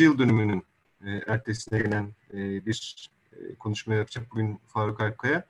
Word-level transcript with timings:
yıl 0.00 0.18
dönümünün 0.18 0.62
e, 1.06 1.10
ertesine 1.26 1.78
gelen 1.78 2.14
e, 2.34 2.66
bir 2.66 3.08
e, 3.32 3.54
konuşma 3.54 3.94
yapacak 3.94 4.30
bugün 4.30 4.60
Faruk 4.66 5.00
Alpkaya. 5.00 5.46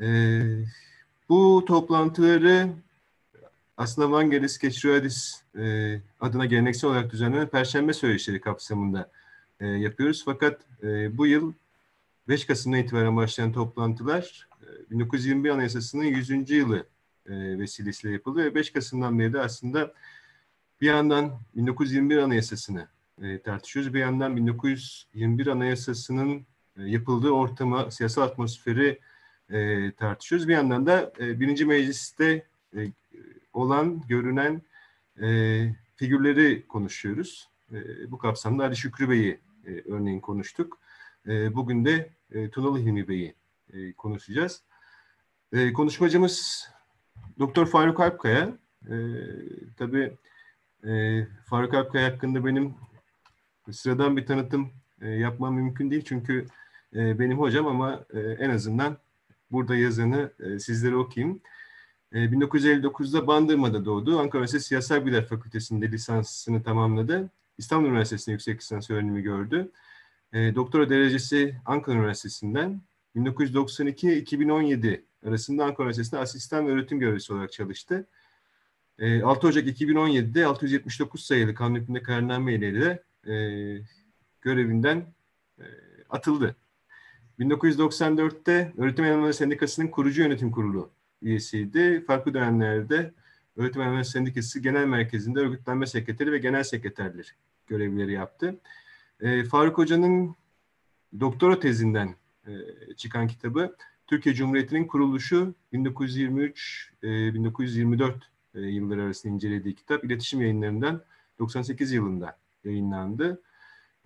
E, 0.00 0.40
bu 1.28 1.64
toplantıları 1.66 2.68
aslında 3.76 4.10
Vangelis 4.10 4.58
Geçruadis 4.58 5.42
e, 5.58 6.00
adına 6.20 6.46
geleneksel 6.46 6.90
olarak 6.90 7.12
düzenlenen 7.12 7.48
Perşembe 7.48 7.92
Söyleşileri 7.92 8.40
kapsamında 8.40 9.10
e, 9.60 9.66
yapıyoruz. 9.66 10.22
Fakat 10.24 10.60
e, 10.82 11.18
bu 11.18 11.26
yıl 11.26 11.52
5 12.28 12.46
Kasım'dan 12.46 12.80
itibaren 12.80 13.16
başlayan 13.16 13.52
toplantılar 13.52 14.48
e, 14.62 14.90
1921 14.90 15.50
Anayasası'nın 15.50 16.04
100. 16.04 16.50
yılı 16.50 16.86
e, 17.26 17.58
vesilesiyle 17.58 18.12
yapıldı 18.12 18.44
ve 18.44 18.54
5 18.54 18.72
Kasım'dan 18.72 19.18
beri 19.18 19.32
de 19.32 19.40
aslında 19.40 19.94
bir 20.80 20.86
yandan 20.86 21.40
1921 21.54 22.16
Anayasası'nı 22.16 22.93
e, 23.22 23.38
tartışıyoruz. 23.38 23.94
Bir 23.94 24.00
yandan 24.00 24.36
1921 24.36 25.46
Anayasası'nın 25.46 26.46
e, 26.78 26.82
yapıldığı 26.82 27.30
ortamı, 27.30 27.92
siyasal 27.92 28.22
atmosferi 28.22 29.00
e, 29.50 29.92
tartışıyoruz. 29.92 30.48
Bir 30.48 30.52
yandan 30.52 30.86
da 30.86 31.12
e, 31.20 31.40
birinci 31.40 31.64
mecliste 31.66 32.46
e, 32.76 32.80
olan, 33.52 34.02
görünen 34.08 34.62
e, 35.22 35.28
figürleri 35.96 36.66
konuşuyoruz. 36.68 37.48
E, 37.72 38.10
bu 38.10 38.18
kapsamda 38.18 38.64
Ali 38.64 38.76
Şükrü 38.76 39.10
Bey'i 39.10 39.40
e, 39.66 39.92
örneğin 39.92 40.20
konuştuk. 40.20 40.78
E, 41.28 41.54
bugün 41.54 41.84
de 41.84 42.10
e, 42.32 42.50
Tunalı 42.50 42.78
Hilmi 42.78 43.08
Bey'i 43.08 43.34
e, 43.72 43.92
konuşacağız. 43.92 44.62
E, 45.52 45.72
konuşmacımız 45.72 46.68
Doktor 47.38 47.66
Faruk 47.66 48.00
Alpkaya. 48.00 48.58
E, 48.88 48.96
tabii 49.78 50.12
e, 50.86 51.24
Faruk 51.46 51.74
Alpkaya 51.74 52.12
hakkında 52.12 52.44
benim 52.44 52.74
sıradan 53.72 54.16
bir 54.16 54.26
tanıtım 54.26 54.70
e, 55.00 55.08
yapmam 55.08 55.54
mümkün 55.54 55.90
değil. 55.90 56.02
Çünkü 56.06 56.46
e, 56.94 57.18
benim 57.18 57.38
hocam 57.38 57.66
ama 57.66 58.04
e, 58.14 58.20
en 58.20 58.50
azından 58.50 58.96
burada 59.50 59.76
yazanı 59.76 60.30
e, 60.40 60.58
sizlere 60.58 60.96
okuyayım. 60.96 61.40
E, 62.12 62.18
1959'da 62.18 63.26
Bandırma'da 63.26 63.84
doğdu. 63.84 64.18
Ankara 64.18 64.38
Üniversitesi 64.38 64.68
Siyasal 64.68 65.06
Bilimler 65.06 65.26
Fakültesi'nde 65.26 65.92
lisansını 65.92 66.62
tamamladı. 66.62 67.30
İstanbul 67.58 67.88
Üniversitesi'nde 67.88 68.32
yüksek 68.32 68.60
lisans 68.60 68.90
öğrenimi 68.90 69.22
gördü. 69.22 69.70
E, 70.32 70.54
doktora 70.54 70.90
derecesi 70.90 71.56
Ankara 71.66 71.96
Üniversitesi'nden 71.96 72.80
1992-2017 73.16 75.00
arasında 75.26 75.64
Ankara 75.64 75.84
Üniversitesi'nde 75.84 76.20
asistan 76.20 76.66
ve 76.66 76.70
öğretim 76.70 76.98
görevlisi 77.00 77.32
olarak 77.32 77.52
çalıştı. 77.52 78.06
6 79.24 79.46
Ocak 79.46 79.66
2017'de 79.66 80.46
679 80.46 81.24
sayılı 81.24 81.54
kanun 81.54 81.74
hükmünde 81.74 82.02
kararname 82.02 82.54
ile 82.54 82.80
de 82.80 83.02
e, 83.26 83.34
görevinden 84.40 85.06
e, 85.58 85.64
atıldı. 86.10 86.56
1994'te 87.38 88.72
Öğretim 88.76 89.04
Elemanları 89.04 89.34
Sendikası'nın 89.34 89.88
kurucu 89.88 90.22
yönetim 90.22 90.50
kurulu 90.50 90.90
üyesiydi. 91.22 92.04
Farklı 92.06 92.34
dönemlerde 92.34 93.14
Öğretim 93.56 93.82
Elemanları 93.82 94.04
Sendikası 94.04 94.60
Genel 94.60 94.86
Merkezi'nde 94.86 95.40
örgütlenme 95.40 95.86
sekreteri 95.86 96.32
ve 96.32 96.38
genel 96.38 96.62
sekreterler 96.62 97.34
görevleri 97.66 98.12
yaptı. 98.12 98.60
E, 99.20 99.44
Faruk 99.44 99.78
Hoca'nın 99.78 100.36
doktora 101.20 101.60
tezinden 101.60 102.14
e, 102.46 102.52
çıkan 102.96 103.28
kitabı 103.28 103.76
Türkiye 104.06 104.34
Cumhuriyeti'nin 104.34 104.86
kuruluşu 104.86 105.54
1923-1924 105.72 108.14
e, 108.54 108.60
yılları 108.60 109.02
arasında 109.02 109.34
incelediği 109.34 109.74
kitap 109.74 110.04
iletişim 110.04 110.40
yayınlarından 110.40 111.04
98 111.38 111.92
yılında 111.92 112.38
yayınlandı. 112.64 113.42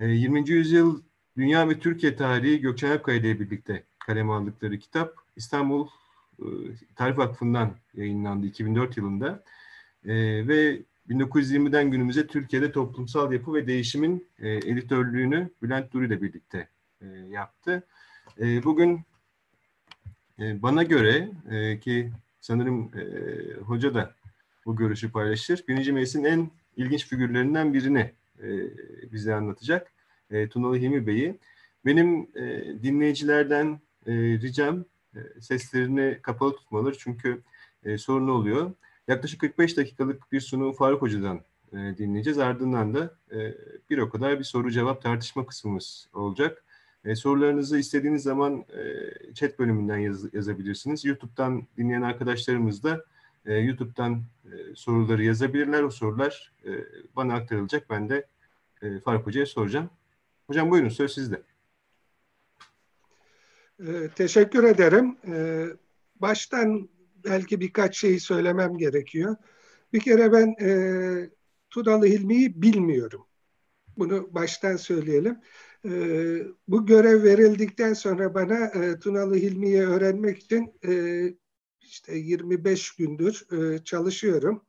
20. 0.00 0.38
E, 0.38 0.52
yüzyıl 0.52 1.02
Dünya 1.36 1.68
ve 1.68 1.78
Türkiye 1.78 2.16
Tarihi 2.16 2.60
Gökçen 2.60 2.90
Alpkaya 2.90 3.18
ile 3.18 3.40
birlikte 3.40 3.84
kaleme 3.98 4.32
aldıkları 4.32 4.78
kitap 4.78 5.14
İstanbul 5.36 5.88
e, 6.38 6.44
Tarih 6.96 7.18
Vakfı'ndan 7.18 7.74
yayınlandı 7.94 8.46
2004 8.46 8.96
yılında. 8.96 9.44
Ve 10.04 10.82
1920'den 11.08 11.90
günümüze 11.90 12.26
Türkiye'de 12.26 12.72
toplumsal 12.72 13.32
yapı 13.32 13.54
ve 13.54 13.66
değişimin 13.66 14.28
editörlüğünü 14.38 15.50
Bülent 15.62 15.92
Duru 15.92 16.04
ile 16.04 16.22
birlikte 16.22 16.68
yaptı. 17.28 17.82
Bugün 18.38 19.00
bana 20.38 20.82
göre 20.82 21.30
ki 21.80 22.12
sanırım 22.40 22.90
hoca 23.66 23.94
da 23.94 24.14
bu 24.66 24.76
görüşü 24.76 25.12
paylaşır. 25.12 25.64
Birinci 25.68 25.92
Meclis'in 25.92 26.24
en 26.24 26.50
ilginç 26.76 27.06
figürlerinden 27.06 27.74
birini 27.74 28.00
e, 28.00 28.14
bize 29.12 29.34
anlatacak. 29.34 29.92
E, 30.30 30.48
Tunalı 30.48 30.76
Hilmi 30.76 31.06
Bey'i. 31.06 31.38
Benim 31.86 32.28
e, 32.34 32.64
dinleyicilerden 32.82 33.80
e, 34.06 34.12
ricam 34.12 34.84
e, 35.14 35.40
seslerini 35.40 36.18
kapalı 36.22 36.56
tutmaları 36.56 36.98
çünkü 36.98 37.42
e, 37.84 37.98
sorun 37.98 38.28
oluyor. 38.28 38.72
Yaklaşık 39.08 39.40
45 39.40 39.76
dakikalık 39.76 40.32
bir 40.32 40.40
sunumu 40.40 40.72
Faruk 40.72 41.02
Hoca'dan 41.02 41.40
e, 41.72 41.76
dinleyeceğiz. 41.98 42.38
Ardından 42.38 42.94
da 42.94 43.14
e, 43.32 43.54
bir 43.90 43.98
o 43.98 44.10
kadar 44.10 44.38
bir 44.38 44.44
soru 44.44 44.70
cevap 44.70 45.02
tartışma 45.02 45.46
kısmımız 45.46 46.08
olacak. 46.14 46.64
E, 47.04 47.16
sorularınızı 47.16 47.78
istediğiniz 47.78 48.22
zaman 48.22 48.64
e, 48.76 49.34
chat 49.34 49.58
bölümünden 49.58 49.98
yaz, 49.98 50.34
yazabilirsiniz. 50.34 51.04
YouTube'dan 51.04 51.66
dinleyen 51.76 52.02
arkadaşlarımız 52.02 52.82
da 52.82 53.04
e, 53.48 53.54
YouTube'dan 53.54 54.22
e, 54.44 54.74
soruları 54.74 55.24
yazabilirler. 55.24 55.82
O 55.82 55.90
sorular 55.90 56.52
e, 56.64 56.70
bana 57.16 57.34
aktarılacak. 57.34 57.90
Ben 57.90 58.08
de 58.08 58.26
e, 58.82 59.00
Faruk 59.00 59.26
Hoca'ya 59.26 59.46
soracağım. 59.46 59.90
Hocam 60.46 60.70
buyurun 60.70 60.88
söz 60.88 61.14
sizde. 61.14 61.42
E, 63.86 64.08
teşekkür 64.16 64.64
ederim. 64.64 65.16
E, 65.26 65.66
baştan 66.16 66.88
belki 67.24 67.60
birkaç 67.60 67.98
şeyi 67.98 68.20
söylemem 68.20 68.78
gerekiyor. 68.78 69.36
Bir 69.92 70.00
kere 70.00 70.32
ben 70.32 70.54
e, 70.60 70.70
Tunalı 71.70 72.06
Hilmi'yi 72.06 72.62
bilmiyorum. 72.62 73.26
Bunu 73.98 74.34
baştan 74.34 74.76
söyleyelim. 74.76 75.40
E, 75.84 75.90
bu 76.68 76.86
görev 76.86 77.22
verildikten 77.22 77.92
sonra 77.92 78.34
bana 78.34 78.66
e, 78.66 78.98
Tunalı 78.98 79.34
Hilmi'yi 79.34 79.80
öğrenmek 79.80 80.38
için 80.38 80.72
e, 80.88 80.92
işte 81.88 82.16
25 82.16 82.96
gündür 82.96 83.46
e, 83.52 83.84
çalışıyorum. 83.84 84.62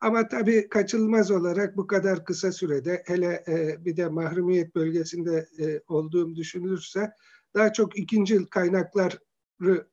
Ama 0.00 0.28
tabii 0.28 0.68
kaçılmaz 0.68 1.30
olarak 1.30 1.76
bu 1.76 1.86
kadar 1.86 2.24
kısa 2.24 2.52
sürede 2.52 3.02
hele 3.06 3.44
e, 3.48 3.84
bir 3.84 3.96
de 3.96 4.08
mahrumiyet 4.08 4.74
bölgesinde 4.74 5.48
e, 5.58 5.80
olduğum 5.88 6.36
düşünülürse 6.36 7.10
daha 7.54 7.72
çok 7.72 7.98
ikinci 7.98 8.46
kaynakları 8.46 9.86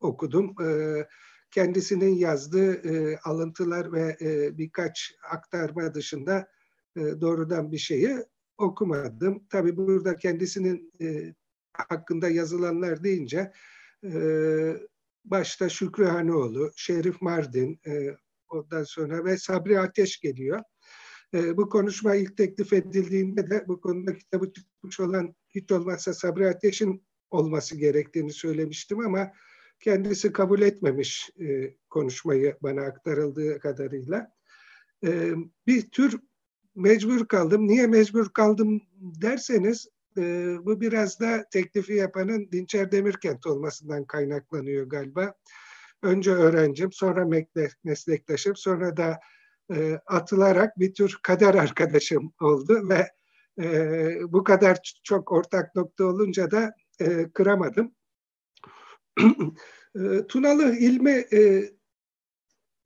okudum. 0.00 0.54
E, 0.62 1.06
kendisinin 1.50 2.14
yazdığı 2.14 2.72
e, 2.72 3.18
alıntılar 3.24 3.92
ve 3.92 4.16
e, 4.20 4.58
birkaç 4.58 5.14
aktarma 5.30 5.94
dışında 5.94 6.48
e, 6.96 7.00
doğrudan 7.00 7.72
bir 7.72 7.78
şeyi 7.78 8.16
okumadım. 8.58 9.46
Tabii 9.50 9.76
burada 9.76 10.16
kendisinin 10.16 10.92
e, 11.00 11.34
hakkında 11.72 12.28
yazılanlar 12.28 13.04
deyince 13.04 13.52
e, 14.04 14.10
başta 15.30 15.68
Şükrü 15.68 16.04
Hanoğlu, 16.04 16.70
Şerif 16.76 17.22
Mardin, 17.22 17.80
e, 17.86 18.16
ondan 18.48 18.84
sonra 18.84 19.24
ve 19.24 19.38
Sabri 19.38 19.80
Ateş 19.80 20.20
geliyor. 20.20 20.60
E, 21.34 21.56
bu 21.56 21.68
konuşma 21.68 22.14
ilk 22.14 22.36
teklif 22.36 22.72
edildiğinde 22.72 23.50
de 23.50 23.64
bu 23.68 23.80
konuda 23.80 24.14
kitabı 24.14 24.52
çıkmış 24.52 25.00
olan 25.00 25.34
hiç 25.48 25.72
olmazsa 25.72 26.14
Sabri 26.14 26.48
Ateş'in 26.48 27.06
olması 27.30 27.76
gerektiğini 27.76 28.32
söylemiştim 28.32 29.00
ama 29.00 29.32
kendisi 29.80 30.32
kabul 30.32 30.60
etmemiş 30.60 31.30
e, 31.40 31.74
konuşmayı 31.90 32.56
bana 32.62 32.82
aktarıldığı 32.82 33.58
kadarıyla. 33.58 34.32
E, 35.04 35.32
bir 35.66 35.90
tür 35.90 36.20
mecbur 36.74 37.28
kaldım. 37.28 37.66
Niye 37.66 37.86
mecbur 37.86 38.32
kaldım 38.32 38.80
derseniz 39.00 39.88
e, 40.18 40.56
bu 40.66 40.80
biraz 40.80 41.20
da 41.20 41.44
teklifi 41.50 41.92
yapanın 41.92 42.48
Dinçer 42.52 42.92
Demirkent 42.92 43.46
olmasından 43.46 44.04
kaynaklanıyor 44.04 44.86
galiba. 44.86 45.34
Önce 46.02 46.30
öğrencim, 46.30 46.92
sonra 46.92 47.44
meslektaşım, 47.84 48.56
sonra 48.56 48.96
da 48.96 49.20
e, 49.74 50.00
atılarak 50.06 50.78
bir 50.78 50.94
tür 50.94 51.18
kader 51.22 51.54
arkadaşım 51.54 52.32
oldu 52.40 52.88
ve 52.88 53.10
e, 53.62 54.32
bu 54.32 54.44
kadar 54.44 55.00
çok 55.04 55.32
ortak 55.32 55.76
nokta 55.76 56.04
olunca 56.04 56.50
da 56.50 56.72
e, 57.00 57.30
kıramadım. 57.32 57.94
e, 59.96 60.26
Tunalı 60.28 60.76
İlmi 60.76 61.24
e, 61.32 61.72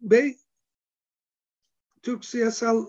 Bey 0.01 0.39
Türk 2.03 2.25
siyasal 2.25 2.87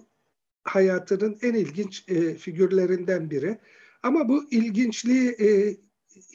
hayatının 0.64 1.40
en 1.42 1.54
ilginç 1.54 2.10
e, 2.10 2.36
figürlerinden 2.36 3.30
biri. 3.30 3.60
Ama 4.04 4.30
bu 4.30 4.44
ilginçliği 4.52 5.30
e, 5.30 5.78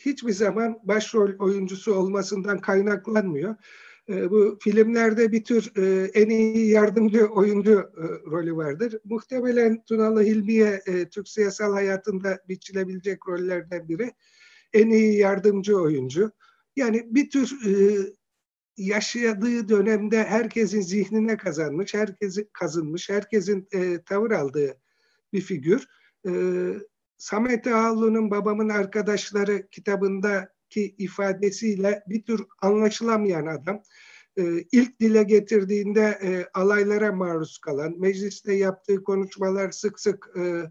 hiçbir 0.04 0.32
zaman 0.32 0.80
başrol 0.84 1.38
oyuncusu 1.38 1.94
olmasından 1.94 2.60
kaynaklanmıyor. 2.60 3.56
E, 4.08 4.30
bu 4.30 4.58
filmlerde 4.60 5.32
bir 5.32 5.44
tür 5.44 5.72
e, 5.76 6.10
en 6.14 6.28
iyi 6.28 6.68
yardımcı 6.70 7.26
oyuncu 7.26 7.72
e, 7.72 8.30
rolü 8.30 8.56
vardır. 8.56 8.98
Muhtemelen 9.04 9.84
Tunalı 9.84 10.22
Hilmi'ye 10.22 10.82
e, 10.86 11.08
Türk 11.08 11.28
siyasal 11.28 11.72
hayatında 11.72 12.38
biçilebilecek 12.48 13.28
rollerden 13.28 13.88
biri 13.88 14.12
en 14.72 14.90
iyi 14.90 15.18
yardımcı 15.18 15.78
oyuncu. 15.78 16.32
Yani 16.76 17.06
bir 17.10 17.30
tür 17.30 17.58
e, 17.66 17.72
yaşadığı 18.76 19.68
dönemde 19.68 20.24
herkesin 20.24 20.80
zihnine 20.80 21.36
kazanmış, 21.36 21.94
herkesi 21.94 22.48
kazınmış, 22.52 23.10
herkesin 23.10 23.68
e, 23.72 24.02
tavır 24.02 24.30
aldığı 24.30 24.76
bir 25.32 25.40
figür. 25.40 25.86
E, 26.26 26.32
Samet 27.18 27.66
Ağaoğlu'nun 27.66 28.30
Babamın 28.30 28.68
Arkadaşları 28.68 29.68
kitabındaki 29.68 30.94
ifadesiyle 30.98 32.02
bir 32.08 32.22
tür 32.22 32.46
anlaşılamayan 32.62 33.46
adam. 33.46 33.82
E, 34.36 34.42
ilk 34.72 35.00
dile 35.00 35.22
getirdiğinde 35.22 36.18
e, 36.22 36.46
alaylara 36.54 37.12
maruz 37.12 37.58
kalan, 37.58 38.00
mecliste 38.00 38.54
yaptığı 38.54 39.04
konuşmalar 39.04 39.70
sık 39.70 40.00
sık 40.00 40.30
e, 40.36 40.62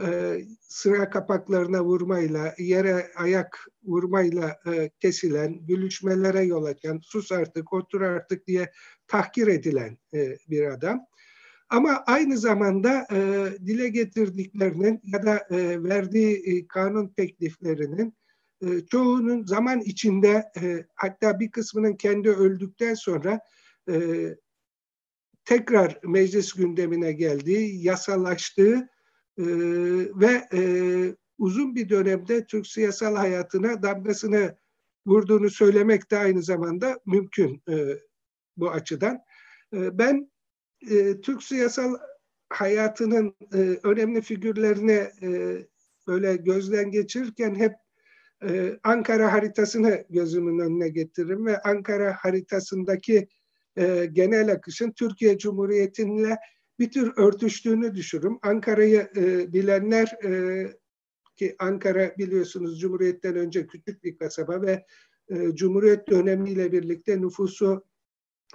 e, 0.00 0.38
sıra 0.60 1.10
kapaklarına 1.10 1.84
vurmayla, 1.84 2.54
yere 2.58 3.10
ayak 3.16 3.66
vurmayla 3.82 4.58
e, 4.66 4.90
kesilen, 5.00 5.66
gülüşmelere 5.66 6.42
yol 6.42 6.64
açan, 6.64 7.00
sus 7.02 7.32
artık, 7.32 7.72
otur 7.72 8.00
artık 8.00 8.46
diye 8.46 8.72
tahkir 9.06 9.46
edilen 9.46 9.98
e, 10.14 10.36
bir 10.48 10.66
adam. 10.66 11.06
Ama 11.70 12.02
aynı 12.06 12.38
zamanda 12.38 13.06
e, 13.12 13.48
dile 13.66 13.88
getirdiklerinin 13.88 15.00
ya 15.04 15.22
da 15.22 15.46
e, 15.50 15.82
verdiği 15.82 16.36
e, 16.36 16.68
kanun 16.68 17.08
tekliflerinin 17.08 18.14
e, 18.62 18.80
çoğunun 18.80 19.44
zaman 19.44 19.80
içinde 19.80 20.44
e, 20.60 20.86
hatta 20.94 21.40
bir 21.40 21.50
kısmının 21.50 21.96
kendi 21.96 22.30
öldükten 22.30 22.94
sonra 22.94 23.40
e, 23.90 24.28
tekrar 25.44 25.98
meclis 26.04 26.52
gündemine 26.52 27.12
geldiği, 27.12 27.84
yasalaştığı 27.84 28.88
e, 29.38 29.44
ve 30.14 30.48
e, 30.52 30.60
uzun 31.38 31.74
bir 31.74 31.88
dönemde 31.88 32.46
Türk 32.46 32.66
siyasal 32.66 33.16
hayatına 33.16 33.82
damgasını 33.82 34.56
vurduğunu 35.06 35.50
söylemek 35.50 36.10
de 36.10 36.18
aynı 36.18 36.42
zamanda 36.42 37.00
mümkün 37.06 37.62
e, 37.70 37.98
bu 38.56 38.70
açıdan. 38.70 39.18
E, 39.74 39.98
ben 39.98 40.30
e, 40.90 41.20
Türk 41.20 41.42
siyasal 41.42 41.94
hayatının 42.48 43.34
e, 43.54 43.58
önemli 43.82 44.20
figürlerini 44.20 45.08
e, 45.22 45.58
böyle 46.06 46.36
gözden 46.36 46.90
geçirirken 46.90 47.54
hep 47.54 47.72
e, 48.42 48.78
Ankara 48.82 49.32
haritasını 49.32 50.04
gözümün 50.10 50.58
önüne 50.58 50.88
getiririm 50.88 51.46
ve 51.46 51.60
Ankara 51.62 52.16
haritasındaki 52.20 53.28
e, 53.76 54.08
genel 54.12 54.52
akışın 54.52 54.92
Türkiye 54.92 55.38
Cumhuriyeti'nle 55.38 56.36
bir 56.78 56.90
tür 56.90 57.12
örtüştüğünü 57.16 57.94
düşürüm. 57.94 58.38
Ankara'yı 58.42 59.08
e, 59.16 59.52
bilenler 59.52 60.24
e, 60.24 60.66
ki 61.36 61.56
Ankara 61.58 62.12
biliyorsunuz 62.18 62.80
Cumhuriyet'ten 62.80 63.36
önce 63.36 63.66
küçük 63.66 64.04
bir 64.04 64.16
kasaba 64.16 64.62
ve 64.62 64.84
e, 65.28 65.54
Cumhuriyet 65.54 66.08
dönemiyle 66.08 66.72
birlikte 66.72 67.20
nüfusu 67.20 67.84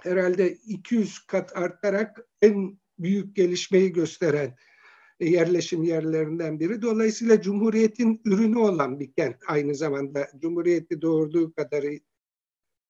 herhalde 0.01 0.54
200 0.54 1.19
kat 1.19 1.57
artarak 1.57 2.25
en 2.42 2.78
büyük 3.00 3.36
gelişmeyi 3.36 3.94
gösteren 3.94 4.56
yerleşim 5.19 5.84
yerlerinden 5.84 6.60
biri. 6.60 6.81
Dolayısıyla 6.81 7.42
Cumhuriyet'in 7.42 8.22
ürünü 8.25 8.57
olan 8.57 9.00
bir 9.00 9.13
kent 9.13 9.36
aynı 9.48 9.75
zamanda 9.75 10.28
Cumhuriyet'i 10.42 11.01
doğurduğu 11.01 11.54
kadarı 11.54 12.00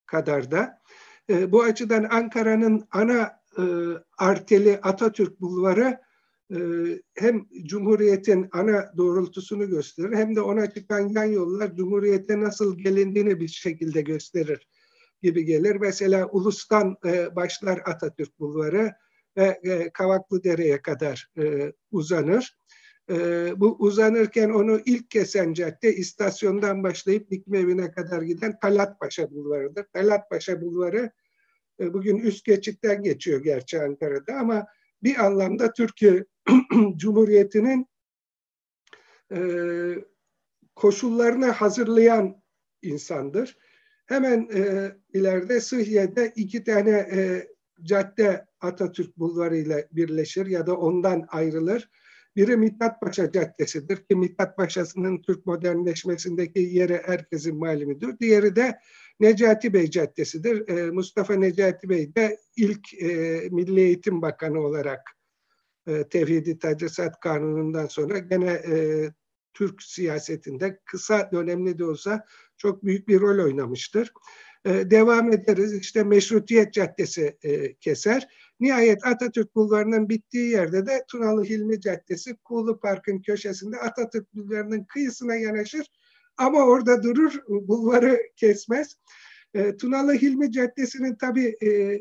kadar 0.05 0.51
da. 0.51 0.81
E, 1.29 1.51
bu 1.51 1.63
açıdan 1.63 2.03
Ankara'nın 2.03 2.87
ana 2.91 3.39
e, 3.57 3.63
arteli 4.17 4.79
Atatürk 4.81 5.41
Bulvarı 5.41 6.01
e, 6.51 6.57
hem 7.15 7.47
Cumhuriyet'in 7.65 8.47
ana 8.51 8.93
doğrultusunu 8.97 9.69
gösterir 9.69 10.15
hem 10.15 10.35
de 10.35 10.41
ona 10.41 10.73
çıkan 10.73 11.07
yan 11.09 11.23
yollar 11.23 11.75
Cumhuriyet'e 11.75 12.41
nasıl 12.41 12.77
gelindiğini 12.77 13.39
bir 13.39 13.47
şekilde 13.47 14.01
gösterir 14.01 14.67
gibi 15.23 15.45
gelir. 15.45 15.75
Mesela 15.75 16.27
Ulus'tan 16.27 16.97
e, 17.05 17.35
başlar 17.35 17.81
Atatürk 17.85 18.39
Bulvarı 18.39 18.93
ve 19.37 19.59
e, 19.63 19.89
Kavaklıdere'ye 19.89 20.81
kadar 20.81 21.29
e, 21.37 21.73
uzanır. 21.91 22.57
Bu 23.55 23.75
uzanırken 23.79 24.49
onu 24.49 24.79
ilk 24.85 25.11
kesen 25.11 25.53
cadde 25.53 25.95
istasyondan 25.95 26.83
başlayıp 26.83 27.31
Dikme 27.31 27.59
evine 27.59 27.91
kadar 27.91 28.21
giden 28.21 28.59
Talat 28.59 28.99
Paşa 28.99 29.31
Bulvarı'dır. 29.31 29.85
Talat 29.93 30.29
Paşa 30.29 30.61
Bulvarı 30.61 31.11
bugün 31.79 32.17
üst 32.17 32.45
geçitten 32.45 33.03
geçiyor 33.03 33.43
gerçi 33.43 33.81
Ankara'da 33.81 34.33
ama 34.33 34.65
bir 35.03 35.25
anlamda 35.25 35.73
Türkiye 35.73 36.25
Cumhuriyeti'nin 36.95 37.87
koşullarını 40.75 41.45
hazırlayan 41.45 42.43
insandır. 42.81 43.57
Hemen 44.05 44.49
e, 44.53 44.91
ileride 45.13 45.59
Sıhhiye'de 45.59 46.33
iki 46.35 46.63
tane 46.63 46.91
e, 46.91 47.47
cadde 47.83 48.45
Atatürk 48.61 49.17
Bulvarı 49.17 49.57
ile 49.57 49.87
birleşir 49.91 50.45
ya 50.45 50.67
da 50.67 50.77
ondan 50.77 51.25
ayrılır. 51.27 51.89
Biri 52.35 52.57
Mithat 52.57 53.01
Paşa 53.01 53.31
Caddesi'dir 53.31 53.97
ki 53.97 54.15
Mithat 54.15 54.57
Paşa'sının 54.57 55.21
Türk 55.21 55.45
modernleşmesindeki 55.45 56.59
yeri 56.59 57.01
herkesin 57.05 57.57
malumidir. 57.57 58.19
Diğeri 58.19 58.55
de 58.55 58.79
Necati 59.19 59.73
Bey 59.73 59.89
Caddesi'dir. 59.89 60.67
E, 60.67 60.91
Mustafa 60.91 61.33
Necati 61.33 61.89
Bey 61.89 62.15
de 62.15 62.37
ilk 62.55 62.93
e, 62.93 63.07
Milli 63.51 63.81
Eğitim 63.81 64.21
Bakanı 64.21 64.59
olarak 64.59 65.01
e, 65.87 66.07
Tevhidi 66.07 66.59
Tedrisat 66.59 67.19
Kanunu'ndan 67.19 67.85
sonra 67.85 68.17
gene 68.17 68.51
e, 68.51 69.07
Türk 69.53 69.83
siyasetinde 69.83 70.79
kısa 70.85 71.29
dönemli 71.31 71.79
de 71.79 71.85
olsa 71.85 72.25
çok 72.57 72.85
büyük 72.85 73.07
bir 73.07 73.21
rol 73.21 73.45
oynamıştır. 73.45 74.13
E, 74.65 74.91
devam 74.91 75.31
ederiz. 75.31 75.73
İşte 75.73 76.03
Meşrutiyet 76.03 76.73
Caddesi 76.73 77.37
e, 77.43 77.73
keser. 77.73 78.27
Nihayet 78.59 79.05
Atatürk 79.05 79.55
Bulvarı'nın 79.55 80.09
bittiği 80.09 80.49
yerde 80.49 80.85
de 80.85 81.05
Tunalı 81.07 81.43
Hilmi 81.43 81.81
Caddesi 81.81 82.35
Kuğulu 82.35 82.79
Park'ın 82.79 83.21
köşesinde 83.21 83.77
Atatürk 83.77 84.33
Bulvarı'nın 84.33 84.83
kıyısına 84.83 85.35
yanaşır 85.35 85.87
ama 86.37 86.65
orada 86.65 87.03
durur, 87.03 87.33
bulvarı 87.47 88.19
kesmez. 88.35 88.97
E, 89.53 89.77
Tunalı 89.77 90.13
Hilmi 90.13 90.51
Caddesi'nin 90.51 91.15
tabii 91.15 91.55
e, 91.63 91.99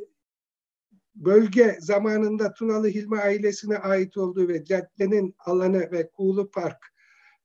bölge 1.14 1.76
zamanında 1.81 2.52
Tunalı 2.52 2.88
Hilmi 2.88 3.19
ailesine 3.19 3.78
ait 3.78 4.16
olduğu 4.16 4.48
ve 4.48 4.64
caddenin 4.64 5.34
alanı 5.38 5.90
ve 5.93 6.10
Kuğulu 6.10 6.50
Park 6.50 6.92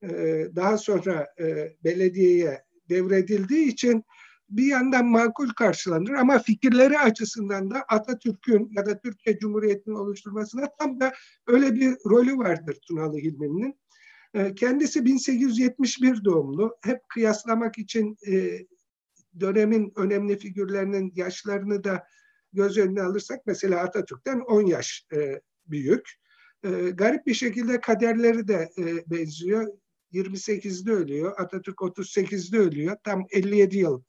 e, 0.04 0.08
daha 0.56 0.78
sonra 0.78 1.28
e, 1.40 1.76
belediyeye 1.84 2.64
devredildiği 2.90 3.68
için 3.68 4.04
bir 4.50 4.66
yandan 4.66 5.06
makul 5.06 5.50
karşılanır 5.50 6.12
ama 6.12 6.40
fikirleri 6.40 7.00
açısından 7.00 7.72
da 7.72 7.82
Atatürk'ün 7.82 8.70
ya 8.72 8.86
da 8.86 9.00
Türkiye 9.00 9.40
Cumhuriyeti'nin 9.40 9.96
oluşturmasına 9.96 10.70
tam 10.80 11.00
da 11.00 11.14
öyle 11.48 11.76
bir 11.76 11.96
rolü 12.06 12.38
vardır 12.38 12.78
Tunalı 12.88 13.18
Hilmi'nin. 13.18 13.80
Ee, 14.34 14.56
kendisi 14.56 15.06
1871 15.06 16.24
doğumlu. 16.24 16.78
Hep 16.84 17.10
kıyaslamak 17.10 17.78
için 17.78 18.18
e, 18.28 18.60
dönemin 19.40 19.94
önemli 19.96 20.38
figürlerinin 20.38 21.14
yaşlarını 21.16 21.84
da 21.84 22.08
göz 22.54 22.78
önüne 22.78 23.02
alırsak 23.02 23.40
mesela 23.46 23.80
Atatürk'ten 23.80 24.40
10 24.40 24.62
yaş 24.62 25.08
e, 25.14 25.42
büyük. 25.68 26.10
E, 26.64 26.70
garip 26.90 27.28
bir 27.28 27.34
şekilde 27.34 27.80
kaderleri 27.82 28.48
de 28.48 28.70
benziyor. 29.08 29.68
28'de 30.14 30.92
ölüyor. 30.92 31.40
Atatürk 31.40 31.78
38'de 31.78 32.58
ölüyor. 32.58 32.98
Tam 33.04 33.26
57 33.32 33.78
yıl 33.78 34.04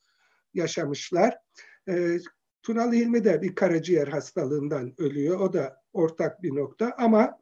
yaşamışlar. 0.54 1.38
Tunalı 2.62 2.94
Hilmi 2.94 3.24
de 3.24 3.42
bir 3.42 3.54
karaciğer 3.54 4.08
hastalığından 4.08 4.94
ölüyor. 4.98 5.40
O 5.40 5.52
da 5.52 5.82
ortak 5.92 6.42
bir 6.42 6.54
nokta 6.54 6.94
ama 6.98 7.38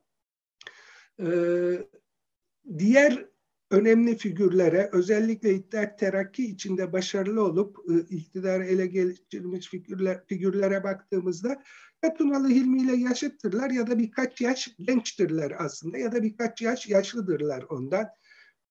diğer 2.78 3.26
önemli 3.70 4.16
figürlere 4.16 4.90
özellikle 4.92 5.54
İttihat 5.54 5.98
Terakki 5.98 6.46
içinde 6.46 6.92
başarılı 6.92 7.44
olup 7.44 7.78
ıı, 7.88 8.06
iktidarı 8.10 8.64
ele 8.64 8.86
geçirmiş 8.86 9.68
figürler, 9.68 10.24
figürlere 10.26 10.84
baktığımızda 10.84 11.62
ya 12.02 12.14
Tunalı 12.14 12.48
Hilmi 12.48 12.82
ile 12.82 12.96
yaşıttırlar 12.96 13.70
ya 13.70 13.86
da 13.86 13.98
birkaç 13.98 14.40
yaş 14.40 14.76
gençtirler 14.78 15.52
aslında 15.58 15.98
ya 15.98 16.12
da 16.12 16.22
birkaç 16.22 16.62
yaş 16.62 16.88
yaşlıdırlar 16.88 17.62
ondan. 17.62 18.08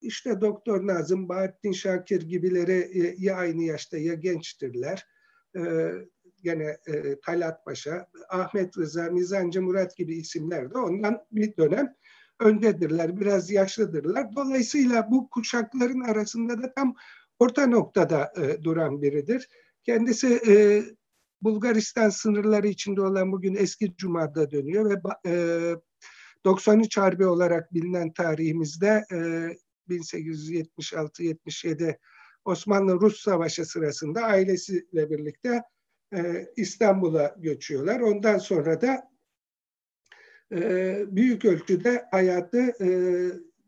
İşte 0.05 0.41
Doktor 0.41 0.87
Nazım, 0.87 1.29
Bahattin 1.29 1.71
Şakir 1.71 2.21
gibileri 2.21 2.91
ıı, 2.95 3.13
ya 3.17 3.35
aynı 3.35 3.63
yaşta 3.63 3.97
ya 3.97 4.13
gençtirler. 4.13 5.05
Ee, 5.57 5.91
gene 6.43 6.77
e, 6.87 7.19
Talat 7.25 7.65
Paşa, 7.65 8.07
Ahmet 8.29 8.77
Rıza, 8.77 9.03
Mizancı 9.03 9.61
Murat 9.61 9.97
gibi 9.97 10.15
isimler 10.15 10.73
de 10.73 10.77
ondan 10.77 11.25
bir 11.31 11.57
dönem 11.57 11.95
öndedirler, 12.39 13.19
biraz 13.19 13.51
yaşlıdırlar. 13.51 14.35
Dolayısıyla 14.35 15.11
bu 15.11 15.29
kuşakların 15.29 16.01
arasında 16.01 16.63
da 16.63 16.73
tam 16.73 16.95
orta 17.39 17.67
noktada 17.67 18.33
e, 18.37 18.63
duran 18.63 19.01
biridir. 19.01 19.49
Kendisi 19.83 20.39
e, 20.47 20.83
Bulgaristan 21.41 22.09
sınırları 22.09 22.67
içinde 22.67 23.01
olan 23.01 23.31
bugün 23.31 23.55
eski 23.55 23.95
Cuma'da 23.95 24.51
dönüyor 24.51 24.89
ve 24.89 24.95
e, 25.29 25.75
93 26.45 26.97
Harbi 26.97 27.25
olarak 27.25 27.73
bilinen 27.73 28.13
tarihimizde 28.13 29.05
e, 29.11 29.17
1876-77 29.89 31.97
Osmanlı-Rus 32.45 33.21
Savaşı 33.21 33.65
sırasında 33.65 34.21
ailesiyle 34.21 35.09
birlikte 35.09 35.61
e, 36.15 36.47
İstanbul'a 36.55 37.35
göçüyorlar. 37.37 37.99
Ondan 37.99 38.37
sonra 38.37 38.81
da 38.81 39.11
e, 40.51 40.99
büyük 41.07 41.45
ölçüde 41.45 42.05
hayatı 42.11 42.59
e, 42.59 42.89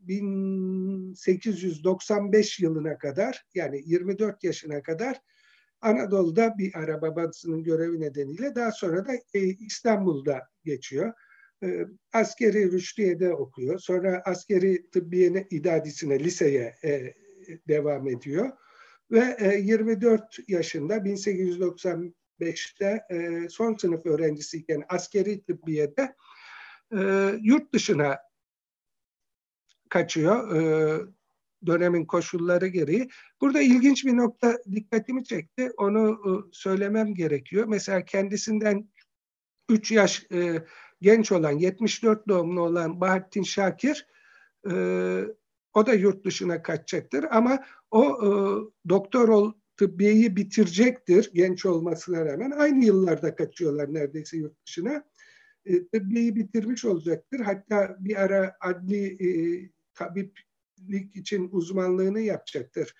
1895 0.00 2.60
yılına 2.60 2.98
kadar 2.98 3.46
yani 3.54 3.82
24 3.84 4.44
yaşına 4.44 4.82
kadar 4.82 5.20
Anadolu'da 5.80 6.58
bir 6.58 6.74
ara 6.74 7.02
babasının 7.02 7.62
görevi 7.62 8.00
nedeniyle 8.00 8.54
daha 8.54 8.72
sonra 8.72 9.06
da 9.06 9.12
e, 9.34 9.40
İstanbul'da 9.40 10.48
geçiyor. 10.64 11.12
E, 11.62 11.86
askeri 12.12 12.72
Rüştiye'de 12.72 13.34
okuyor. 13.34 13.78
Sonra 13.78 14.22
askeri 14.24 14.90
tıbbiye 14.90 15.46
idadisine, 15.50 16.20
liseye 16.20 16.74
e, 16.84 17.14
devam 17.68 18.08
ediyor. 18.08 18.50
Ve 19.10 19.36
e, 19.38 19.58
24 19.58 20.38
yaşında 20.48 20.96
1895'te 20.96 23.04
e, 23.10 23.48
son 23.48 23.74
sınıf 23.74 24.06
öğrencisiyken 24.06 24.82
askeri 24.88 25.44
tıbbiyede 25.44 26.14
e, 26.92 26.98
yurt 27.42 27.74
dışına 27.74 28.18
kaçıyor 29.88 30.56
e, 30.56 31.00
dönemin 31.66 32.04
koşulları 32.04 32.66
gereği. 32.66 33.08
Burada 33.40 33.62
ilginç 33.62 34.04
bir 34.04 34.16
nokta 34.16 34.58
dikkatimi 34.72 35.24
çekti. 35.24 35.70
Onu 35.76 36.10
e, 36.10 36.30
söylemem 36.52 37.14
gerekiyor. 37.14 37.66
Mesela 37.68 38.04
kendisinden 38.04 38.88
3 39.68 39.92
yaş 39.92 40.26
e, 40.32 40.64
genç 41.00 41.32
olan, 41.32 41.52
74 41.52 42.28
doğumlu 42.28 42.60
olan 42.60 43.00
Bahattin 43.00 43.42
Şakir 43.42 44.06
e, 44.70 44.74
o 45.74 45.86
da 45.86 45.92
yurt 45.92 46.24
dışına 46.24 46.62
kaçacaktır 46.62 47.24
ama 47.30 47.64
o 47.90 48.04
e, 48.04 48.28
doktor 48.88 49.28
ol, 49.28 49.52
tıbbiyeyi 49.76 50.36
bitirecektir 50.36 51.30
genç 51.34 51.66
olmasına 51.66 52.24
rağmen. 52.24 52.50
Aynı 52.50 52.84
yıllarda 52.84 53.34
kaçıyorlar 53.34 53.94
neredeyse 53.94 54.36
yurt 54.36 54.66
dışına. 54.66 55.04
E, 55.66 55.88
tıbbiyeyi 55.88 56.36
bitirmiş 56.36 56.84
olacaktır. 56.84 57.40
Hatta 57.40 57.96
bir 58.00 58.16
ara 58.16 58.56
adli 58.60 59.06
e, 59.06 59.28
tabiplik 59.94 61.16
için 61.16 61.48
uzmanlığını 61.52 62.20
yapacaktır. 62.20 62.94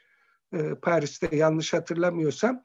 E, 0.52 0.74
Paris'te 0.82 1.36
yanlış 1.36 1.72
hatırlamıyorsam. 1.72 2.62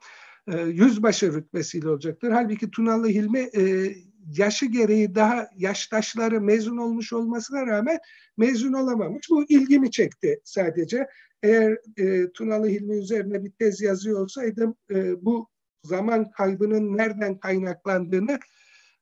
E, 0.52 0.60
yüzbaşı 0.60 1.32
rütbesiyle 1.32 1.88
olacaktır. 1.88 2.30
Halbuki 2.30 2.70
Tunalı 2.70 3.08
Hilmi 3.08 3.38
e, 3.38 3.94
yaşı 4.36 4.66
gereği 4.66 5.14
daha 5.14 5.48
yaştaşları 5.56 6.40
mezun 6.40 6.76
olmuş 6.76 7.12
olmasına 7.12 7.66
rağmen 7.66 7.98
mezun 8.36 8.72
olamamış. 8.72 9.30
Bu 9.30 9.44
ilgimi 9.48 9.90
çekti 9.90 10.40
sadece. 10.44 11.06
Eğer 11.42 11.78
e, 11.96 12.32
Tunalı 12.32 12.68
Hilmi 12.68 12.96
üzerine 12.96 13.44
bir 13.44 13.50
tez 13.50 13.80
yazıyor 13.80 14.20
olsaydım 14.20 14.76
e, 14.90 15.24
bu 15.24 15.48
zaman 15.84 16.30
kaybının 16.30 16.96
nereden 16.96 17.38
kaynaklandığını 17.38 18.38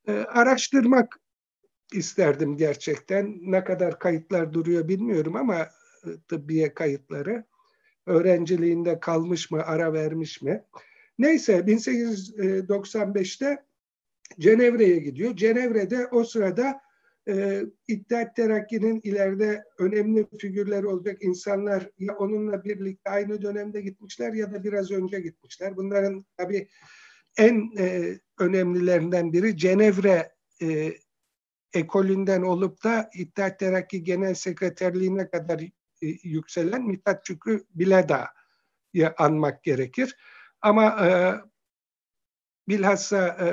e, 0.09 0.13
araştırmak 0.13 1.21
isterdim 1.93 2.57
gerçekten. 2.57 3.37
Ne 3.41 3.65
kadar 3.65 3.99
kayıtlar 3.99 4.53
duruyor 4.53 4.89
bilmiyorum 4.89 5.37
ama 5.37 5.59
e, 5.59 5.69
tıbbiye 6.29 6.75
kayıtları 6.75 7.45
öğrenciliğinde 8.07 9.01
kalmış 9.01 9.51
mı, 9.51 9.63
ara 9.63 9.93
vermiş 9.93 10.43
mi? 10.43 10.65
Neyse 11.19 11.59
1895'te 11.59 13.65
Cenevre'ye 14.39 14.99
gidiyor. 14.99 15.37
Cenevre'de 15.37 16.07
o 16.07 16.25
sırada 16.25 16.81
e, 17.29 17.63
İttihat 17.89 18.37
Terakki'nin 18.37 19.01
ileride 19.05 19.65
önemli 19.79 20.27
figürleri 20.39 20.87
olacak 20.87 21.19
insanlar 21.23 21.91
ya 21.99 22.17
onunla 22.17 22.65
birlikte 22.65 23.11
aynı 23.11 23.43
dönemde 23.43 23.81
gitmişler 23.81 24.33
ya 24.33 24.53
da 24.53 24.65
biraz 24.65 24.91
önce 24.91 25.21
gitmişler. 25.21 25.77
Bunların 25.77 26.25
tabii 26.37 26.69
en 27.39 27.71
e, 27.79 28.19
önemlilerinden 28.39 29.33
biri 29.33 29.57
Cenevre 29.57 30.33
e, 30.63 30.93
ekolünden 31.75 32.43
olup 32.43 32.85
da 32.85 33.11
İttihat 33.15 33.59
Terakki 33.59 34.05
Genel 34.05 34.35
Sekreterliğine 34.35 35.31
kadar 35.31 35.61
e, 35.61 35.71
yükselen 36.23 36.83
Mithat 36.83 37.27
Şükrü 37.27 37.65
Bileda'yı 37.75 39.15
anmak 39.19 39.65
gerekir. 39.65 40.17
Ama 40.61 41.07
e, 41.07 41.11
bilhassa 42.69 43.27
e, 43.27 43.49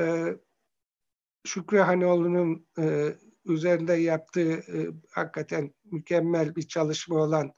Şükrü 1.45 1.77
Hanoğlu'nun 1.77 2.67
e, 2.79 3.15
üzerinde 3.45 3.93
yaptığı 3.93 4.51
e, 4.51 4.87
hakikaten 5.11 5.73
mükemmel 5.91 6.55
bir 6.55 6.67
çalışma 6.67 7.15
olan 7.15 7.53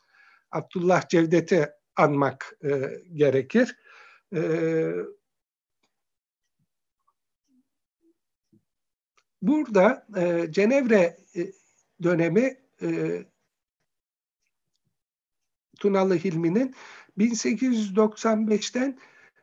Abdullah 0.51 1.09
Cevdet'i 1.09 1.69
anmak 1.95 2.57
e, 2.63 2.69
gerekir. 3.13 3.77
E, 4.35 4.41
burada 9.41 10.07
e, 10.17 10.51
Cenevre 10.51 11.17
e, 11.35 11.51
dönemi 12.03 12.57
e, 12.81 13.21
Tunalı 15.79 16.15
Hilmi'nin 16.15 16.75
1895'ten 17.17 18.99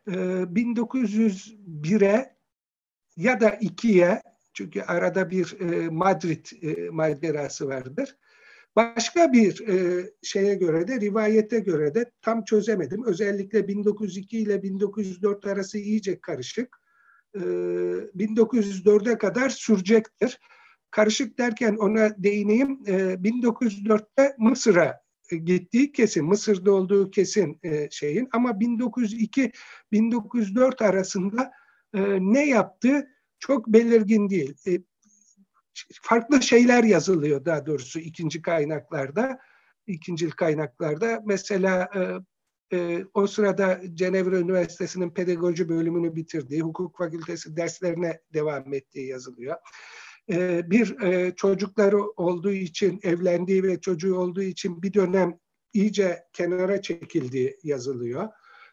e, 0.07 0.12
1901'e 0.12 2.38
ya 3.18 3.40
da 3.40 3.48
2'ye 3.48 4.22
çünkü 4.54 4.80
arada 4.80 5.30
bir 5.30 5.60
e, 5.60 5.88
Madrid 5.88 6.46
e, 6.62 6.90
macerası 6.90 7.68
vardır. 7.68 8.16
Başka 8.76 9.32
bir 9.32 9.68
e, 9.68 10.06
şeye 10.22 10.54
göre 10.54 10.88
de 10.88 11.00
rivayete 11.00 11.60
göre 11.60 11.94
de 11.94 12.10
tam 12.22 12.44
çözemedim. 12.44 13.04
Özellikle 13.06 13.68
1902 13.68 14.38
ile 14.38 14.62
1904 14.62 15.46
arası 15.46 15.78
iyice 15.78 16.20
karışık. 16.20 16.76
E, 17.34 17.38
1904'e 17.38 19.18
kadar 19.18 19.48
sürecektir. 19.48 20.38
Karışık 20.90 21.38
derken 21.38 21.76
ona 21.76 22.22
değineyim. 22.22 22.80
E, 22.87 22.92
1904'te 22.92 24.34
Mısır'a 24.38 25.00
gittiği 25.30 25.92
kesin, 25.92 26.25
Mısır'da 26.25 26.72
olduğu 26.72 27.10
kesin 27.10 27.58
e, 27.62 27.88
şeyin 27.90 28.28
ama 28.32 28.50
1902-1904 28.50 30.84
arasında 30.84 31.52
e, 31.95 32.00
ne 32.21 32.47
yaptı 32.49 33.09
çok 33.38 33.66
belirgin 33.66 34.30
değil. 34.30 34.54
E, 34.66 34.78
farklı 36.02 36.42
şeyler 36.42 36.85
yazılıyor 36.85 37.45
daha 37.45 37.66
doğrusu 37.66 38.00
ikinci 38.00 38.42
kaynaklarda, 38.42 39.38
ikincil 39.87 40.30
kaynaklarda. 40.30 41.23
Mesela 41.25 41.90
e, 41.95 42.00
e, 42.76 43.04
o 43.14 43.26
sırada 43.26 43.80
Cenevre 43.95 44.38
Üniversitesi'nin 44.38 45.11
pedagoji 45.11 45.68
bölümünü 45.68 46.16
bitirdiği, 46.16 46.61
hukuk 46.61 46.99
fakültesi 46.99 47.57
derslerine 47.57 48.21
devam 48.35 48.75
ettiği 48.75 49.07
yazılıyor. 49.07 49.57
E, 50.30 50.71
bir 50.71 51.00
e, 51.00 51.35
çocukları 51.37 52.02
olduğu 52.02 52.52
için, 52.52 53.00
evlendiği 53.02 53.62
ve 53.62 53.80
çocuğu 53.80 54.16
olduğu 54.18 54.42
için 54.42 54.83
bir 54.83 54.92
dönem 54.92 55.38
iyice 55.73 56.25
kenara 56.33 56.83
çekildiği 56.83 57.59
yazılıyor 57.62 58.28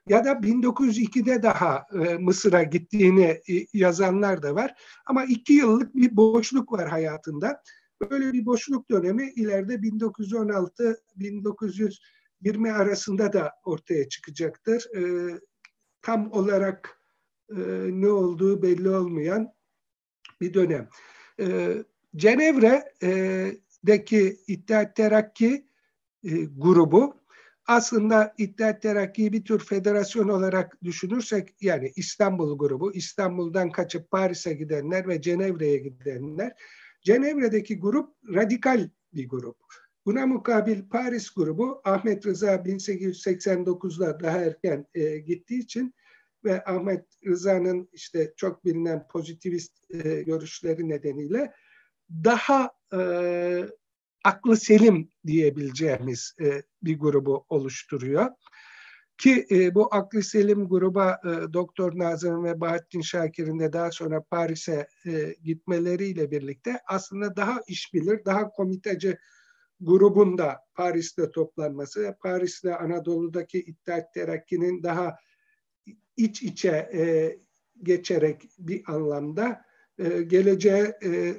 ya 0.08 0.26
da 0.26 0.32
1902'de 0.32 1.44
daha 1.44 1.86
e, 1.94 1.98
Mısır'a 2.18 2.64
gittiğini 2.64 3.24
e, 3.24 3.42
yazanlar 3.74 4.44
da 4.44 4.56
var. 4.56 4.74
Ama 5.06 5.26
iki 5.26 5.54
yıllık 5.54 5.96
bir 5.96 6.16
boşluk 6.16 6.72
var 6.72 6.90
hayatında. 6.90 7.62
Böyle 8.02 8.34
bir 8.34 8.46
boşluk 8.46 8.92
dönemi 8.92 9.32
ileride 9.36 9.76
1916-1920 9.76 12.72
arasında 12.72 13.34
da 13.34 13.52
ortaya 13.64 14.10
çıkacaktır. 14.10 14.86
E, 14.96 15.02
tam 16.02 16.32
olarak 16.32 17.00
e, 17.50 17.56
ne 17.90 18.08
olduğu 18.08 18.62
belli 18.62 18.90
olmayan 18.90 19.54
bir 20.42 20.54
dönem. 20.54 20.90
E, 21.40 21.76
Cenevre'deki 22.16 24.38
İttihat 24.48 24.96
Terakki 24.96 25.68
e, 26.24 26.46
grubu 26.46 27.25
aslında 27.68 28.34
İttihat 28.38 28.82
Terakki'yi 28.82 29.34
bir 29.34 29.46
tür 29.46 29.60
federasyon 29.60 30.28
olarak 30.30 30.84
düşünürsek 30.84 31.56
yani 31.62 31.92
İstanbul 31.96 32.58
grubu, 32.58 32.94
İstanbul'dan 32.94 33.72
kaçıp 33.72 34.12
Paris'e 34.12 34.54
gidenler 34.54 35.08
ve 35.08 35.22
Cenevre'ye 35.22 35.78
gidenler. 35.78 36.54
Cenevre'deki 37.02 37.80
grup 37.80 38.16
radikal 38.34 38.90
bir 39.14 39.30
grup. 39.30 39.58
Buna 40.06 40.26
mukabil 40.26 40.90
Paris 40.90 41.30
grubu 41.30 41.82
Ahmet 41.84 42.26
Rıza 42.26 42.56
1889'da 42.56 44.20
daha 44.20 44.38
erken 44.38 44.86
e, 44.94 45.18
gittiği 45.18 45.60
için 45.60 45.94
ve 46.44 46.64
Ahmet 46.66 47.06
Rıza'nın 47.26 47.90
işte 47.94 48.34
çok 48.38 48.66
bilinen 48.66 49.08
pozitivist 49.08 49.94
e, 49.94 50.22
görüşleri 50.22 50.90
nedeniyle 50.90 51.54
daha 52.24 52.72
e, 52.94 53.00
aklı 54.26 54.58
selim 54.58 55.12
diyebileceğimiz 55.28 56.36
e, 56.42 56.64
bir 56.84 57.00
grubu 57.00 57.46
oluşturuyor. 57.50 58.32
ki 59.18 59.46
e, 59.52 59.76
bu 59.76 59.96
Aklı 59.96 60.24
Selim 60.24 60.68
gruba 60.68 61.20
e, 61.24 61.54
Doktor 61.54 61.98
Nazım 61.98 62.44
ve 62.44 62.62
Bahattin 62.62 63.02
Şakir'in 63.02 63.60
de 63.60 63.74
daha 63.74 63.92
sonra 63.92 64.24
Paris'e 64.24 64.88
e, 65.06 65.36
gitmeleriyle 65.44 66.32
birlikte 66.32 66.80
aslında 66.88 67.36
daha 67.36 67.60
işbilir, 67.68 68.26
daha 68.26 68.50
komitacı 68.50 69.18
grubun 69.80 70.38
da 70.38 70.58
Paris'te 70.74 71.32
toplanması 71.32 72.04
ve 72.04 72.16
Paris'te 72.24 72.78
Anadolu'daki 72.78 73.60
İttihat 73.60 74.14
Terakki'nin 74.14 74.84
daha 74.84 75.16
iç 76.18 76.44
içe 76.44 76.90
e, 76.94 77.38
geçerek 77.84 78.50
bir 78.60 78.84
anlamda 78.88 79.62
e, 80.00 80.22
geleceğe 80.22 80.98
e, 81.04 81.34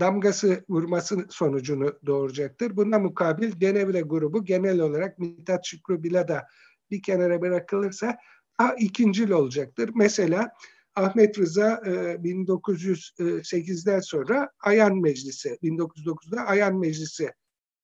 damgası 0.00 0.64
vurması 0.68 1.26
sonucunu 1.30 1.98
doğuracaktır. 2.06 2.76
Buna 2.76 2.98
mukabil 2.98 3.52
Cenevre 3.60 4.00
grubu 4.00 4.44
genel 4.44 4.80
olarak 4.80 5.18
Mithat 5.18 5.66
Şükrü 5.66 6.02
Bilada 6.02 6.46
bir 6.90 7.02
kenara 7.02 7.40
bırakılırsa 7.40 8.16
daha 8.58 8.74
ikincil 8.74 9.30
olacaktır. 9.30 9.90
Mesela 9.94 10.50
Ahmet 10.94 11.38
Rıza 11.38 11.74
1908'den 11.74 13.98
e, 13.98 14.02
sonra 14.02 14.50
Ayan 14.60 15.00
Meclisi, 15.00 15.58
1909'da 15.62 16.40
Ayan 16.40 16.78
Meclisi 16.78 17.30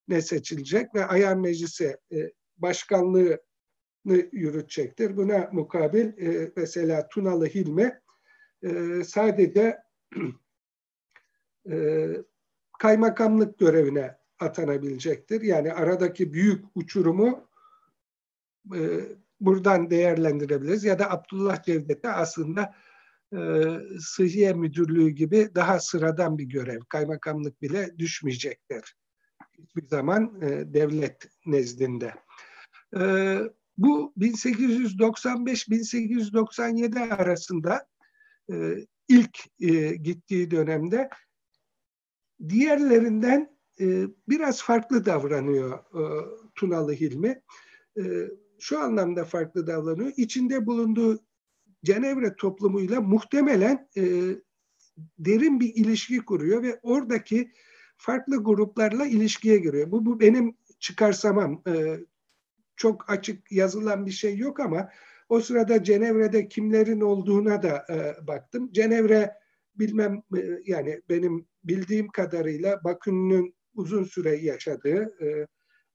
ne 0.09 0.23
seçilecek 0.23 0.95
ve 0.95 1.07
Ayan 1.07 1.41
Meclisi 1.41 1.97
e, 2.13 2.33
başkanlığını 2.57 3.39
yürütecektir. 4.33 5.17
Buna 5.17 5.49
mukabil 5.53 6.07
e, 6.07 6.53
mesela 6.57 7.09
Tunalı 7.09 7.47
Hilmi 7.47 8.03
sadece 9.05 9.79
kaymakamlık 12.79 13.59
görevine 13.59 14.17
atanabilecektir. 14.41 15.41
Yani 15.41 15.73
aradaki 15.73 16.33
büyük 16.33 16.65
uçurumu 16.75 17.49
e, 18.75 19.01
buradan 19.41 19.91
değerlendirebiliriz. 19.91 20.85
Ya 20.85 20.99
da 20.99 21.11
Abdullah 21.11 21.63
Cevdet'e 21.63 22.09
aslında 22.09 22.75
e, 23.33 23.39
Sıhhiye 24.01 24.53
Müdürlüğü 24.53 25.11
gibi 25.11 25.51
daha 25.55 25.81
sıradan 25.81 26.39
bir 26.39 26.45
görev. 26.45 26.81
Kaymakamlık 26.89 27.63
bile 27.63 27.99
düşmeyecektir. 27.99 28.97
Hiçbir 29.59 29.89
zaman 29.89 30.43
e, 30.43 30.75
devlet 30.75 31.29
nezdinde. 31.47 32.15
E, 32.97 33.39
bu 33.79 34.13
1895-1897 34.19 37.15
arasında 37.15 37.87
e, 38.53 38.87
ilk 39.09 39.39
e, 39.61 39.97
gittiği 39.97 40.51
dönemde 40.51 41.09
diğerlerinden 42.49 43.57
e, 43.81 44.05
biraz 44.29 44.63
farklı 44.63 45.07
davranıyor 45.07 45.79
e, 45.79 46.03
Tunalı 46.55 46.93
Hilmi. 46.93 47.43
E, 47.99 48.03
şu 48.59 48.81
anlamda 48.81 49.25
farklı 49.25 49.67
davranıyor. 49.67 50.13
İçinde 50.17 50.67
bulunduğu 50.67 51.19
Cenevre 51.85 52.37
toplumuyla 52.37 53.01
muhtemelen 53.01 53.89
e, 53.97 54.03
derin 55.19 55.61
bir 55.61 55.75
ilişki 55.75 56.19
kuruyor 56.19 56.63
ve 56.63 56.81
oradaki 56.83 57.53
farklı 57.97 58.45
gruplarla 58.45 59.07
ilişkiye 59.07 59.59
giriyor. 59.59 59.91
Bu, 59.91 60.07
bu 60.07 60.21
benim 60.21 60.57
çıkarsamam. 60.79 61.63
E, 61.67 62.01
çok 62.77 63.11
açık 63.11 63.53
yazılan 63.53 64.07
bir 64.07 64.11
şey 64.11 64.37
yok 64.37 64.61
ama 64.61 64.89
o 65.29 65.41
sırada 65.41 65.85
Cenevre'de 65.85 66.49
kimlerin 66.49 67.01
olduğuna 67.01 67.63
da 67.63 67.87
e, 67.91 68.27
baktım. 68.27 68.73
Cenevre 68.73 69.42
bilmem 69.75 70.23
e, 70.37 70.41
yani 70.65 71.01
benim 71.09 71.47
bildiğim 71.65 72.09
kadarıyla 72.09 72.81
Bakü'nün 72.85 73.55
uzun 73.75 74.05
süre 74.05 74.37
yaşadığı 74.37 75.15
e, 75.25 75.47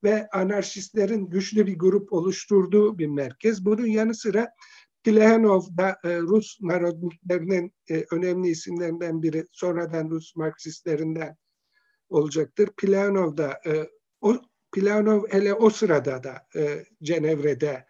ve 0.04 0.28
anarşistlerin 0.32 1.26
güçlü 1.26 1.66
bir 1.66 1.78
grup 1.78 2.12
oluşturduğu 2.12 2.98
bir 2.98 3.06
merkez. 3.06 3.64
Bunun 3.64 3.86
yanı 3.86 4.14
sıra 4.14 4.48
Plehanov'da 5.04 5.98
e, 6.04 6.18
Rus 6.18 6.58
narodniklerinin 6.60 7.72
e, 7.90 8.04
önemli 8.12 8.48
isimlerinden 8.48 9.22
biri, 9.22 9.44
sonradan 9.52 10.10
Rus 10.10 10.36
Marksistlerinden 10.36 11.36
olacaktır. 12.08 12.70
Plehanov'da 12.76 13.60
e, 13.66 13.88
o 14.20 14.36
Planov 14.72 15.22
hele 15.30 15.54
o 15.54 15.70
sırada 15.70 16.24
da 16.24 16.46
e, 16.56 16.84
Cenevre'de 17.02 17.86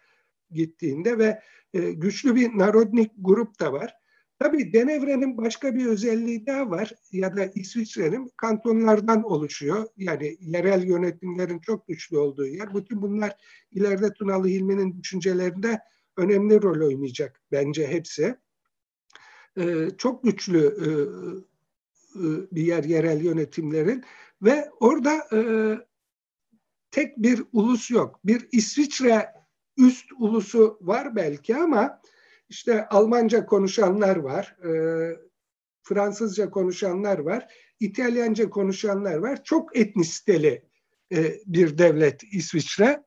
gittiğinde 0.51 1.17
ve 1.17 1.41
e, 1.73 1.91
güçlü 1.91 2.35
bir 2.35 2.57
narodnik 2.57 3.11
grup 3.17 3.59
da 3.59 3.73
var. 3.73 3.98
Tabii 4.39 4.73
Denevre'nin 4.73 5.37
başka 5.37 5.75
bir 5.75 5.85
özelliği 5.85 6.45
daha 6.45 6.69
var 6.69 6.93
ya 7.11 7.37
da 7.37 7.45
İsviçre'nin 7.45 8.31
kantonlardan 8.37 9.23
oluşuyor. 9.23 9.87
Yani 9.97 10.37
yerel 10.39 10.83
yönetimlerin 10.83 11.59
çok 11.59 11.87
güçlü 11.87 12.17
olduğu 12.17 12.45
yer. 12.45 12.75
Bütün 12.75 13.01
bunlar 13.01 13.35
ileride 13.71 14.13
Tunalı 14.13 14.47
Hilmi'nin 14.47 14.97
düşüncelerinde 15.01 15.79
önemli 16.17 16.61
rol 16.61 16.87
oynayacak 16.87 17.41
bence 17.51 17.87
hepsi. 17.87 18.35
Ee, 19.57 19.89
çok 19.97 20.23
güçlü 20.23 20.59
e, 20.59 20.87
e, 22.19 22.25
bir 22.51 22.63
yer 22.63 22.83
yerel 22.83 23.23
yönetimlerin 23.23 24.03
ve 24.41 24.69
orada 24.79 25.27
e, 25.33 25.39
tek 26.91 27.17
bir 27.17 27.43
ulus 27.53 27.91
yok. 27.91 28.19
Bir 28.25 28.47
İsviçre 28.51 29.33
üst 29.77 30.11
ulusu 30.19 30.77
var 30.81 31.15
belki 31.15 31.55
ama 31.55 32.01
işte 32.49 32.87
Almanca 32.87 33.45
konuşanlar 33.45 34.15
var, 34.15 34.57
e, 34.65 34.71
Fransızca 35.83 36.49
konuşanlar 36.49 37.19
var, 37.19 37.53
İtalyanca 37.79 38.49
konuşanlar 38.49 39.15
var. 39.15 39.43
Çok 39.43 39.77
etnisiteli 39.77 40.65
e, 41.13 41.35
bir 41.45 41.77
devlet 41.77 42.23
İsviçre. 42.31 43.03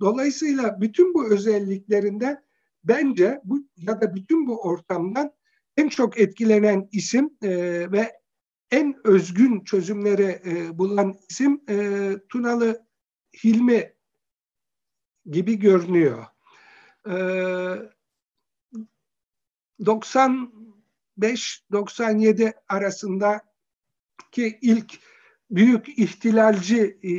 Dolayısıyla 0.00 0.80
bütün 0.80 1.14
bu 1.14 1.32
özelliklerinden 1.32 2.44
bence 2.84 3.40
bu 3.44 3.68
ya 3.76 4.00
da 4.00 4.14
bütün 4.14 4.46
bu 4.46 4.62
ortamdan 4.62 5.32
en 5.76 5.88
çok 5.88 6.20
etkilenen 6.20 6.88
isim 6.92 7.30
e, 7.42 7.48
ve 7.92 8.12
en 8.70 8.94
özgün 9.04 9.64
çözümleri 9.64 10.40
e, 10.46 10.78
bulan 10.78 11.14
isim 11.30 11.60
e, 11.68 12.10
Tunalı 12.28 12.86
Hilmi 13.44 13.92
gibi 15.30 15.58
görünüyor. 15.58 16.24
E, 17.08 17.16
95-97 19.80 22.52
arasında 22.68 23.40
ki 24.32 24.58
ilk 24.62 24.98
büyük 25.50 25.98
ihtilalci 25.98 26.98
e, 27.04 27.10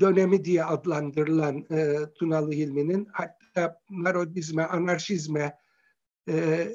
dönemi 0.00 0.44
diye 0.44 0.64
adlandırılan 0.64 1.66
e, 1.70 1.96
Tunalı 2.14 2.52
Hilmi'nin 2.52 3.08
hatta 3.12 3.80
narodizme, 3.90 4.64
anarşizme 4.64 5.58
e, 6.28 6.68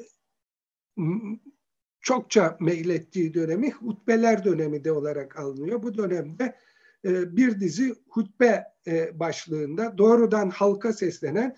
çokça 2.00 2.56
meylettiği 2.60 3.34
dönemi 3.34 3.70
hutbeler 3.70 4.44
dönemi 4.44 4.84
de 4.84 4.92
olarak 4.92 5.38
alınıyor. 5.38 5.82
Bu 5.82 5.98
dönemde 5.98 6.56
e, 7.04 7.36
bir 7.36 7.60
dizi 7.60 7.94
hutbe 8.08 8.64
e, 8.86 9.20
başlığında 9.20 9.98
doğrudan 9.98 10.50
halka 10.50 10.92
seslenen 10.92 11.56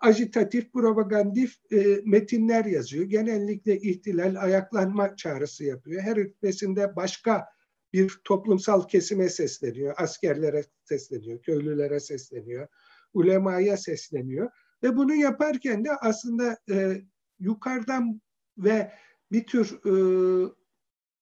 ajitatif, 0.00 0.72
propagandif 0.72 1.56
e, 1.72 2.00
metinler 2.04 2.64
yazıyor. 2.64 3.04
Genellikle 3.04 3.80
ihtilal, 3.80 4.42
ayaklanma 4.42 5.16
çağrısı 5.16 5.64
yapıyor. 5.64 6.02
Her 6.02 6.16
hutbesinde 6.16 6.96
başka 6.96 7.46
bir 7.92 8.20
toplumsal 8.24 8.88
kesime 8.88 9.28
sesleniyor. 9.28 9.94
Askerlere 9.96 10.64
sesleniyor, 10.84 11.42
köylülere 11.42 12.00
sesleniyor, 12.00 12.68
ulemaya 13.14 13.76
sesleniyor. 13.76 14.50
Ve 14.82 14.96
bunu 14.96 15.14
yaparken 15.14 15.84
de 15.84 15.96
aslında 15.96 16.58
e, 16.70 17.02
yukarıdan 17.38 18.20
ve 18.58 18.92
bir 19.32 19.46
tür 19.46 19.80
e, 19.84 19.94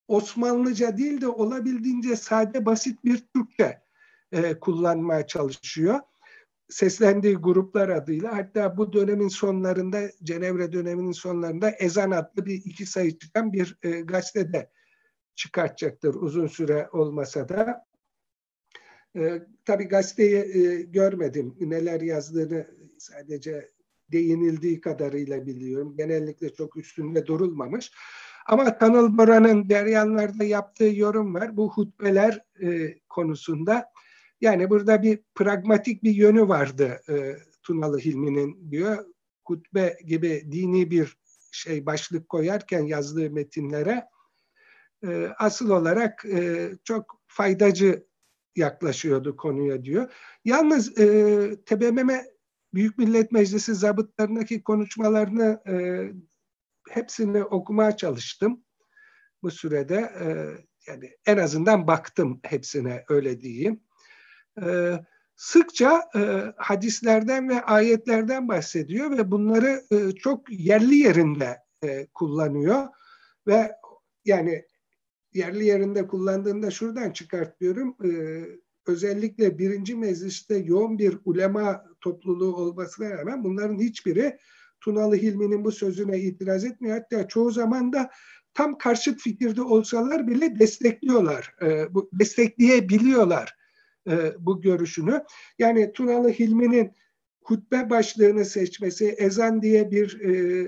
Osmanlıca 0.09 0.97
değil 0.97 1.21
de 1.21 1.29
olabildiğince 1.29 2.17
sade 2.17 2.67
basit 2.67 3.05
bir 3.05 3.27
Türkçe 3.35 3.83
e, 4.33 4.59
kullanmaya 4.61 5.27
çalışıyor 5.27 6.01
seslendiği 6.69 7.35
gruplar 7.35 7.89
adıyla 7.89 8.37
hatta 8.37 8.77
bu 8.77 8.93
dönemin 8.93 9.29
sonlarında 9.29 10.11
Cenevre 10.23 10.73
döneminin 10.73 11.13
sonlarında 11.13 11.71
Ezan 11.71 12.11
adlı 12.11 12.47
bir 12.47 12.55
iki 12.55 12.87
sayı 12.87 13.19
çıkan 13.19 13.53
bir 13.53 13.79
e, 13.83 13.91
gazetede 13.91 14.71
çıkartacaktır 15.35 16.15
uzun 16.15 16.47
süre 16.47 16.89
olmasa 16.93 17.49
da. 17.49 17.87
E, 19.17 19.43
tabii 19.65 19.85
gazeteyi 19.85 20.37
e, 20.37 20.83
görmedim. 20.83 21.57
Neler 21.61 22.01
yazdığını 22.01 22.67
sadece 22.99 23.71
değinildiği 24.13 24.81
kadarıyla 24.81 25.47
biliyorum. 25.47 25.97
Genellikle 25.97 26.55
çok 26.55 26.77
üstünde 26.77 27.27
durulmamış. 27.27 27.93
Ama 28.47 28.79
Tanıl 28.79 29.19
Bora'nın 29.19 29.69
Deryanlar'da 29.69 30.45
yaptığı 30.45 30.85
yorum 30.85 31.35
var. 31.35 31.57
Bu 31.57 31.73
hutbeler 31.73 32.45
e, 32.63 32.99
konusunda 33.09 33.91
yani 34.41 34.71
burada 34.71 35.03
bir 35.03 35.21
pragmatik 35.35 36.03
bir 36.03 36.15
yönü 36.15 36.49
vardı 36.49 37.01
e, 37.09 37.37
Tunalı 37.63 37.99
Hilmi'nin 37.99 38.71
diyor. 38.71 39.05
Kutbe 39.45 39.99
gibi 40.07 40.49
dini 40.53 40.91
bir 40.91 41.19
şey 41.53 41.87
başlık 41.87 42.29
koyarken 42.29 42.83
yazdığı 42.83 43.31
metinlere 43.31 44.05
e, 45.07 45.29
asıl 45.39 45.71
olarak 45.71 46.25
e, 46.25 46.71
çok 46.85 47.23
faydacı 47.27 48.07
yaklaşıyordu 48.57 49.37
konuya 49.37 49.85
diyor. 49.85 50.13
Yalnız 50.45 50.99
e, 50.99 51.05
TBMM 51.67 52.11
Büyük 52.75 52.99
Millet 52.99 53.33
Meclisi 53.33 53.75
zabıtlarındaki 53.75 54.63
konuşmalarını 54.63 55.63
e, 55.69 55.75
hepsini 56.91 57.45
okumaya 57.45 57.97
çalıştım 57.97 58.65
bu 59.43 59.51
sürede. 59.51 59.97
E, 59.97 60.27
yani 60.87 61.11
en 61.27 61.39
azından 61.39 61.87
baktım 61.87 62.41
hepsine 62.43 63.05
öyle 63.09 63.41
diyeyim. 63.41 63.81
E, 64.63 65.01
sıkça 65.37 66.03
e, 66.17 66.53
hadislerden 66.57 67.49
ve 67.49 67.63
ayetlerden 67.63 68.49
bahsediyor 68.49 69.19
ve 69.19 69.31
bunları 69.31 69.83
e, 69.91 70.13
çok 70.13 70.53
yerli 70.53 70.97
yerinde 70.97 71.57
e, 71.85 72.07
kullanıyor 72.07 72.87
ve 73.47 73.73
yani 74.25 74.65
yerli 75.35 75.65
yerinde 75.65 76.07
kullandığında 76.07 76.71
şuradan 76.71 77.11
çıkartıyorum. 77.11 77.97
E, 78.05 78.11
özellikle 78.87 79.59
birinci 79.59 79.95
mecliste 79.95 80.57
yoğun 80.57 80.99
bir 80.99 81.19
ulema 81.25 81.85
topluluğu 82.01 82.57
olmasına 82.57 83.11
rağmen 83.11 83.45
bunların 83.45 83.79
hiçbiri 83.79 84.39
Tunalı 84.81 85.17
Hilmi'nin 85.17 85.65
bu 85.65 85.73
sözüne 85.73 86.19
itiraz 86.19 86.65
etmiyor. 86.65 86.97
Hatta 86.99 87.29
çoğu 87.29 87.51
zaman 87.51 87.93
da 87.93 88.11
tam 88.55 88.79
karşıt 88.79 89.21
fikirde 89.21 89.63
olsalar 89.63 90.27
bile 90.29 90.59
destekliyorlar. 90.59 91.55
E, 91.63 91.95
bu 91.95 92.11
destekleyebiliyorlar 92.13 93.57
e, 94.09 94.35
bu 94.39 94.61
görüşünü. 94.61 95.25
Yani 95.59 95.93
Tunalı 95.93 96.29
Hilmi'nin 96.29 96.93
hutbe 97.41 97.91
başlığını 97.91 98.45
seçmesi, 98.45 99.09
ezan 99.09 99.63
diye 99.63 99.91
bir 99.91 100.21
e, 100.21 100.67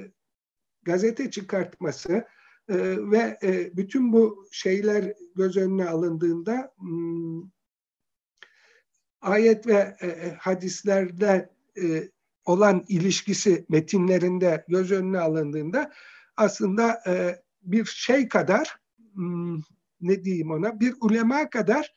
gazete 0.82 1.30
çıkartması 1.30 2.12
e, 2.68 2.76
ve 3.10 3.38
e, 3.42 3.76
bütün 3.76 4.12
bu 4.12 4.46
şeyler 4.52 5.12
göz 5.36 5.56
önüne 5.56 5.88
alındığında 5.88 6.74
hmm, 6.78 7.42
ayet 9.20 9.66
ve 9.66 9.96
e, 10.00 10.06
e, 10.06 10.34
hadislerde 10.38 11.50
e, 11.82 12.08
olan 12.44 12.84
ilişkisi 12.88 13.66
metinlerinde 13.68 14.64
göz 14.68 14.92
önüne 14.92 15.18
alındığında 15.18 15.92
aslında 16.36 17.00
e, 17.06 17.42
bir 17.62 17.84
şey 17.84 18.28
kadar 18.28 18.76
hmm, 19.14 19.60
ne 20.00 20.24
diyeyim 20.24 20.50
ona 20.50 20.80
bir 20.80 20.94
ulema 21.00 21.50
kadar 21.50 21.94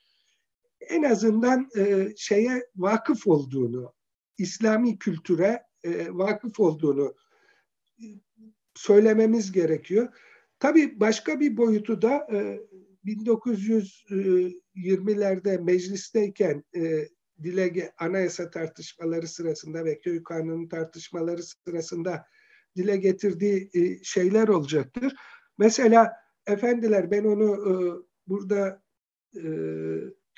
en 0.90 1.04
azından 1.04 1.70
e, 1.78 2.14
şeye 2.18 2.68
vakıf 2.76 3.28
olduğunu, 3.28 3.94
İslami 4.38 4.98
kültüre 4.98 5.64
e, 5.84 6.08
vakıf 6.10 6.60
olduğunu 6.60 7.16
söylememiz 8.76 9.52
gerekiyor. 9.52 10.08
Tabii 10.60 11.00
başka 11.00 11.40
bir 11.40 11.58
boyutu 11.58 12.02
da 12.02 12.28
e, 12.32 12.60
1920'lerde 13.06 15.64
meclisteyken 15.64 16.64
e, 16.76 17.08
dile 17.44 17.94
anayasa 17.98 18.50
tartışmaları 18.50 19.28
sırasında 19.28 19.86
ve 19.86 20.00
köy 20.00 20.24
kanunu 20.24 20.68
tartışmaları 20.68 21.44
sırasında 21.44 22.26
dile 22.76 22.98
getirdiği 22.98 23.70
e, 23.74 24.04
şeyler 24.04 24.48
olacaktır. 24.48 25.16
Mesela 25.58 26.14
efendiler 26.48 27.12
ben 27.12 27.24
onu 27.24 27.54
e, 27.54 27.74
burada 28.28 28.84
e, 29.36 29.42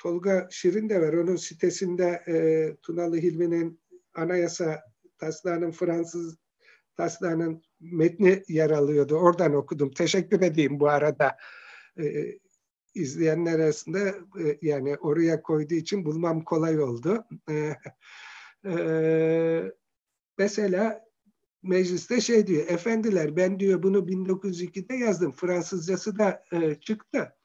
Tolga 0.04 0.48
Şirin 0.50 0.88
de 0.88 1.00
var. 1.00 1.12
Onun 1.12 1.36
sitesinde 1.36 2.22
e, 2.28 2.34
Tunalı 2.82 3.16
Hilmi'nin 3.16 3.80
anayasa 4.14 4.82
taslağının 5.18 5.70
Fransız 5.70 6.36
taslağının 6.96 7.62
metni 7.80 8.42
yer 8.48 8.70
alıyordu. 8.70 9.14
Oradan 9.14 9.54
okudum. 9.54 9.90
Teşekkür 9.90 10.40
edeyim 10.40 10.80
bu 10.80 10.88
arada. 10.88 11.36
E, 11.98 12.04
izleyenler 12.94 13.60
arasında 13.60 14.08
e, 14.40 14.58
yani 14.62 14.96
oraya 14.96 15.42
koyduğu 15.42 15.74
için 15.74 16.04
bulmam 16.04 16.44
kolay 16.44 16.80
oldu. 16.80 17.24
E, 17.50 17.74
e, 18.64 19.72
mesela 20.38 21.04
mecliste 21.62 22.20
şey 22.20 22.46
diyor, 22.46 22.68
efendiler 22.68 23.36
ben 23.36 23.60
diyor 23.60 23.82
bunu 23.82 23.98
1902'de 23.98 24.94
yazdım. 24.94 25.32
Fransızcası 25.32 26.18
da 26.18 26.42
e, 26.52 26.74
çıktı. 26.74 27.36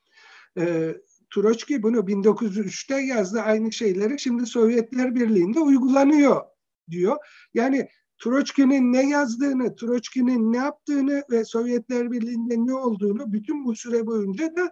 E, 0.57 0.95
Troçki 1.33 1.83
bunu 1.83 1.97
1903'te 1.97 3.01
yazdı 3.01 3.41
aynı 3.41 3.71
şeyleri. 3.71 4.19
Şimdi 4.19 4.45
Sovyetler 4.45 5.15
Birliği'nde 5.15 5.59
uygulanıyor 5.59 6.41
diyor. 6.89 7.17
Yani 7.53 7.89
Troçki'nin 8.17 8.93
ne 8.93 9.09
yazdığını, 9.09 9.75
Troçki'nin 9.75 10.53
ne 10.53 10.57
yaptığını 10.57 11.23
ve 11.31 11.45
Sovyetler 11.45 12.11
Birliği'nde 12.11 12.55
ne 12.57 12.73
olduğunu 12.73 13.33
bütün 13.33 13.65
bu 13.65 13.75
süre 13.75 14.05
boyunca 14.05 14.55
da 14.55 14.71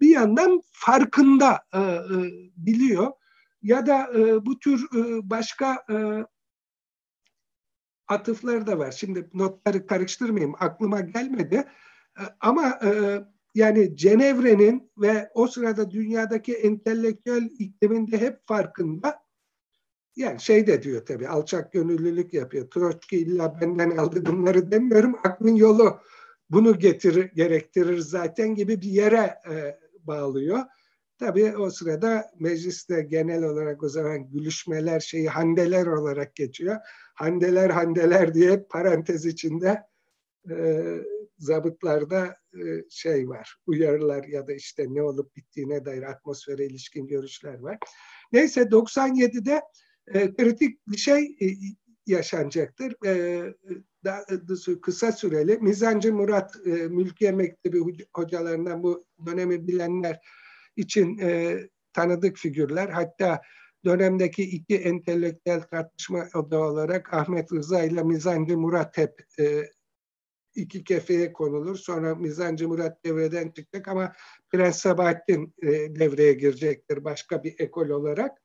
bir 0.00 0.08
yandan 0.08 0.60
farkında 0.72 1.60
e, 1.74 1.80
e, 1.80 2.00
biliyor. 2.56 3.12
Ya 3.62 3.86
da 3.86 4.12
e, 4.14 4.46
bu 4.46 4.58
tür 4.58 4.86
e, 4.96 5.30
başka 5.30 5.84
e, 5.90 5.96
atıflar 8.08 8.66
da 8.66 8.78
var. 8.78 8.92
Şimdi 8.92 9.30
notları 9.34 9.86
karıştırmayayım, 9.86 10.54
aklıma 10.60 11.00
gelmedi. 11.00 11.64
E, 12.20 12.22
ama 12.40 12.78
e, 12.84 13.20
yani 13.56 13.96
Cenevre'nin 13.96 14.90
ve 14.98 15.30
o 15.34 15.46
sırada 15.46 15.90
dünyadaki 15.90 16.54
entelektüel 16.54 17.50
ikliminde 17.58 18.20
hep 18.20 18.46
farkında. 18.46 19.18
Yani 20.16 20.40
şey 20.40 20.66
de 20.66 20.82
diyor 20.82 21.06
tabii 21.06 21.28
alçak 21.28 21.72
gönüllülük 21.72 22.34
yapıyor. 22.34 22.70
Troçki 22.70 23.16
illa 23.18 23.60
benden 23.60 23.96
aldı 23.96 24.26
bunları 24.26 24.70
demiyorum. 24.70 25.16
Aklın 25.24 25.54
yolu 25.54 25.98
bunu 26.50 26.78
getirir, 26.78 27.30
gerektirir 27.34 27.98
zaten 27.98 28.54
gibi 28.54 28.80
bir 28.80 28.90
yere 28.90 29.34
e, 29.50 29.78
bağlıyor. 30.02 30.58
Tabii 31.18 31.56
o 31.56 31.70
sırada 31.70 32.30
mecliste 32.38 33.02
genel 33.02 33.42
olarak 33.42 33.82
o 33.82 33.88
zaman 33.88 34.30
gülüşmeler 34.30 35.00
şeyi 35.00 35.28
handeler 35.28 35.86
olarak 35.86 36.36
geçiyor. 36.36 36.76
Handeler 37.14 37.70
handeler 37.70 38.34
diye 38.34 38.62
parantez 38.70 39.26
içinde 39.26 39.82
e, 40.50 40.56
zabıtlarda 41.38 42.36
e, 42.54 42.60
şey 42.90 43.28
var, 43.28 43.56
uyarılar 43.66 44.24
ya 44.24 44.46
da 44.46 44.52
işte 44.52 44.86
ne 44.88 45.02
olup 45.02 45.36
bittiğine 45.36 45.84
dair 45.84 46.02
atmosfere 46.02 46.66
ilişkin 46.66 47.06
görüşler 47.06 47.58
var. 47.58 47.78
Neyse 48.32 48.60
97'de 48.60 49.62
e, 50.06 50.34
kritik 50.34 50.86
bir 50.88 50.96
şey 50.96 51.24
e, 51.24 51.46
yaşanacaktır. 52.06 53.06
E, 53.06 53.42
da, 54.04 54.26
kısa 54.82 55.12
süreli 55.12 55.58
Mizancı 55.58 56.14
Murat 56.14 56.56
e, 56.66 56.70
Mülkiye 56.70 57.32
Mektebi 57.32 58.06
hocalarından 58.14 58.82
bu 58.82 59.06
dönemi 59.26 59.68
bilenler 59.68 60.20
için 60.76 61.20
tanıdık 61.92 62.36
figürler. 62.36 62.88
Hatta 62.88 63.40
dönemdeki 63.86 64.42
iki 64.42 64.76
entelektüel 64.76 65.62
tartışma 65.62 66.26
odağı 66.34 66.60
olarak 66.60 67.14
Ahmet 67.14 67.52
Rıza 67.52 67.82
ile 67.82 68.02
Mizancı 68.02 68.58
Murat 68.58 68.98
hep 68.98 69.24
e, 69.38 69.62
iki 70.56 70.84
kefeye 70.84 71.32
konulur. 71.32 71.76
Sonra 71.76 72.14
Mizancı 72.14 72.68
Murat 72.68 73.04
devreden 73.04 73.50
çıkacak 73.50 73.88
ama 73.88 74.12
Prens 74.50 74.78
Sabahattin 74.78 75.54
e, 75.62 75.68
devreye 75.70 76.32
girecektir 76.32 77.04
başka 77.04 77.44
bir 77.44 77.54
ekol 77.58 77.88
olarak. 77.88 78.42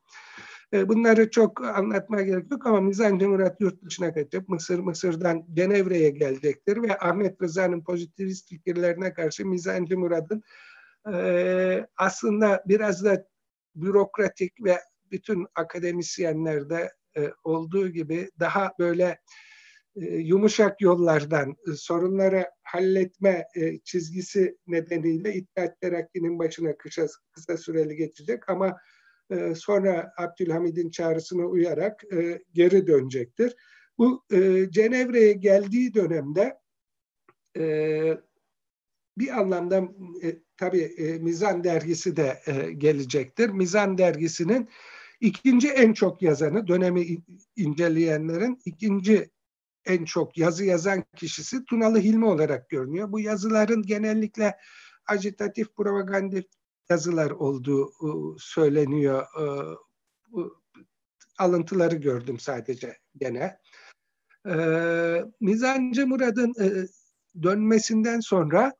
E, 0.73 0.89
bunları 0.89 1.29
çok 1.29 1.63
anlatmaya 1.65 2.23
gerek 2.23 2.51
yok 2.51 2.65
ama 2.65 2.81
Mizancı 2.81 3.29
Murat 3.29 3.61
yurt 3.61 3.83
dışına 3.83 4.13
kaçıp 4.13 4.49
Mısır, 4.49 4.79
Mısır'dan 4.79 5.45
Cenevre'ye 5.53 6.09
gelecektir 6.09 6.83
ve 6.83 6.97
Ahmet 6.99 7.41
Rıza'nın 7.41 7.83
pozitivist 7.83 8.49
fikirlerine 8.49 9.13
karşı 9.13 9.45
Mizancı 9.45 9.97
Murat'ın 9.99 10.43
e, 11.13 11.87
aslında 11.97 12.63
biraz 12.67 13.05
da 13.05 13.27
bürokratik 13.75 14.63
ve 14.63 14.79
bütün 15.11 15.47
akademisyenlerde 15.55 16.91
e, 17.17 17.31
olduğu 17.43 17.87
gibi 17.87 18.31
daha 18.39 18.73
böyle 18.79 19.19
yumuşak 19.95 20.81
yollardan 20.81 21.55
e, 21.67 21.71
sorunları 21.71 22.45
halletme 22.63 23.47
e, 23.55 23.79
çizgisi 23.79 24.57
nedeniyle 24.67 25.33
İttihat 25.33 25.81
Terakki'nin 25.81 26.39
başına 26.39 26.77
kısa, 26.77 27.07
kısa 27.31 27.57
süreli 27.57 27.95
geçecek 27.95 28.49
ama 28.49 28.77
sonra 29.55 30.13
Abdülhamid'in 30.17 30.89
çağrısına 30.89 31.45
uyarak 31.45 32.03
geri 32.53 32.87
dönecektir. 32.87 33.55
Bu 33.97 34.23
Cenevre'ye 34.69 35.33
geldiği 35.33 35.93
dönemde 35.93 36.57
bir 39.17 39.39
anlamda 39.39 39.89
tabii 40.57 41.17
Mizan 41.21 41.63
dergisi 41.63 42.15
de 42.15 42.39
gelecektir. 42.77 43.49
Mizan 43.49 43.97
dergisinin 43.97 44.69
ikinci 45.19 45.69
en 45.69 45.93
çok 45.93 46.21
yazanı, 46.21 46.67
dönemi 46.67 47.17
inceleyenlerin 47.55 48.59
ikinci 48.65 49.29
en 49.85 50.05
çok 50.05 50.37
yazı 50.37 50.65
yazan 50.65 51.03
kişisi 51.15 51.65
Tunalı 51.65 51.99
Hilmi 51.99 52.25
olarak 52.25 52.69
görünüyor. 52.69 53.11
Bu 53.11 53.19
yazıların 53.19 53.83
genellikle 53.83 54.57
agitatif 55.07 55.75
propagandif 55.75 56.45
yazılar 56.89 57.31
olduğu 57.31 57.87
e, 57.89 58.09
söyleniyor. 58.39 59.21
E, 59.21 59.45
alıntıları 61.37 61.95
gördüm 61.95 62.39
sadece 62.39 62.97
gene. 63.17 63.59
E, 64.49 64.55
Mizancı 65.39 66.07
Murad'ın 66.07 66.53
dönmesinden 67.43 68.19
sonra 68.19 68.73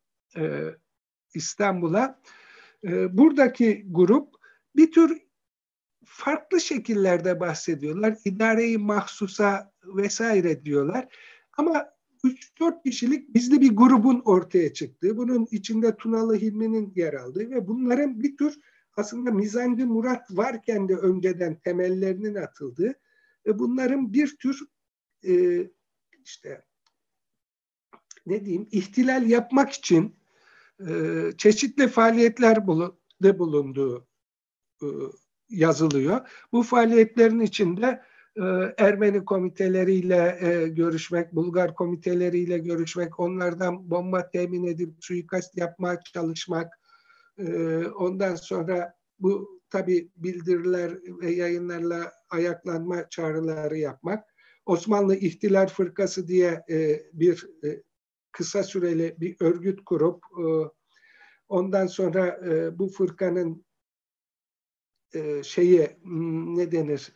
İstanbul'a 1.34 2.22
buradaki 3.10 3.86
grup 3.90 4.36
bir 4.76 4.92
tür 4.92 5.22
farklı 6.06 6.62
şekillerde 6.62 7.40
bahsediyorlar. 7.40 8.18
İdareyi 8.26 8.78
mahsusa 8.78 9.71
vesaire 9.86 10.66
diyorlar. 10.66 11.08
Ama 11.58 11.90
3-4 12.24 12.84
kişilik 12.84 13.34
bizli 13.34 13.62
bir 13.62 13.76
grubun 13.76 14.22
ortaya 14.26 14.74
çıktığı, 14.74 15.18
bunun 15.18 15.48
içinde 15.52 15.96
Tunalı 15.96 16.36
Hilmi'nin 16.36 16.94
yer 16.96 17.14
aldığı 17.14 17.50
ve 17.50 17.68
bunların 17.68 18.24
bir 18.24 18.38
tür 18.38 18.60
aslında 18.98 19.32
Mizancı 19.32 19.88
Murat 19.88 20.38
varken 20.38 20.90
de 20.90 20.96
önceden 20.96 21.60
temellerinin 21.60 22.36
atıldığı 22.36 22.94
ve 23.46 23.60
bunların 23.60 24.14
bir 24.14 24.38
tür 24.38 24.60
e, 25.28 25.64
işte 26.24 26.66
ne 28.26 28.46
diyeyim 28.46 28.68
ihtilal 28.72 29.30
yapmak 29.30 29.72
için 29.72 30.16
e, 30.88 30.94
çeşitli 31.38 31.88
faaliyetler 31.88 32.68
bulunduğu 33.22 34.08
e, 34.82 34.88
yazılıyor. 35.50 36.30
Bu 36.52 36.64
faaliyetlerin 36.64 37.40
içinde 37.40 38.02
Ermeni 38.78 39.26
komiteleriyle 39.26 40.38
e, 40.42 40.68
görüşmek, 40.68 41.36
Bulgar 41.36 41.76
komiteleriyle 41.76 42.58
görüşmek, 42.58 43.20
onlardan 43.20 43.92
bomba 43.92 44.30
temin 44.30 44.64
edip 44.64 44.94
suikast 45.00 45.58
yapmaya 45.58 46.00
çalışmak, 46.14 46.80
e, 47.38 47.78
ondan 47.86 48.36
sonra 48.36 48.94
bu 49.20 49.62
tabi 49.70 50.10
bildiriler 50.16 50.92
ve 51.22 51.32
yayınlarla 51.32 52.12
ayaklanma 52.30 53.10
çağrıları 53.10 53.78
yapmak, 53.78 54.24
Osmanlı 54.66 55.16
İhtilal 55.16 55.68
Fırkası 55.68 56.28
diye 56.28 56.64
bir 57.14 57.48
kısa 58.32 58.64
süreli 58.64 59.16
bir 59.20 59.36
örgüt 59.40 59.86
kurup 59.86 60.24
ondan 61.50 61.88
sonra 61.88 62.40
bu 62.80 62.88
fırkanın 62.88 63.66
şeyi 65.44 65.90
ne 66.56 66.72
denir 66.72 67.14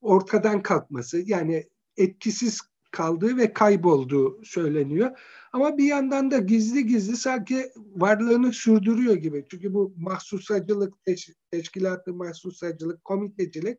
ortadan 0.00 0.62
kalkması 0.62 1.22
yani 1.26 1.68
etkisiz 1.96 2.60
kaldığı 2.90 3.36
ve 3.36 3.52
kaybolduğu 3.52 4.44
söyleniyor. 4.44 5.18
Ama 5.52 5.78
bir 5.78 5.84
yandan 5.84 6.30
da 6.30 6.38
gizli 6.38 6.86
gizli 6.86 7.16
sanki 7.16 7.72
varlığını 7.76 8.52
sürdürüyor 8.52 9.14
gibi. 9.14 9.46
Çünkü 9.50 9.74
bu 9.74 9.94
mahsusacılık, 9.96 11.04
teş, 11.04 11.30
teşkilatı 11.50 12.14
mahsusacılık, 12.14 13.04
komitecilik 13.04 13.78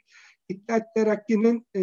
İttihat 0.49 0.95
Terakki'nin 0.95 1.67
e, 1.75 1.81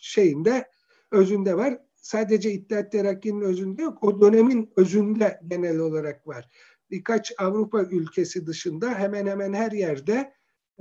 şeyinde, 0.00 0.68
özünde 1.10 1.56
var. 1.56 1.78
Sadece 1.96 2.50
İttihat 2.52 2.92
Terakki'nin 2.92 3.40
özünde 3.40 3.82
yok. 3.82 4.04
O 4.04 4.20
dönemin 4.20 4.72
özünde 4.76 5.40
genel 5.48 5.78
olarak 5.78 6.26
var. 6.26 6.48
Birkaç 6.90 7.32
Avrupa 7.38 7.82
ülkesi 7.82 8.46
dışında 8.46 8.94
hemen 8.94 9.26
hemen 9.26 9.52
her 9.52 9.72
yerde 9.72 10.34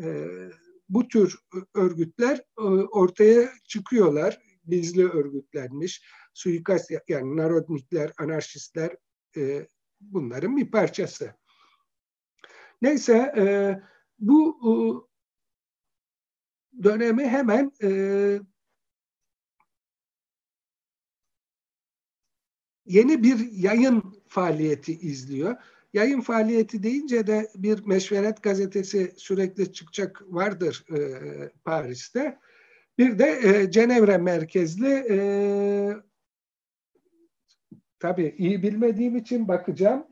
e, 0.04 0.28
bu 0.94 1.08
tür 1.08 1.40
örgütler 1.74 2.38
e, 2.38 2.62
ortaya 2.92 3.50
çıkıyorlar. 3.64 4.42
Gizli 4.68 5.10
örgütlenmiş, 5.10 6.04
suikast 6.34 6.92
yani 7.08 7.38
narodnikler, 7.38 8.12
anarşistler 8.18 8.96
e, 9.38 9.68
bunların 10.02 10.58
bir 10.58 10.72
parçası. 10.72 11.34
Neyse 12.82 13.34
e, 13.38 13.44
bu 14.20 15.10
dönemi 16.84 17.28
hemen 17.28 17.72
yeni 22.86 23.24
bir 23.24 23.52
yayın 23.52 24.24
faaliyeti 24.28 25.00
izliyor. 25.00 25.56
Yayın 25.94 26.22
faaliyeti 26.22 26.84
deyince 26.84 27.28
de 27.28 27.52
bir 27.56 27.86
meşveret 27.86 28.44
gazetesi 28.44 29.14
sürekli 29.18 29.74
çıkacak 29.74 30.22
vardır 30.28 30.86
e, 30.98 31.00
Paris'te. 31.64 32.40
Bir 32.98 33.20
de 33.20 33.40
e, 33.44 33.72
Cenevre 33.72 34.18
merkezli 34.18 35.06
e, 35.10 35.18
tabii 38.00 38.36
iyi 38.38 38.64
bilmediğim 38.64 39.16
için 39.16 39.48
bakacağım. 39.48 40.08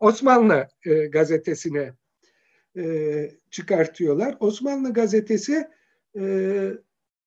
Osmanlı 0.00 0.68
e, 0.86 1.06
gazetesine 1.06 1.92
e, 2.76 3.30
çıkartıyorlar. 3.50 4.36
Osmanlı 4.40 4.92
gazetesi 4.92 5.68
e, 6.18 6.24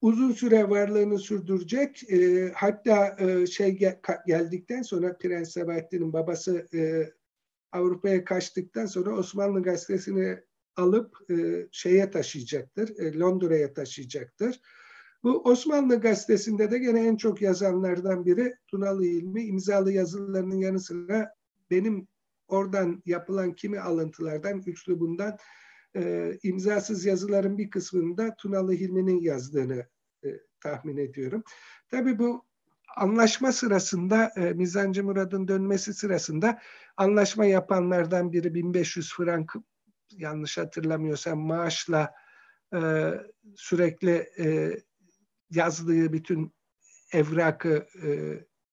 uzun 0.02 0.32
süre 0.32 0.70
varlığını 0.70 1.20
sürdürecek. 1.20 2.12
E, 2.12 2.52
hatta 2.56 3.18
e, 3.20 3.46
şey 3.46 3.72
gel, 3.72 4.00
geldikten 4.28 4.82
sonra 4.82 5.18
Prens 5.18 5.52
Sabahattin'in 5.52 6.14
babası 6.14 6.68
e, 6.74 7.10
Avrupa'ya 7.72 8.24
kaçtıktan 8.24 8.86
sonra 8.86 9.18
Osmanlı 9.18 9.64
gazetesini 9.64 10.40
alıp 10.76 11.32
e, 11.32 11.68
şeye 11.72 12.12
taşıyacaktır, 12.12 13.00
e, 13.00 13.20
Londra'ya 13.20 13.74
taşıyacaktır. 13.74 14.62
Bu 15.24 15.42
Osmanlı 15.44 16.00
gazetesinde 16.00 16.72
de 16.72 16.78
gene 16.78 17.08
en 17.08 17.16
çok 17.16 17.42
yazanlardan 17.42 18.26
biri 18.26 18.56
Tunalı 18.68 19.06
İlmi 19.06 19.44
imzalı 19.44 19.92
yazılarının 19.92 20.56
yanı 20.56 20.80
sıra 20.80 21.34
benim 21.72 22.08
oradan 22.48 23.04
yapılan 23.06 23.54
kimi 23.54 23.80
alıntılardan, 23.80 24.64
üslubundan 24.66 25.38
e, 25.96 26.32
imzasız 26.44 27.06
yazıların 27.06 27.58
bir 27.58 27.70
kısmını 27.70 28.18
da 28.18 28.36
Tunalı 28.36 28.74
Hilmi'nin 28.74 29.22
yazdığını 29.22 29.86
e, 30.26 30.28
tahmin 30.60 30.98
ediyorum. 30.98 31.44
Tabii 31.90 32.20
bu 32.20 32.47
anlaşma 32.98 33.52
sırasında 33.52 34.32
e, 34.36 34.54
Mizancı 34.54 35.04
Murad'ın 35.04 35.48
dönmesi 35.48 35.94
sırasında 35.94 36.60
anlaşma 36.98 37.46
yapanlardan 37.46 38.32
biri 38.32 38.54
1500 38.54 39.14
frank 39.14 39.54
yanlış 40.12 40.58
hatırlamıyorsam 40.58 41.40
maaşla 41.40 42.14
e, 42.74 43.12
sürekli 43.56 44.30
e, 44.40 44.78
yazdığı 45.52 46.14
bütün 46.14 46.54
evrakı 47.14 47.88
e, 48.04 48.10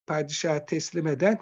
padişaha 0.06 0.66
teslim 0.66 1.06
eden 1.06 1.38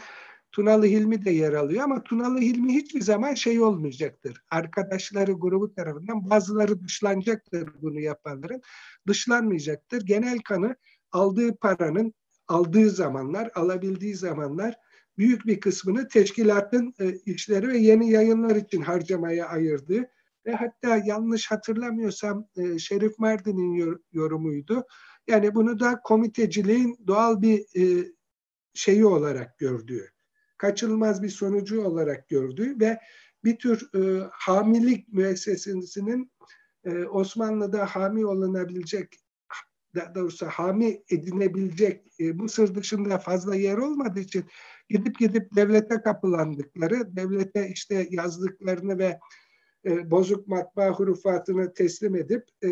Tunalı 0.53 0.87
Hilmi 0.87 1.25
de 1.25 1.31
yer 1.31 1.53
alıyor 1.53 1.83
ama 1.85 2.03
Tunalı 2.03 2.41
Hilmi 2.41 2.75
hiçbir 2.75 3.01
zaman 3.01 3.35
şey 3.35 3.61
olmayacaktır. 3.61 4.43
Arkadaşları 4.51 5.33
grubu 5.33 5.75
tarafından 5.75 6.31
bazıları 6.31 6.81
dışlanacaktır 6.81 7.69
bunu 7.83 8.01
yapanların. 8.01 8.63
Dışlanmayacaktır. 9.09 10.07
Genel 10.07 10.39
kanı 10.39 10.77
aldığı 11.13 11.57
paranın 11.57 12.15
aldığı 12.49 12.91
zamanlar, 12.91 13.51
alabildiği 13.55 14.15
zamanlar 14.15 14.75
büyük 15.19 15.47
bir 15.47 15.61
kısmını 15.61 16.09
teşkilatın 16.09 16.95
e, 17.01 17.13
işleri 17.13 17.69
ve 17.69 17.79
yeni 17.79 18.11
yayınlar 18.11 18.57
için 18.57 18.83
harcamaya 18.83 19.49
ayırdı. 19.49 20.11
Ve 20.47 20.53
hatta 20.53 20.97
yanlış 20.97 21.51
hatırlamıyorsam 21.51 22.49
e, 22.57 22.79
Şerif 22.79 23.19
Mardin'in 23.19 23.99
yorumuydu. 24.13 24.87
Yani 25.29 25.55
bunu 25.55 25.81
da 25.81 26.01
komiteciliğin 26.05 26.99
doğal 27.07 27.43
bir 27.43 27.59
e, 27.77 28.13
şeyi 28.75 29.07
olarak 29.07 29.59
gördüğü, 29.59 30.11
kaçınılmaz 30.59 31.23
bir 31.23 31.29
sonucu 31.29 31.85
olarak 31.85 32.29
gördüğü 32.29 32.81
ve 32.81 32.99
bir 33.45 33.59
tür 33.59 33.91
e, 33.95 34.29
hamilik 34.33 35.13
müessesesinin 35.13 36.33
e, 36.85 37.05
Osmanlı'da 37.05 37.87
hami 37.87 38.27
olunabilecek 38.27 39.22
daha 39.95 40.15
doğrusu 40.15 40.47
hami 40.47 41.03
edinebilecek 41.11 42.07
e, 42.19 42.33
Mısır 42.33 42.75
dışında 42.75 43.19
fazla 43.19 43.55
yer 43.55 43.77
olmadığı 43.77 44.21
için 44.21 44.45
gidip 44.89 45.19
gidip 45.19 45.57
devlete 45.57 46.03
kapılandıkları, 46.03 47.17
devlete 47.17 47.69
işte 47.69 48.07
yazdıklarını 48.11 48.99
ve 48.99 49.19
e, 49.85 50.11
bozuk 50.11 50.49
matbaa 50.49 50.91
hurufatını 50.91 51.75
teslim 51.75 52.17
edip 52.17 52.45
e, 52.65 52.71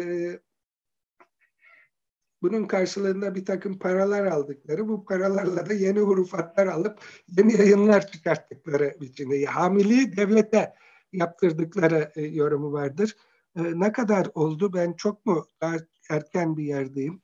bunun 2.42 2.64
karşılığında 2.64 3.35
bir 3.35 3.44
takım 3.44 3.78
paralar 3.78 4.26
aldıkları, 4.26 4.88
bu 4.88 5.04
paralarla 5.04 5.68
da 5.68 5.72
yeni 5.72 6.00
hurufatlar 6.00 6.66
alıp 6.66 7.00
yeni 7.38 7.56
yayınlar 7.56 8.06
çıkarttıkları 8.06 8.96
biçimde. 9.00 9.44
Hamiliği 9.44 10.16
devlete 10.16 10.74
yaptırdıkları 11.12 12.12
e, 12.16 12.22
yorumu 12.22 12.72
vardır. 12.72 13.16
E, 13.56 13.62
ne 13.80 13.92
kadar 13.92 14.28
oldu? 14.35 14.72
Ben 14.72 14.92
çok 14.92 15.26
mu 15.26 15.46
daha 15.61 15.76
erken 16.10 16.56
bir 16.56 16.64
yerdeyim? 16.64 17.22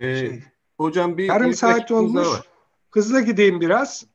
Ee, 0.00 0.16
şey, 0.16 0.42
hocam 0.76 1.18
bir 1.18 1.24
yarım 1.24 1.54
saat 1.54 1.90
olmuş. 1.90 2.26
Var. 2.26 2.48
Hızlı 2.90 3.20
gideyim 3.20 3.60
biraz. 3.60 4.06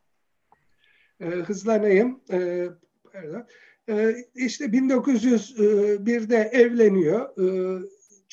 Ee, 1.20 1.26
hızlanayım. 1.26 2.20
Ee, 2.32 2.68
pardon. 3.12 3.46
Ee, 3.88 4.14
işte 4.34 4.64
1901'de 4.64 6.36
evleniyor. 6.36 7.38
Ee, 7.38 7.88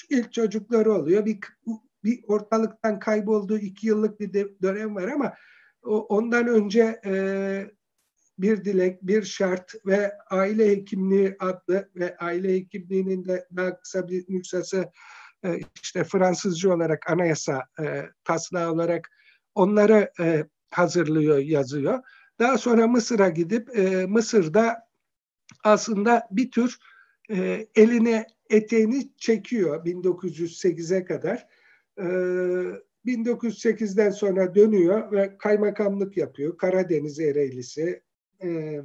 ilk 0.10 0.34
çocukları 0.34 0.94
oluyor. 0.94 1.26
Bir, 1.26 1.40
bir 2.04 2.24
ortalıktan 2.28 3.00
kaybolduğu 3.00 3.58
iki 3.58 3.88
yıllık 3.88 4.20
bir 4.20 4.34
dönem 4.62 4.96
var 4.96 5.08
ama 5.08 5.34
ondan 5.84 6.48
önce 6.48 7.02
e, 7.06 7.14
bir 8.40 8.66
dilek, 8.66 9.02
bir 9.02 9.24
şart 9.24 9.76
ve 9.86 10.18
aile 10.30 10.70
hekimliği 10.70 11.36
adlı 11.40 11.90
ve 11.96 12.18
aile 12.18 12.54
hekimliğinin 12.54 13.26
de 13.26 13.48
daha 13.56 13.80
kısa 13.80 14.08
bir 14.08 14.26
nüshası 14.30 14.92
e, 15.46 15.60
işte 15.84 16.04
Fransızca 16.04 16.74
olarak 16.74 17.10
anayasa 17.10 17.64
e, 17.82 18.06
taslağı 18.24 18.72
olarak 18.72 19.10
onları 19.56 20.12
e, 20.20 20.46
hazırlıyor, 20.72 21.38
yazıyor. 21.38 22.00
Daha 22.40 22.58
sonra 22.58 22.88
Mısır'a 22.88 23.30
gidip 23.30 23.70
Mısır'da 24.10 24.90
aslında 25.64 26.28
bir 26.32 26.52
tür 26.52 26.78
e, 27.32 27.68
eline 27.76 28.28
eteğini 28.50 29.10
çekiyor 29.18 29.86
1908'e 29.86 31.06
kadar. 31.06 31.48
E, 31.98 32.04
1908'den 33.06 34.10
sonra 34.10 34.56
dönüyor 34.56 35.12
ve 35.12 35.38
kaymakamlık 35.38 36.18
yapıyor. 36.18 36.58
Karadeniz 36.58 37.20
Ereğlisi, 37.20 38.04
e, 38.44 38.82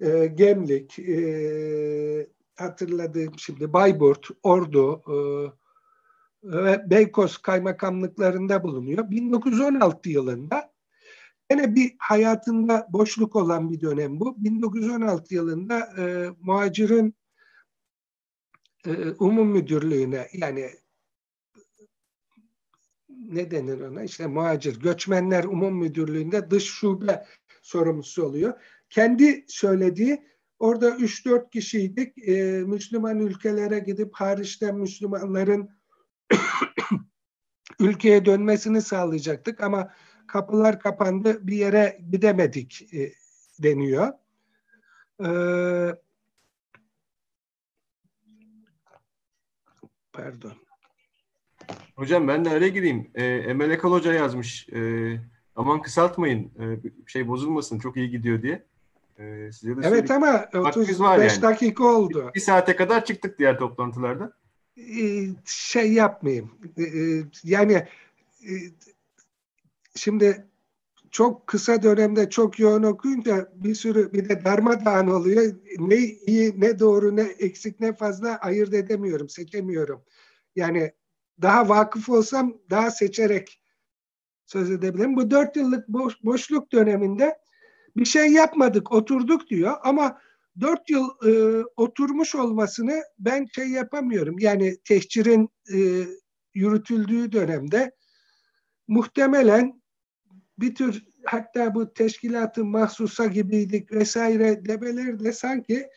e, 0.00 0.26
Gemlik, 0.26 0.98
e, 0.98 2.26
hatırladığım 2.56 3.38
şimdi 3.38 3.72
Bayburt, 3.72 4.28
Ordu 4.42 5.02
e, 5.08 5.16
ve 6.44 6.90
Beykoz 6.90 7.38
kaymakamlıklarında 7.38 8.62
bulunuyor. 8.62 9.10
1916 9.10 10.10
yılında 10.10 10.72
yine 11.50 11.74
bir 11.74 11.94
hayatında 11.98 12.86
boşluk 12.90 13.36
olan 13.36 13.70
bir 13.70 13.80
dönem 13.80 14.20
bu. 14.20 14.44
1916 14.44 15.34
yılında 15.34 15.78
e, 15.98 16.30
muhacirin 16.40 17.14
e, 18.86 19.10
umum 19.18 19.48
müdürlüğüne 19.48 20.28
yani 20.32 20.70
ne 23.08 23.50
denir 23.50 23.80
ona? 23.80 24.02
İşte 24.02 24.26
muhacir, 24.26 24.80
göçmenler 24.80 25.44
umum 25.44 25.74
müdürlüğünde 25.74 26.50
dış 26.50 26.64
şube 26.64 27.26
sorumlusu 27.62 28.24
oluyor. 28.24 28.60
Kendi 28.90 29.44
söylediği 29.48 30.31
orada 30.62 30.90
3-4 30.90 31.50
kişiydik. 31.50 32.28
E, 32.28 32.32
Müslüman 32.66 33.18
ülkelere 33.18 33.78
gidip 33.78 34.14
hariçten 34.14 34.74
Müslümanların 34.74 35.70
ülkeye 37.80 38.24
dönmesini 38.24 38.82
sağlayacaktık 38.82 39.60
ama 39.60 39.92
kapılar 40.26 40.80
kapandı 40.80 41.46
bir 41.46 41.56
yere 41.56 41.98
gidemedik 42.10 42.94
e, 42.94 43.12
deniyor. 43.62 44.12
Ee, 45.24 45.96
pardon. 50.12 50.52
Hocam 51.96 52.28
ben 52.28 52.44
de 52.44 52.50
araya 52.50 52.68
gireyim. 52.68 53.10
E, 53.14 53.24
Emel 53.24 53.70
Ekal 53.70 53.90
Hoca 53.90 54.12
yazmış. 54.12 54.68
E, 54.68 54.80
aman 55.56 55.82
kısaltmayın. 55.82 56.52
E, 56.60 56.64
şey 57.06 57.28
bozulmasın. 57.28 57.78
Çok 57.78 57.96
iyi 57.96 58.10
gidiyor 58.10 58.42
diye. 58.42 58.71
E, 59.18 59.52
size 59.52 59.76
de 59.76 59.80
evet 59.84 60.10
ama 60.10 60.48
35 60.54 60.98
yani. 61.32 61.42
dakika 61.42 61.84
oldu. 61.84 62.30
Bir, 62.34 62.40
saate 62.40 62.76
kadar 62.76 63.04
çıktık 63.04 63.38
diğer 63.38 63.58
toplantılarda. 63.58 64.32
E, 64.76 65.26
şey 65.44 65.92
yapmayayım. 65.92 66.50
E, 66.76 66.82
e 66.82 67.24
yani 67.44 67.72
e, 68.42 68.52
şimdi 69.96 70.46
çok 71.10 71.46
kısa 71.46 71.82
dönemde 71.82 72.30
çok 72.30 72.58
yoğun 72.58 72.82
okuyunca 72.82 73.52
bir 73.54 73.74
sürü 73.74 74.12
bir 74.12 74.28
de 74.28 74.44
darmadağın 74.44 75.06
oluyor. 75.06 75.54
Ne 75.78 75.96
iyi 75.96 76.60
ne 76.60 76.78
doğru 76.78 77.16
ne 77.16 77.22
eksik 77.22 77.80
ne 77.80 77.92
fazla 77.92 78.36
ayırt 78.36 78.74
edemiyorum, 78.74 79.28
seçemiyorum. 79.28 80.02
Yani 80.56 80.92
daha 81.42 81.68
vakıf 81.68 82.08
olsam 82.08 82.58
daha 82.70 82.90
seçerek 82.90 83.60
söz 84.46 84.70
edebilirim. 84.70 85.16
Bu 85.16 85.30
dört 85.30 85.56
yıllık 85.56 85.88
boş, 85.88 86.14
boşluk 86.24 86.72
döneminde 86.72 87.38
bir 87.96 88.04
şey 88.04 88.32
yapmadık, 88.32 88.92
oturduk 88.92 89.48
diyor 89.48 89.76
ama 89.82 90.18
dört 90.60 90.90
yıl 90.90 91.08
e, 91.26 91.64
oturmuş 91.76 92.34
olmasını 92.34 93.02
ben 93.18 93.46
şey 93.54 93.68
yapamıyorum. 93.68 94.38
Yani 94.38 94.76
tehcirin 94.84 95.48
e, 95.74 95.78
yürütüldüğü 96.54 97.32
dönemde 97.32 97.92
muhtemelen 98.88 99.82
bir 100.58 100.74
tür 100.74 101.04
hatta 101.24 101.74
bu 101.74 101.94
teşkilatın 101.94 102.66
mahsusa 102.66 103.26
gibiydik 103.26 103.92
vesaire 103.92 104.64
demeler 104.64 105.20
de 105.20 105.32
sanki 105.32 105.88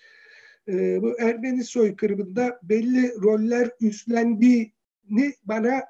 e, 0.68 1.02
bu 1.02 1.20
Ermeni 1.20 1.64
soykırımında 1.64 2.60
belli 2.64 3.14
roller 3.22 3.70
üstlendiğini 3.82 5.34
bana 5.44 5.84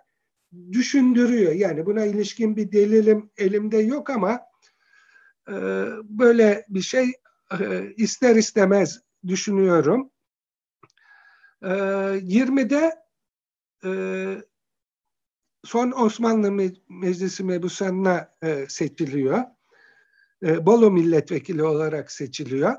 düşündürüyor. 0.71 1.51
Yani 1.51 1.85
buna 1.85 2.05
ilişkin 2.05 2.55
bir 2.55 2.71
delilim 2.71 3.29
elimde 3.37 3.77
yok 3.77 4.09
ama 4.09 4.41
böyle 6.03 6.65
bir 6.69 6.81
şey 6.81 7.13
e, 7.59 7.93
ister 7.97 8.35
istemez 8.35 9.01
düşünüyorum. 9.27 10.11
E, 11.61 11.67
20'de 11.67 12.95
e, 13.85 13.91
son 15.65 15.91
Osmanlı 15.91 16.51
Meclisi 16.89 17.43
mebusanına 17.43 18.35
e, 18.41 18.65
seçiliyor. 18.69 19.43
Bolu 20.41 20.91
milletvekili 20.91 21.63
olarak 21.63 22.11
seçiliyor. 22.11 22.75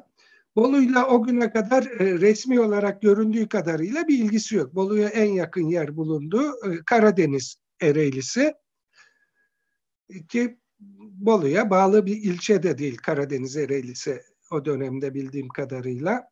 Bolu'yla 0.56 1.08
o 1.08 1.22
güne 1.22 1.52
kadar 1.52 1.84
resmi 1.98 2.60
olarak 2.60 3.02
göründüğü 3.02 3.48
kadarıyla 3.48 4.08
bir 4.08 4.18
ilgisi 4.18 4.56
yok. 4.56 4.74
Bolu'ya 4.74 5.08
en 5.08 5.32
yakın 5.32 5.68
yer 5.68 5.96
bulundu 5.96 6.54
Karadeniz 6.86 7.56
Ereğlisi 7.80 8.54
ki 10.28 10.58
Bolu'ya 10.80 11.70
bağlı 11.70 12.06
bir 12.06 12.16
ilçe 12.16 12.62
de 12.62 12.78
değil 12.78 12.96
Karadeniz 12.96 13.56
Ereğlisi 13.56 14.22
o 14.50 14.64
dönemde 14.64 15.14
bildiğim 15.14 15.48
kadarıyla. 15.48 16.30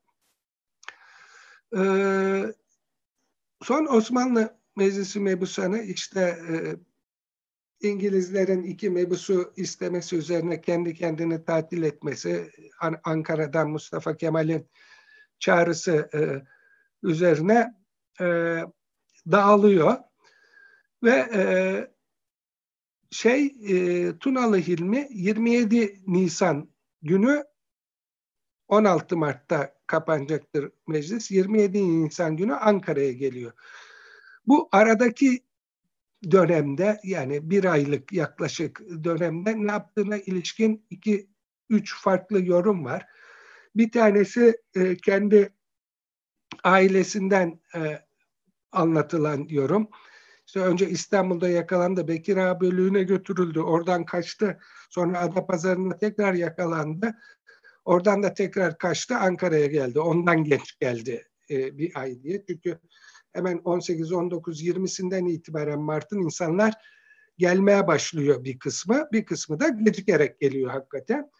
Ee, 1.76 2.44
son 3.62 3.86
Osmanlı 3.86 4.58
Meclisi 4.76 5.20
mebusanı 5.20 5.78
işte 5.78 6.20
e, 6.20 6.56
İngilizlerin 7.88 8.62
iki 8.62 8.90
mebusu 8.90 9.52
istemesi 9.56 10.16
üzerine 10.16 10.60
kendi 10.60 10.94
kendini 10.94 11.44
tatil 11.44 11.82
etmesi, 11.82 12.50
An- 12.80 13.00
Ankara'dan 13.04 13.70
Mustafa 13.70 14.16
Kemal'in 14.16 14.68
çağrısı 15.38 16.10
e, 16.14 16.20
üzerine 17.02 17.74
e, 18.20 18.26
dağılıyor 19.30 19.96
ve 21.02 21.28
e, 21.34 21.93
şey 23.14 23.54
e, 23.68 24.18
Tunalı 24.18 24.58
Hilmi 24.58 25.08
27 25.10 26.02
Nisan 26.06 26.68
günü 27.02 27.44
16 28.68 29.16
Mart'ta 29.16 29.74
kapanacaktır 29.86 30.70
meclis. 30.86 31.30
27 31.30 32.04
Nisan 32.04 32.36
günü 32.36 32.54
Ankara'ya 32.54 33.12
geliyor. 33.12 33.52
Bu 34.46 34.68
aradaki 34.72 35.40
dönemde 36.30 37.00
yani 37.04 37.50
bir 37.50 37.64
aylık 37.64 38.12
yaklaşık 38.12 38.80
dönemde 39.04 39.66
ne 39.66 39.72
yaptığına 39.72 40.16
ilişkin 40.16 40.86
iki, 40.90 41.28
üç 41.70 42.02
farklı 42.02 42.44
yorum 42.44 42.84
var. 42.84 43.06
Bir 43.76 43.90
tanesi 43.90 44.56
e, 44.76 44.96
kendi 44.96 45.52
ailesinden 46.64 47.60
e, 47.74 48.04
anlatılan 48.72 49.46
yorum. 49.48 49.88
İşte 50.46 50.60
önce 50.60 50.88
İstanbul'da 50.88 51.48
yakalandı, 51.48 52.08
Bekir 52.08 52.36
Ağa 52.36 52.60
bölüğüne 52.60 53.02
götürüldü, 53.02 53.60
oradan 53.60 54.04
kaçtı. 54.04 54.58
Sonra 54.90 55.20
Adapazarı'nda 55.20 55.96
tekrar 55.96 56.34
yakalandı. 56.34 57.14
Oradan 57.84 58.22
da 58.22 58.34
tekrar 58.34 58.78
kaçtı, 58.78 59.16
Ankara'ya 59.16 59.66
geldi. 59.66 60.00
Ondan 60.00 60.44
geç 60.44 60.78
geldi 60.80 61.24
e, 61.50 61.78
bir 61.78 61.92
ay 61.94 62.22
diye. 62.22 62.44
Çünkü 62.48 62.78
hemen 63.32 63.58
18, 63.58 64.12
19, 64.12 64.62
20'sinden 64.62 65.30
itibaren 65.30 65.80
Mart'ın 65.80 66.22
insanlar 66.22 66.74
gelmeye 67.38 67.86
başlıyor 67.86 68.44
bir 68.44 68.58
kısmı. 68.58 69.08
Bir 69.12 69.24
kısmı 69.24 69.60
da 69.60 69.68
gecikerek 69.68 70.40
geliyor 70.40 70.70
hakikaten. 70.70 71.30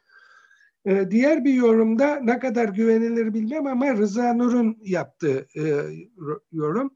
Ee, 0.86 1.10
diğer 1.10 1.44
bir 1.44 1.54
yorumda 1.54 2.20
ne 2.20 2.38
kadar 2.38 2.68
güvenilir 2.68 3.34
bilmem 3.34 3.66
ama 3.66 3.96
Rıza 3.96 4.32
Nur'un 4.32 4.78
yaptığı 4.82 5.46
e, 5.56 5.62
yorum. 6.52 6.94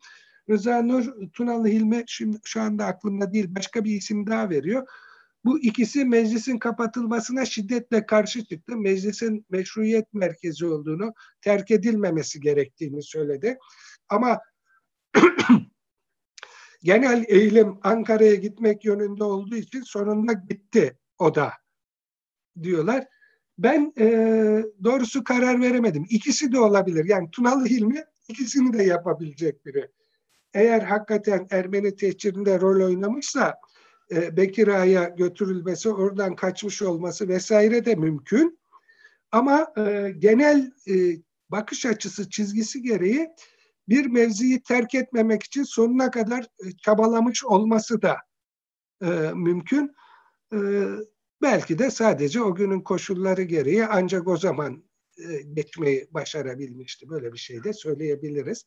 Rıza 0.51 0.83
Nur, 0.83 1.31
Tunalı 1.33 1.69
Hilmi 1.69 2.05
şimdi 2.07 2.39
şu 2.45 2.61
anda 2.61 2.87
aklımda 2.87 3.33
değil 3.33 3.55
başka 3.55 3.85
bir 3.85 3.91
isim 3.91 4.27
daha 4.27 4.51
veriyor. 4.51 4.87
Bu 5.45 5.61
ikisi 5.61 6.05
meclisin 6.05 6.59
kapatılmasına 6.59 7.45
şiddetle 7.45 8.07
karşı 8.07 8.45
çıktı. 8.45 8.77
Meclisin 8.77 9.47
meşruiyet 9.51 10.15
merkezi 10.15 10.67
olduğunu, 10.67 11.15
terk 11.41 11.71
edilmemesi 11.71 12.41
gerektiğini 12.41 13.03
söyledi. 13.03 13.59
Ama 14.09 14.41
genel 16.83 17.25
eğilim 17.29 17.79
Ankara'ya 17.83 18.35
gitmek 18.35 18.85
yönünde 18.85 19.25
olduğu 19.25 19.57
için 19.57 19.83
sonunda 19.83 20.33
gitti 20.33 20.99
o 21.19 21.35
da 21.35 21.53
diyorlar. 22.63 23.07
Ben 23.59 23.93
e, 23.99 24.07
doğrusu 24.85 25.25
karar 25.25 25.61
veremedim. 25.61 26.07
İkisi 26.11 26.53
de 26.53 26.61
olabilir. 26.61 27.05
Yani 27.05 27.31
Tunalı 27.31 27.67
Hilmi 27.67 28.05
ikisini 28.29 28.73
de 28.73 28.83
yapabilecek 28.83 29.67
biri. 29.67 29.89
Eğer 30.55 30.81
hakikaten 30.81 31.47
Ermeni 31.51 31.97
tehcirinde 31.97 32.61
rol 32.61 32.87
oynamışsa 32.87 33.55
e, 34.11 34.37
Bekir 34.37 34.69
Ağa'ya 34.69 35.05
götürülmesi, 35.05 35.89
oradan 35.89 36.37
kaçmış 36.37 36.83
olması 36.83 37.29
vesaire 37.29 37.85
de 37.85 37.95
mümkün. 37.95 38.59
Ama 39.33 39.73
e, 39.79 40.15
genel 40.19 40.73
e, 40.89 40.95
bakış 41.51 41.87
açısı 41.87 42.31
çizgisi 42.31 42.83
gereği 42.83 43.29
bir 43.89 44.07
mevziyi 44.07 44.63
terk 44.63 44.95
etmemek 44.95 45.43
için 45.43 45.63
sonuna 45.63 46.11
kadar 46.11 46.43
e, 46.43 46.77
çabalamış 46.85 47.45
olması 47.45 48.03
da 48.03 48.17
e, 49.03 49.07
mümkün. 49.35 49.95
E, 50.53 50.59
belki 51.43 51.79
de 51.79 51.91
sadece 51.91 52.43
o 52.43 52.55
günün 52.55 52.81
koşulları 52.81 53.43
gereği 53.43 53.87
ancak 53.87 54.29
o 54.29 54.37
zaman 54.37 54.85
e, 55.19 55.43
geçmeyi 55.43 56.09
başarabilmişti. 56.11 57.09
Böyle 57.09 57.33
bir 57.33 57.39
şey 57.39 57.65
de 57.65 57.73
söyleyebiliriz. 57.73 58.65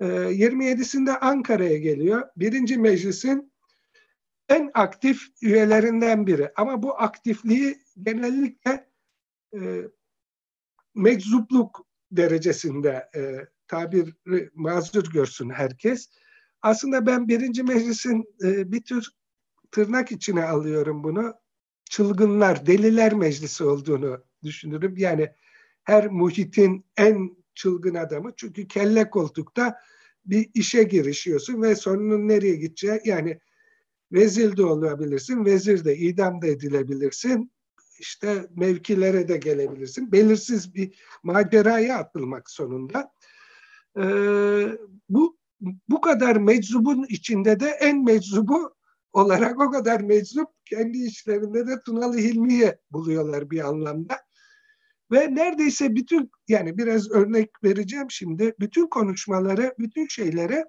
27'sinde 0.00 1.18
Ankara'ya 1.18 1.78
geliyor. 1.78 2.28
Birinci 2.36 2.78
meclisin 2.78 3.52
en 4.48 4.70
aktif 4.74 5.22
üyelerinden 5.42 6.26
biri. 6.26 6.52
Ama 6.56 6.82
bu 6.82 7.00
aktifliği 7.00 7.78
genellikle 8.02 8.90
e, 9.54 9.82
meczupluk 10.94 11.86
derecesinde 12.12 13.10
e, 13.16 13.46
tabir 13.68 14.14
mazur 14.54 15.12
görsün 15.12 15.50
herkes. 15.50 16.10
Aslında 16.62 17.06
ben 17.06 17.28
birinci 17.28 17.62
meclisin 17.62 18.24
e, 18.44 18.72
bir 18.72 18.82
tür 18.82 19.08
tırnak 19.70 20.12
içine 20.12 20.44
alıyorum 20.44 21.04
bunu. 21.04 21.34
Çılgınlar, 21.90 22.66
deliler 22.66 23.14
meclisi 23.14 23.64
olduğunu 23.64 24.24
düşünürüm. 24.42 24.96
Yani 24.96 25.32
her 25.84 26.06
muhitin 26.06 26.84
en 26.96 27.36
çılgın 27.56 27.94
adamı. 27.94 28.32
Çünkü 28.36 28.68
kelle 28.68 29.10
koltukta 29.10 29.76
bir 30.26 30.50
işe 30.54 30.82
girişiyorsun 30.82 31.62
ve 31.62 31.74
sonunun 31.74 32.28
nereye 32.28 32.56
gideceği 32.56 33.00
yani 33.04 33.40
vezir 34.12 34.56
de 34.56 34.64
olabilirsin, 34.64 35.44
vezir 35.44 35.84
de 35.84 35.96
idam 35.96 36.42
da 36.42 36.46
edilebilirsin. 36.46 37.52
İşte 37.98 38.46
mevkilere 38.56 39.28
de 39.28 39.36
gelebilirsin. 39.36 40.12
Belirsiz 40.12 40.74
bir 40.74 40.98
maceraya 41.22 41.98
atılmak 41.98 42.50
sonunda. 42.50 43.12
Ee, 43.98 44.78
bu 45.08 45.36
bu 45.88 46.00
kadar 46.00 46.36
meczubun 46.36 47.06
içinde 47.08 47.60
de 47.60 47.66
en 47.68 48.04
meczubu 48.04 48.74
olarak 49.12 49.60
o 49.60 49.70
kadar 49.70 50.00
meczup 50.00 50.48
kendi 50.64 50.98
işlerinde 50.98 51.66
de 51.66 51.80
Tunalı 51.86 52.16
Hilmi'ye 52.16 52.78
buluyorlar 52.90 53.50
bir 53.50 53.68
anlamda. 53.68 54.25
Ve 55.12 55.34
neredeyse 55.34 55.94
bütün 55.94 56.30
yani 56.48 56.78
biraz 56.78 57.10
örnek 57.10 57.50
vereceğim 57.64 58.10
şimdi 58.10 58.54
bütün 58.60 58.86
konuşmaları, 58.86 59.74
bütün 59.78 60.06
şeylere 60.06 60.64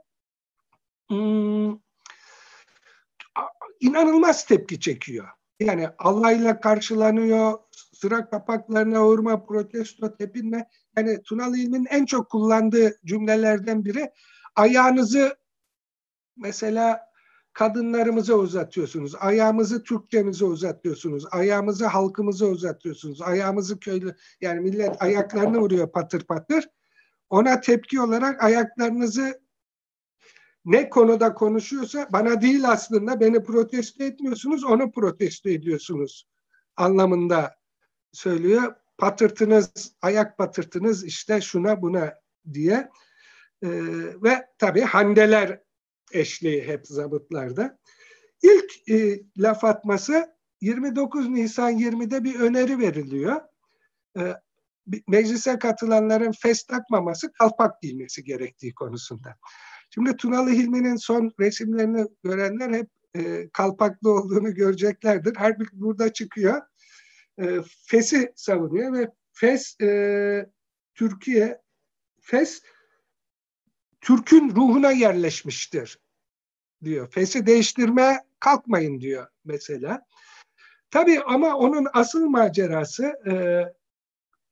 hmm, 1.10 1.78
inanılmaz 3.80 4.46
tepki 4.46 4.80
çekiyor. 4.80 5.28
Yani 5.60 5.90
Allah'ıyla 5.98 6.60
karşılanıyor, 6.60 7.60
sıra 7.94 8.30
kapaklarına 8.30 9.06
vurma, 9.06 9.46
protesto, 9.46 10.16
tepinme. 10.16 10.70
Yani 10.98 11.22
Tunalı 11.24 11.58
İlmi'nin 11.58 11.88
en 11.90 12.06
çok 12.06 12.30
kullandığı 12.30 13.00
cümlelerden 13.06 13.86
biri 13.86 14.12
ayağınızı 14.56 15.38
mesela 16.38 17.07
kadınlarımıza 17.58 18.34
uzatıyorsunuz. 18.34 19.16
Ayağımızı 19.20 19.84
Türkçemize 19.84 20.46
uzatıyorsunuz. 20.46 21.26
Ayağımızı 21.32 21.86
halkımıza 21.86 22.46
uzatıyorsunuz. 22.46 23.22
Ayağımızı 23.22 23.80
köylü 23.80 24.16
yani 24.42 24.60
millet 24.60 25.02
ayaklarını 25.02 25.60
vuruyor 25.60 25.92
patır 25.92 26.24
patır. 26.24 26.70
Ona 27.30 27.62
tepki 27.62 28.02
olarak 28.02 28.44
ayaklarınızı 28.44 29.42
ne 30.66 30.90
konuda 30.90 31.34
konuşuyorsa 31.34 32.08
bana 32.12 32.42
değil 32.42 32.70
aslında 32.70 33.20
beni 33.20 33.44
protesto 33.44 34.04
etmiyorsunuz 34.04 34.64
onu 34.64 34.92
protesto 34.92 35.50
ediyorsunuz 35.50 36.28
anlamında 36.76 37.56
söylüyor. 38.12 38.76
Patırtınız, 38.98 39.96
ayak 40.02 40.38
patırtınız 40.38 41.06
işte 41.06 41.42
şuna 41.42 41.82
buna 41.82 42.14
diye. 42.54 42.90
Ee, 43.64 43.70
ve 44.24 44.48
tabii 44.58 44.82
handeler 44.82 45.67
eşliği 46.12 46.64
hep 46.64 46.88
zabıtlarda. 46.88 47.78
İlk 48.44 48.90
e, 48.90 49.22
laf 49.38 49.64
atması 49.64 50.38
29 50.62 51.30
Nisan 51.30 51.80
20'de 51.80 52.24
bir 52.24 52.40
öneri 52.40 52.80
veriliyor. 52.80 53.42
E, 54.20 54.34
meclise 55.08 55.60
katılanların 55.60 56.32
fes 56.32 56.64
takmaması, 56.64 57.32
kalpak 57.32 57.82
giymesi 57.82 58.24
gerektiği 58.24 58.74
konusunda. 58.74 59.36
Şimdi 59.90 60.18
Tunalı 60.18 60.50
Hilmi'nin 60.50 60.96
son 60.96 61.32
resimlerini 61.40 62.08
görenler 62.24 62.74
hep 62.74 62.90
e, 63.16 63.50
kalpaklı 63.50 64.12
olduğunu 64.12 64.54
göreceklerdir. 64.54 65.36
Halbuki 65.36 65.72
burada 65.74 66.14
çıkıyor. 66.14 66.62
E, 67.42 67.46
Fes'i 67.86 68.34
savunuyor 68.36 68.94
ve 68.94 69.12
Fes 69.34 69.82
e, 69.82 70.50
Türkiye 70.96 71.62
Fes 72.22 72.62
Türk'ün 74.08 74.56
ruhuna 74.56 74.92
yerleşmiştir 74.92 76.00
diyor. 76.84 77.12
Fes'i 77.12 77.46
değiştirmeye 77.46 78.20
kalkmayın 78.40 79.02
diyor 79.02 79.28
mesela. 79.46 80.06
Tabii 80.92 81.20
ama 81.20 81.56
onun 81.56 81.88
asıl 81.94 82.26
macerası 82.26 83.06
e, 83.06 83.64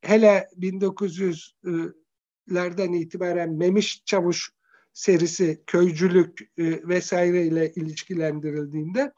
hele 0.02 0.48
1900'lerden 0.60 2.94
itibaren 2.94 3.54
Memiş 3.54 4.04
Çavuş 4.06 4.52
serisi 4.94 5.64
köycülük 5.68 6.42
e, 6.42 6.88
vesaireyle 6.88 7.74
ilişkilendirildiğinde 7.74 9.12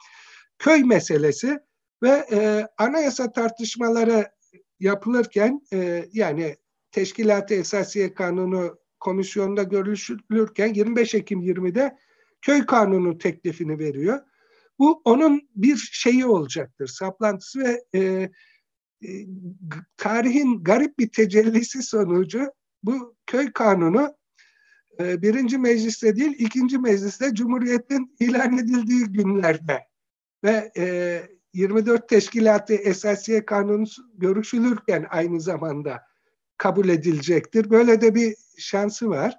köy 0.59 0.83
meselesi 0.83 1.59
ve 2.03 2.25
e, 2.31 2.67
anayasa 2.77 3.31
tartışmaları 3.31 4.31
yapılırken 4.79 5.61
e, 5.73 6.05
yani 6.11 6.57
Teşkilat-ı 6.91 7.53
Esasiye 7.53 8.13
Kanunu 8.13 8.86
komisyonda 8.99 9.63
görüşülürken 9.63 10.73
25 10.73 11.15
Ekim 11.15 11.41
20'de 11.41 11.97
köy 12.41 12.65
kanunu 12.65 13.17
teklifini 13.17 13.79
veriyor. 13.79 14.19
Bu 14.79 15.01
onun 15.05 15.49
bir 15.55 15.89
şeyi 15.91 16.25
olacaktır, 16.25 16.87
saplantısı 16.87 17.59
ve 17.59 17.83
e, 17.95 17.99
e, 17.99 19.09
tarihin 19.97 20.63
garip 20.63 20.99
bir 20.99 21.09
tecellisi 21.09 21.83
sonucu 21.83 22.51
bu 22.83 23.15
köy 23.25 23.51
kanunu 23.53 24.15
e, 24.99 25.21
birinci 25.21 25.57
mecliste 25.57 26.15
değil, 26.15 26.35
ikinci 26.37 26.77
mecliste 26.77 27.33
Cumhuriyet'in 27.33 28.15
ilan 28.19 28.57
edildiği 28.57 29.03
günlerde 29.05 29.87
ve 30.43 30.71
e, 30.77 31.21
24 31.53 32.09
Teşkilatı 32.09 32.73
Esasiye 32.73 33.45
Kanunu 33.45 33.85
görüşülürken 34.13 35.05
aynı 35.09 35.41
zamanda 35.41 36.01
kabul 36.58 36.89
edilecektir. 36.89 37.70
Böyle 37.70 38.01
de 38.01 38.16
bir 38.16 38.36
şansı 38.58 39.10
var. 39.10 39.36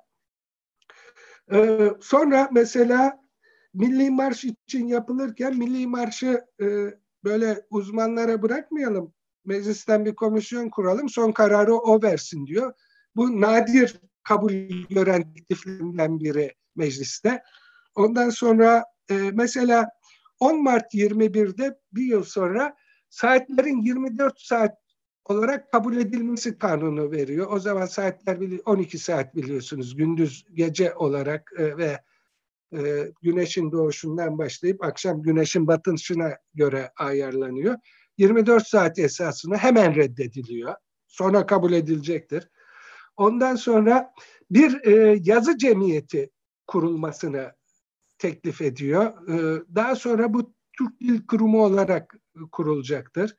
Ee, 1.52 1.90
sonra 2.00 2.48
mesela 2.52 3.20
Milli 3.74 4.10
Marş 4.10 4.44
için 4.44 4.86
yapılırken 4.86 5.56
Milli 5.56 5.86
Marşı 5.86 6.44
e, 6.60 6.66
böyle 7.24 7.66
uzmanlara 7.70 8.42
bırakmayalım. 8.42 9.14
Meclisten 9.44 10.04
bir 10.04 10.14
komisyon 10.14 10.68
kuralım. 10.68 11.08
Son 11.08 11.32
kararı 11.32 11.74
o 11.74 12.02
versin 12.02 12.46
diyor. 12.46 12.72
Bu 13.16 13.40
nadir 13.40 14.00
kabul 14.22 14.52
gören 14.90 15.34
tekliflerinden 15.34 16.20
biri 16.20 16.54
mecliste. 16.76 17.42
Ondan 17.94 18.30
sonra 18.30 18.84
e, 19.10 19.14
mesela 19.14 19.90
10 20.40 20.62
Mart 20.62 20.94
21'de 20.94 21.78
bir 21.92 22.04
yıl 22.04 22.22
sonra 22.22 22.76
saatlerin 23.08 23.80
24 23.80 24.40
saat 24.40 24.78
olarak 25.28 25.72
kabul 25.72 25.96
edilmesi 25.96 26.58
kanunu 26.58 27.10
veriyor. 27.10 27.46
O 27.50 27.58
zaman 27.58 27.86
saatler 27.86 28.38
12 28.66 28.98
saat 28.98 29.36
biliyorsunuz 29.36 29.96
gündüz 29.96 30.44
gece 30.54 30.94
olarak 30.94 31.52
e, 31.58 31.76
ve 31.76 32.00
e, 32.72 33.12
güneşin 33.22 33.72
doğuşundan 33.72 34.38
başlayıp 34.38 34.84
akşam 34.84 35.22
güneşin 35.22 35.66
batışına 35.66 36.36
göre 36.54 36.92
ayarlanıyor. 36.96 37.76
24 38.18 38.66
saat 38.66 38.98
esasını 38.98 39.56
hemen 39.56 39.94
reddediliyor. 39.94 40.74
Sonra 41.06 41.46
kabul 41.46 41.72
edilecektir. 41.72 42.48
Ondan 43.16 43.56
sonra 43.56 44.12
bir 44.50 44.86
e, 44.86 45.20
yazı 45.22 45.58
cemiyeti 45.58 46.30
kurulmasını 46.66 47.52
teklif 48.18 48.62
ediyor. 48.62 49.12
Daha 49.74 49.96
sonra 49.96 50.34
bu 50.34 50.54
Türk 50.78 51.00
Dil 51.00 51.26
Kurumu 51.26 51.64
olarak 51.64 52.14
kurulacaktır. 52.52 53.36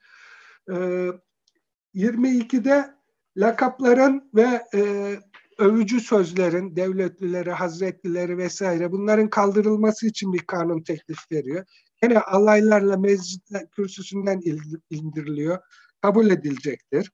22'de 1.95 2.95
lakapların 3.37 4.29
ve 4.35 4.63
e, 4.73 5.13
övücü 5.59 5.99
sözlerin, 5.99 6.75
devletlileri, 6.75 7.51
hazretlileri 7.51 8.37
vesaire 8.37 8.91
bunların 8.91 9.29
kaldırılması 9.29 10.07
için 10.07 10.33
bir 10.33 10.39
kanun 10.39 10.81
teklif 10.81 11.31
veriyor. 11.31 11.65
Yine 12.03 12.19
alaylarla 12.19 12.97
meclis 12.97 13.39
kürsüsünden 13.71 14.41
indiriliyor. 14.89 15.59
Kabul 16.01 16.29
edilecektir. 16.29 17.11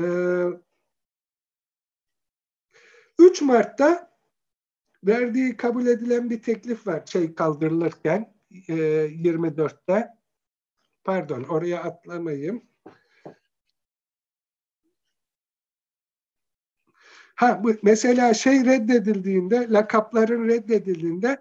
Ee, 0.00 0.44
3 3.18 3.42
Mart'ta 3.42 4.10
verdiği 5.04 5.56
kabul 5.56 5.86
edilen 5.86 6.30
bir 6.30 6.42
teklif 6.42 6.86
var 6.86 7.02
şey 7.06 7.34
kaldırılırken 7.34 8.34
e, 8.68 8.74
24'te. 8.74 10.08
Pardon 11.04 11.42
oraya 11.42 11.82
atlamayayım. 11.82 12.67
Ha 17.38 17.64
bu 17.64 17.74
mesela 17.82 18.34
şey 18.34 18.64
reddedildiğinde, 18.64 19.66
lakapların 19.70 20.48
reddedildiğinde 20.48 21.38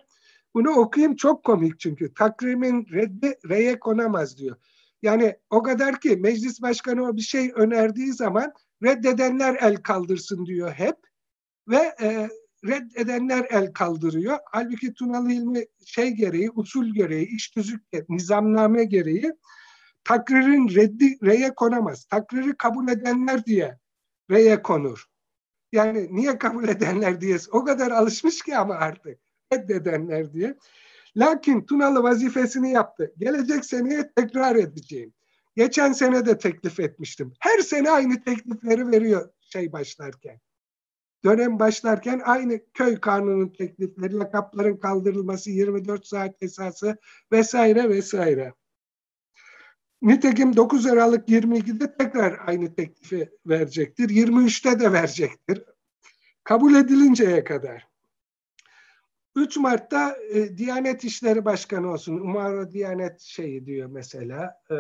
bunu 0.54 0.70
okuyayım 0.70 1.16
çok 1.16 1.44
komik 1.44 1.80
çünkü. 1.80 2.14
Takrimin 2.14 2.88
reddi 2.92 3.40
reye 3.50 3.80
konamaz 3.80 4.38
diyor. 4.38 4.56
Yani 5.02 5.36
o 5.50 5.64
kadar 5.64 6.00
ki 6.00 6.18
meclis 6.18 6.62
başkanı 6.62 7.04
o 7.04 7.16
bir 7.16 7.22
şey 7.22 7.52
önerdiği 7.56 8.14
zaman 8.14 8.54
reddedenler 8.84 9.56
el 9.62 9.76
kaldırsın 9.76 10.46
diyor 10.46 10.72
hep 10.72 10.96
ve 11.68 11.96
e, 12.02 12.30
reddedenler 12.68 13.48
el 13.50 13.74
kaldırıyor. 13.74 14.38
Halbuki 14.52 14.94
Tunalı 14.94 15.32
ilmi 15.32 15.66
şey 15.86 16.12
gereği, 16.12 16.52
usul 16.52 16.94
gereği, 16.94 17.28
iş 17.28 17.50
tüzük, 17.50 17.82
nizamname 18.10 18.84
gereği 18.84 19.34
takririn 20.04 20.76
reddi 20.76 21.18
reye 21.24 21.56
konamaz. 21.56 22.06
Takriri 22.06 22.58
kabul 22.58 22.88
edenler 22.88 23.46
diye 23.46 23.78
reye 24.32 24.62
konur. 24.62 25.08
Yani 25.72 26.16
niye 26.16 26.38
kabul 26.38 26.68
edenler 26.68 27.22
diye 27.22 27.38
o 27.52 27.66
kadar 27.66 27.92
alışmış 27.92 28.42
ki 28.42 28.58
ama 28.58 28.76
artık 28.76 29.20
reddedenler 29.54 30.34
diye. 30.34 30.58
Lakin 31.18 31.62
Tunalı 31.62 32.04
vazifesini 32.04 32.72
yaptı. 32.72 33.14
Gelecek 33.18 33.66
seneye 33.66 34.12
tekrar 34.16 34.56
edeceğim. 34.56 35.14
Geçen 35.56 35.92
sene 35.92 36.26
de 36.26 36.38
teklif 36.38 36.80
etmiştim. 36.80 37.34
Her 37.40 37.60
sene 37.60 37.92
aynı 37.92 38.24
teklifleri 38.24 38.92
veriyor 38.92 39.30
şey 39.42 39.72
başlarken. 39.72 40.40
Dönem 41.26 41.60
başlarken 41.60 42.22
aynı 42.26 42.60
köy 42.74 43.00
kanunu 43.00 43.54
teklifleri, 43.54 44.14
lakapların 44.14 44.78
kaldırılması, 44.78 45.52
24 45.52 46.08
saat 46.08 46.36
esası 46.42 46.98
vesaire 47.32 47.90
vesaire. 47.90 48.54
Nitekim 50.02 50.56
9 50.56 50.86
Aralık 50.86 51.30
22'de 51.30 51.98
tekrar 51.98 52.40
aynı 52.48 52.76
teklifi 52.76 53.30
verecektir. 53.46 54.10
23'te 54.10 54.80
de 54.80 54.94
verecektir. 54.94 55.64
Kabul 56.44 56.76
edilinceye 56.76 57.44
kadar. 57.44 57.88
3 59.36 59.58
Mart'ta 59.58 60.18
e, 60.34 60.58
Diyanet 60.58 61.04
İşleri 61.04 61.46
Başkanı 61.46 61.92
olsun. 61.92 62.20
Umarım 62.20 62.72
Diyanet 62.72 63.22
şeyi 63.22 63.66
diyor 63.66 63.90
mesela. 63.90 64.62
E, 64.72 64.76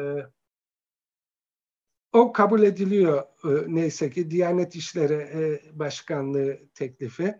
o 2.13 2.33
kabul 2.33 2.63
ediliyor 2.63 3.23
e, 3.43 3.49
neyse 3.67 4.09
ki 4.09 4.31
Diyanet 4.31 4.75
İşleri 4.75 5.13
e, 5.13 5.61
Başkanlığı 5.79 6.59
teklifi. 6.73 7.35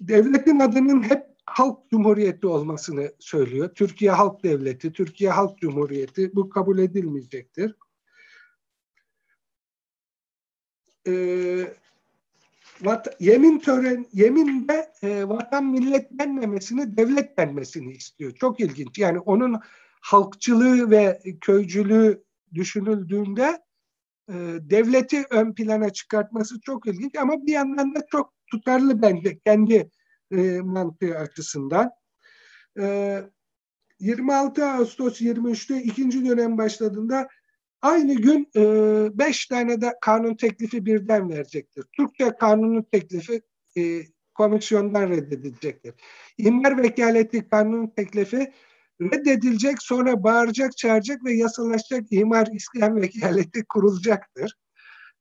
Devletin 0.00 0.60
adının 0.60 1.02
hep 1.02 1.31
Halk 1.46 1.90
Cumhuriyeti 1.90 2.46
olmasını 2.46 3.12
söylüyor. 3.18 3.74
Türkiye 3.74 4.10
Halk 4.10 4.44
Devleti, 4.44 4.92
Türkiye 4.92 5.30
Halk 5.30 5.58
Cumhuriyeti 5.58 6.34
bu 6.34 6.48
kabul 6.48 6.78
edilmeyecektir. 6.78 7.76
Ee, 11.08 11.74
vat, 12.82 13.16
yemin 13.20 13.58
tören 13.58 14.06
yeminde 14.12 14.92
e, 15.02 15.28
vatan 15.28 15.64
millet 15.64 16.18
denmemesini 16.18 16.96
devlet 16.96 17.38
denmesini 17.38 17.92
istiyor. 17.92 18.32
Çok 18.32 18.60
ilginç. 18.60 18.98
Yani 18.98 19.18
onun 19.18 19.60
halkçılığı 20.00 20.90
ve 20.90 21.22
köycülüğü 21.40 22.24
düşünüldüğünde 22.54 23.62
e, 24.28 24.34
devleti 24.60 25.24
ön 25.30 25.54
plana 25.54 25.90
çıkartması 25.90 26.60
çok 26.60 26.86
ilginç 26.86 27.14
ama 27.16 27.46
bir 27.46 27.52
yandan 27.52 27.94
da 27.94 28.06
çok 28.10 28.32
tutarlı 28.46 29.02
bence 29.02 29.38
kendi 29.38 29.90
e, 30.32 30.60
mantığı 30.60 31.18
açısından. 31.18 31.90
E, 32.80 33.18
26 34.00 34.66
Ağustos 34.66 35.20
23'te 35.20 35.82
ikinci 35.82 36.28
dönem 36.28 36.58
başladığında 36.58 37.28
aynı 37.82 38.14
gün 38.14 38.50
e, 38.56 38.62
beş 39.18 39.46
tane 39.46 39.80
de 39.80 39.92
kanun 40.00 40.34
teklifi 40.34 40.86
birden 40.86 41.30
verecektir. 41.30 41.84
Türkçe 41.96 42.32
kanunu 42.40 42.84
teklifi 42.84 43.42
e, 43.76 43.82
komisyondan 44.34 45.10
reddedilecektir. 45.10 45.94
İmar 46.38 46.82
vekaleti 46.82 47.48
kanun 47.48 47.86
teklifi 47.86 48.52
reddedilecek 49.00 49.82
sonra 49.82 50.22
bağıracak, 50.24 50.76
çağıracak 50.76 51.24
ve 51.24 51.32
yasalaşacak 51.32 52.12
imar 52.12 52.46
iskan 52.52 52.96
vekaleti 52.96 53.64
kurulacaktır. 53.64 54.54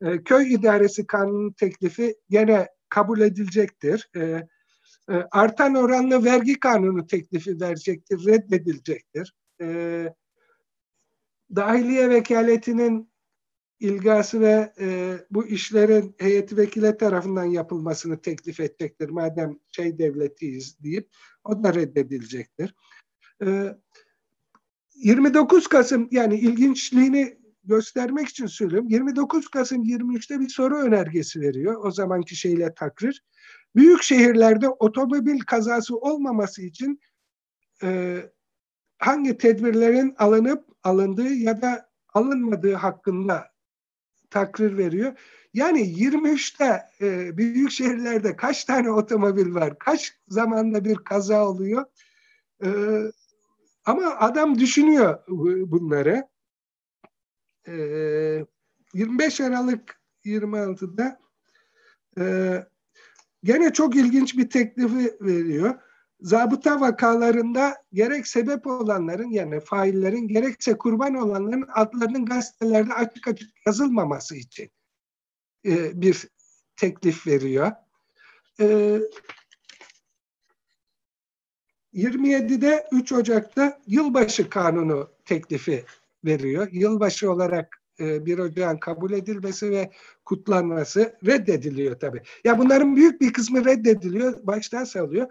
E, 0.01 0.23
köy 0.23 0.53
idaresi 0.53 1.07
kanunu 1.07 1.53
teklifi 1.53 2.15
gene 2.29 2.67
kabul 2.89 3.19
edilecektir. 3.19 4.09
E, 4.15 4.47
artan 5.31 5.75
oranlı 5.75 6.25
vergi 6.25 6.59
kanunu 6.59 7.07
teklifi 7.07 7.61
verecektir, 7.61 8.25
reddedilecektir. 8.25 9.35
E, 9.61 10.07
dahiliye 11.55 12.09
vekaletinin 12.09 13.11
ilgası 13.79 14.41
ve 14.41 14.73
e, 14.79 15.17
bu 15.31 15.47
işlerin 15.47 16.15
heyeti 16.17 16.57
vekile 16.57 16.97
tarafından 16.97 17.45
yapılmasını 17.45 18.21
teklif 18.21 18.59
edecektir. 18.59 19.09
Madem 19.09 19.59
şey 19.71 19.97
devletiyiz 19.97 20.83
deyip 20.83 21.09
o 21.43 21.63
da 21.63 21.73
reddedilecektir. 21.73 22.75
29 24.95 25.65
ee, 25.65 25.69
Kasım 25.69 26.07
yani 26.11 26.39
ilginçliğini 26.39 27.37
göstermek 27.63 28.27
için 28.27 28.45
söylüyorum. 28.45 28.89
29 28.89 29.47
Kasım 29.47 29.83
23'te 29.83 30.39
bir 30.39 30.49
soru 30.49 30.77
önergesi 30.77 31.41
veriyor. 31.41 31.85
O 31.85 31.91
zamanki 31.91 32.35
şeyle 32.35 32.73
takrir. 32.73 33.23
Büyük 33.75 34.03
şehirlerde 34.03 34.69
otomobil 34.69 35.39
kazası 35.39 35.97
olmaması 35.97 36.61
için 36.61 36.99
e, 37.83 38.19
hangi 38.97 39.37
tedbirlerin 39.37 40.15
alınıp 40.17 40.65
alındığı 40.83 41.33
ya 41.33 41.61
da 41.61 41.89
alınmadığı 42.13 42.73
hakkında 42.73 43.51
takrir 44.29 44.77
veriyor. 44.77 45.17
Yani 45.53 45.81
23'te 45.81 46.81
e, 47.01 47.37
büyük 47.37 47.71
şehirlerde 47.71 48.35
kaç 48.35 48.65
tane 48.65 48.91
otomobil 48.91 49.53
var? 49.53 49.79
Kaç 49.79 50.13
zamanda 50.27 50.85
bir 50.85 50.95
kaza 50.95 51.47
oluyor? 51.47 51.85
E, 52.63 52.69
ama 53.85 54.15
adam 54.19 54.59
düşünüyor 54.59 55.23
bunları. 55.71 56.31
Ee, 57.67 58.45
25 58.93 59.41
Aralık 59.41 60.01
26'da 60.25 61.19
e, 62.17 62.23
gene 63.43 63.73
çok 63.73 63.95
ilginç 63.95 64.37
bir 64.37 64.49
teklifi 64.49 65.17
veriyor. 65.21 65.79
Zabıta 66.21 66.81
vakalarında 66.81 67.75
gerek 67.93 68.27
sebep 68.27 68.67
olanların 68.67 69.29
yani 69.29 69.59
faillerin 69.59 70.27
gerekse 70.27 70.77
kurban 70.77 71.15
olanların 71.15 71.65
adlarının 71.73 72.25
gazetelerde 72.25 72.93
açık 72.93 73.27
açık 73.27 73.49
yazılmaması 73.65 74.35
için 74.35 74.69
e, 75.65 76.01
bir 76.01 76.27
teklif 76.75 77.27
veriyor. 77.27 77.71
E, 78.59 78.99
27'de 81.93 82.87
3 82.91 83.11
Ocak'ta 83.11 83.81
yılbaşı 83.87 84.49
kanunu 84.49 85.11
teklifi 85.25 85.85
veriyor. 86.25 86.67
Yılbaşı 86.71 87.31
olarak 87.31 87.80
e, 88.01 88.25
1 88.25 88.39
Ocak'ın 88.39 88.77
kabul 88.77 89.11
edilmesi 89.11 89.71
ve 89.71 89.91
kutlanması 90.25 91.17
reddediliyor 91.25 91.99
tabii. 91.99 92.21
Ya 92.43 92.59
bunların 92.59 92.95
büyük 92.95 93.21
bir 93.21 93.33
kısmı 93.33 93.65
reddediliyor, 93.65 94.47
baştan 94.47 94.83
salıyor. 94.83 95.27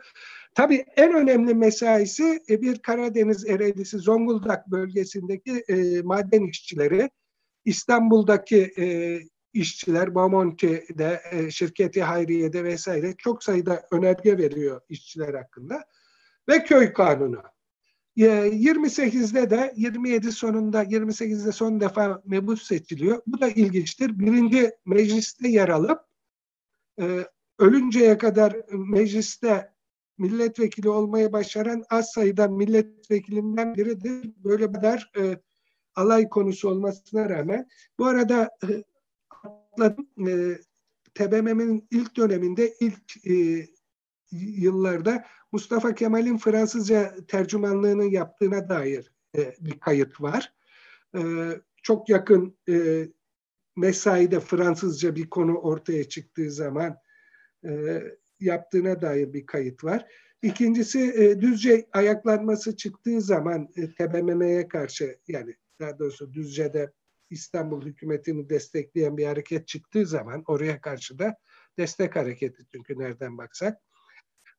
Tabii 0.55 0.85
en 0.97 1.15
önemli 1.15 1.55
mesaisi 1.55 2.43
e, 2.49 2.63
bir 2.63 2.79
Karadeniz 2.79 3.47
Ereğlisi 3.47 3.99
Zonguldak 3.99 4.71
bölgesindeki 4.71 5.65
e, 5.69 6.03
maden 6.03 6.43
işçileri, 6.43 7.11
İstanbul'daki 7.65 8.73
e, 8.79 9.19
işçiler, 9.53 10.15
Bomonti'de, 10.15 11.21
e, 11.31 11.51
şirketi 11.51 12.03
Hayriye'de 12.03 12.65
vesaire 12.65 13.15
çok 13.19 13.45
sayıda 13.45 13.83
önerge 13.93 14.39
veriyor 14.39 14.81
işçiler 14.89 15.35
hakkında 15.35 15.85
ve 16.49 16.65
köy 16.65 16.93
kanunu. 16.93 17.43
28'de 18.21 19.41
ee, 19.41 19.51
de 19.51 19.73
27 19.77 20.33
sonunda 20.33 20.85
28'de 20.85 21.53
son 21.53 21.81
defa 21.81 22.23
mebus 22.25 22.63
seçiliyor. 22.63 23.23
Bu 23.27 23.41
da 23.41 23.49
ilginçtir. 23.49 24.19
Birinci 24.19 24.71
mecliste 24.87 25.49
yer 25.49 25.69
alıp 25.69 26.01
e, 27.01 27.27
ölünceye 27.59 28.19
kadar 28.19 28.57
mecliste 28.73 29.73
milletvekili 30.19 30.89
olmayı 30.89 31.33
başaran 31.33 31.85
az 31.91 32.13
sayıda 32.13 32.49
milletvekilinden 32.49 33.75
biridir. 33.75 34.31
Böyle 34.45 34.73
kadar 34.73 35.11
e, 35.19 35.41
alay 35.95 36.29
konusu 36.29 36.69
olmasına 36.69 37.29
rağmen. 37.31 37.69
Bu 37.99 38.07
arada 38.07 38.51
e, 38.69 38.85
atladım. 39.45 40.09
E, 40.29 40.59
TBMM'in 41.15 41.89
ilk 41.91 42.17
döneminde 42.17 42.75
ilk 42.81 43.27
e, 43.27 43.67
yıllarda 44.33 45.25
Mustafa 45.53 45.95
Kemal'in 45.95 46.39
Fransızca 46.39 47.15
tercümanlığını 47.29 48.05
yaptığına 48.05 48.69
dair 48.69 49.13
e, 49.37 49.55
bir 49.61 49.81
kayıt 49.81 50.21
var. 50.21 50.53
E, 51.17 51.21
çok 51.83 52.09
yakın 52.09 52.59
e, 52.69 53.09
mesaide 53.77 54.41
Fransızca 54.41 55.17
bir 55.17 55.31
konu 55.31 55.55
ortaya 55.55 56.09
çıktığı 56.09 56.51
zaman 56.51 56.97
e, 57.65 58.03
yaptığına 58.41 59.03
dair 59.03 59.33
bir 59.33 59.47
kayıt 59.47 59.85
var. 59.85 60.07
İkincisi 60.43 61.01
e, 61.01 61.41
Düzce 61.41 61.87
ayaklanması 61.93 62.77
çıktığı 62.77 63.21
zaman 63.21 63.69
e, 63.77 63.95
TBMM'ye 63.95 64.69
karşı 64.69 65.19
yani 65.29 65.57
daha 65.81 65.99
doğrusu 65.99 66.33
Düzce'de 66.33 66.93
İstanbul 67.31 67.87
hükümetini 67.87 68.51
destekleyen 68.51 69.17
bir 69.17 69.27
hareket 69.27 69.69
çıktığı 69.69 70.07
zaman 70.07 70.43
oraya 70.47 70.81
karşı 70.81 71.19
da 71.19 71.37
destek 71.79 72.17
hareketi 72.17 72.63
çünkü 72.73 72.99
nereden 72.99 73.39
baksak 73.39 73.81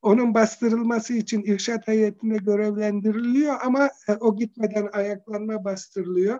onun 0.01 0.33
bastırılması 0.33 1.13
için 1.13 1.43
irşat 1.43 1.87
heyetine 1.87 2.37
görevlendiriliyor 2.37 3.55
ama 3.63 3.89
e, 4.07 4.13
o 4.13 4.35
gitmeden 4.35 4.89
ayaklanma 4.93 5.63
bastırılıyor. 5.63 6.39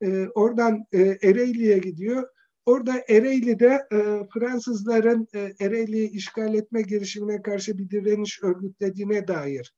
E, 0.00 0.28
oradan 0.28 0.84
e, 0.92 0.98
Ereğli'ye 1.00 1.78
gidiyor. 1.78 2.28
orada 2.66 2.92
Ereğli'de 3.08 3.86
e, 3.92 3.98
Fransızların 4.34 5.28
e, 5.34 5.52
Ereğli'yi 5.60 6.10
işgal 6.10 6.54
etme 6.54 6.82
girişimine 6.82 7.42
karşı 7.42 7.78
bir 7.78 7.90
direniş 7.90 8.42
örgütlediğine 8.42 9.28
dair 9.28 9.74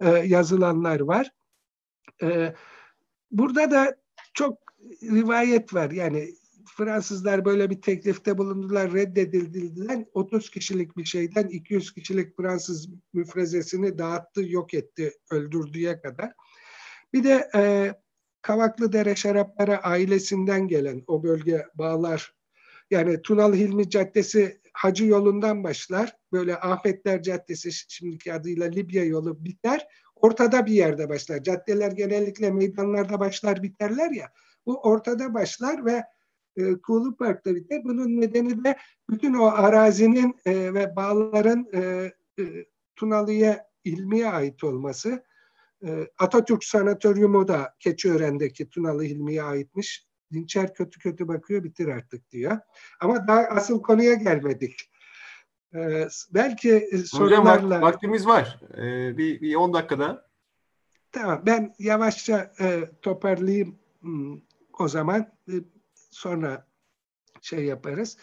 e, 0.00 0.08
yazılanlar 0.08 1.00
var. 1.00 1.30
E, 2.22 2.54
burada 3.30 3.70
da 3.70 3.96
çok 4.34 4.58
rivayet 5.02 5.74
var. 5.74 5.90
Yani 5.90 6.28
Fransızlar 6.66 7.44
böyle 7.44 7.70
bir 7.70 7.80
teklifte 7.80 8.38
bulundular, 8.38 8.92
reddedildiler. 8.92 10.04
30 10.14 10.50
kişilik 10.50 10.96
bir 10.96 11.04
şeyden 11.04 11.48
200 11.48 11.94
kişilik 11.94 12.36
Fransız 12.36 12.88
müfrezesini 13.12 13.98
dağıttı, 13.98 14.42
yok 14.48 14.74
etti, 14.74 15.12
öldürdüğe 15.30 16.00
kadar. 16.00 16.32
Bir 17.12 17.24
de 17.24 17.50
e, 17.54 17.92
Kavaklıdere 18.42 19.16
şarapları 19.16 19.78
ailesinden 19.78 20.68
gelen 20.68 21.02
o 21.06 21.22
bölge 21.22 21.66
bağlar. 21.74 22.34
Yani 22.90 23.22
Tunalı 23.22 23.54
Hilmi 23.54 23.90
Caddesi 23.90 24.60
Hacı 24.72 25.04
yolundan 25.04 25.64
başlar. 25.64 26.16
Böyle 26.32 26.56
Afetler 26.56 27.22
Caddesi 27.22 27.72
şimdiki 27.72 28.32
adıyla 28.32 28.66
Libya 28.66 29.04
yolu 29.04 29.44
biter. 29.44 29.86
Ortada 30.16 30.66
bir 30.66 30.72
yerde 30.72 31.08
başlar. 31.08 31.42
Caddeler 31.42 31.92
genellikle 31.92 32.50
meydanlarda 32.50 33.20
başlar 33.20 33.62
biterler 33.62 34.10
ya. 34.10 34.32
Bu 34.66 34.80
ortada 34.80 35.34
başlar 35.34 35.84
ve 35.84 36.02
e, 36.56 36.74
Kulu 36.74 37.16
Park'ta. 37.16 37.50
Bunun 37.84 38.20
nedeni 38.20 38.64
de 38.64 38.76
bütün 39.10 39.34
o 39.34 39.46
arazinin 39.46 40.36
e, 40.46 40.74
ve 40.74 40.96
bağların 40.96 41.68
e, 41.74 42.12
e, 42.42 42.66
Tunalı'ya 42.96 43.66
ilmiye 43.84 44.30
ait 44.30 44.64
olması. 44.64 45.24
E, 45.86 46.08
Atatürk 46.18 46.64
Sanatoryumu 46.64 47.48
da 47.48 47.74
Keçiören'deki 47.78 48.70
Tunalı 48.70 49.02
Hilmi'ye 49.02 49.42
aitmiş. 49.42 50.06
Dinçer 50.32 50.74
kötü 50.74 50.98
kötü 50.98 51.28
bakıyor 51.28 51.64
bitir 51.64 51.88
artık 51.88 52.30
diyor. 52.30 52.58
Ama 53.00 53.28
daha 53.28 53.40
asıl 53.40 53.82
konuya 53.82 54.14
gelmedik. 54.14 54.92
Ee, 55.74 56.08
belki 56.30 56.90
sorularla... 57.06 57.76
Hocam 57.76 57.82
vaktimiz 57.82 58.26
var. 58.26 58.60
Ee, 58.74 59.18
bir, 59.18 59.40
bir 59.40 59.54
10 59.54 59.74
dakikada. 59.74 60.28
Tamam 61.12 61.42
ben 61.46 61.74
yavaşça 61.78 62.52
e, 62.60 62.90
toparlayayım 63.02 63.78
hmm, 64.00 64.40
o 64.78 64.88
zaman. 64.88 65.32
E, 65.48 65.52
sonra 66.12 66.66
şey 67.42 67.64
yaparız. 67.64 68.16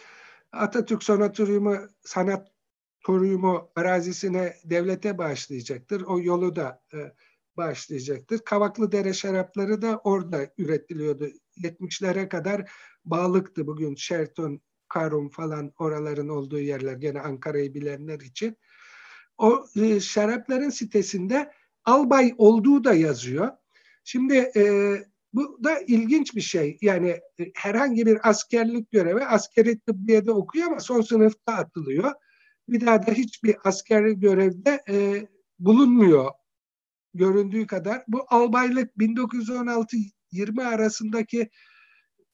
Atatürk 0.52 1.02
Sanatoryumu 1.02 1.76
Sanatoryumu 2.02 3.70
arazisine 3.76 4.56
devlete 4.64 5.18
bağışlayacaktır. 5.18 6.02
O 6.02 6.20
yolu 6.20 6.56
da 6.56 6.82
e, 6.94 7.12
başlayacaktır. 7.56 8.38
Kavaklı 8.38 8.92
dere 8.92 9.12
şarapları 9.12 9.82
da 9.82 10.00
orada 10.04 10.46
üretiliyordu. 10.58 11.28
70'lere 11.56 12.28
kadar 12.28 12.70
bağlıktı 13.04 13.66
bugün 13.66 13.94
Şerton, 13.94 14.60
Karum 14.88 15.28
falan 15.28 15.72
oraların 15.78 16.28
olduğu 16.28 16.60
yerler 16.60 16.96
gene 16.96 17.20
Ankara'yı 17.20 17.74
bilenler 17.74 18.20
için. 18.20 18.56
O 19.38 19.66
e, 19.76 20.00
şarapların 20.00 20.70
sitesinde 20.70 21.52
albay 21.84 22.34
olduğu 22.38 22.84
da 22.84 22.94
yazıyor. 22.94 23.50
Şimdi 24.04 24.36
e, 24.56 24.94
bu 25.32 25.64
da 25.64 25.78
ilginç 25.80 26.36
bir 26.36 26.40
şey. 26.40 26.78
Yani 26.82 27.08
e, 27.40 27.50
herhangi 27.54 28.06
bir 28.06 28.28
askerlik 28.28 28.90
görevi 28.90 29.24
askeri 29.24 29.78
tıbbiyede 29.80 30.32
okuyor 30.32 30.66
ama 30.66 30.80
son 30.80 31.00
sınıfta 31.00 31.52
atılıyor. 31.52 32.12
Bir 32.68 32.86
daha 32.86 33.06
da 33.06 33.12
hiçbir 33.12 33.56
askeri 33.64 34.20
görevde 34.20 34.82
e, 34.88 35.26
bulunmuyor 35.58 36.30
göründüğü 37.14 37.66
kadar. 37.66 38.02
Bu 38.08 38.24
albaylık 38.28 38.96
1916-20 38.96 40.64
arasındaki 40.64 41.50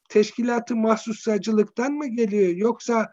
teşkilatı 0.09 0.77
mahsussacılıktan 0.77 1.93
mı 1.93 2.07
geliyor 2.07 2.57
yoksa 2.57 3.13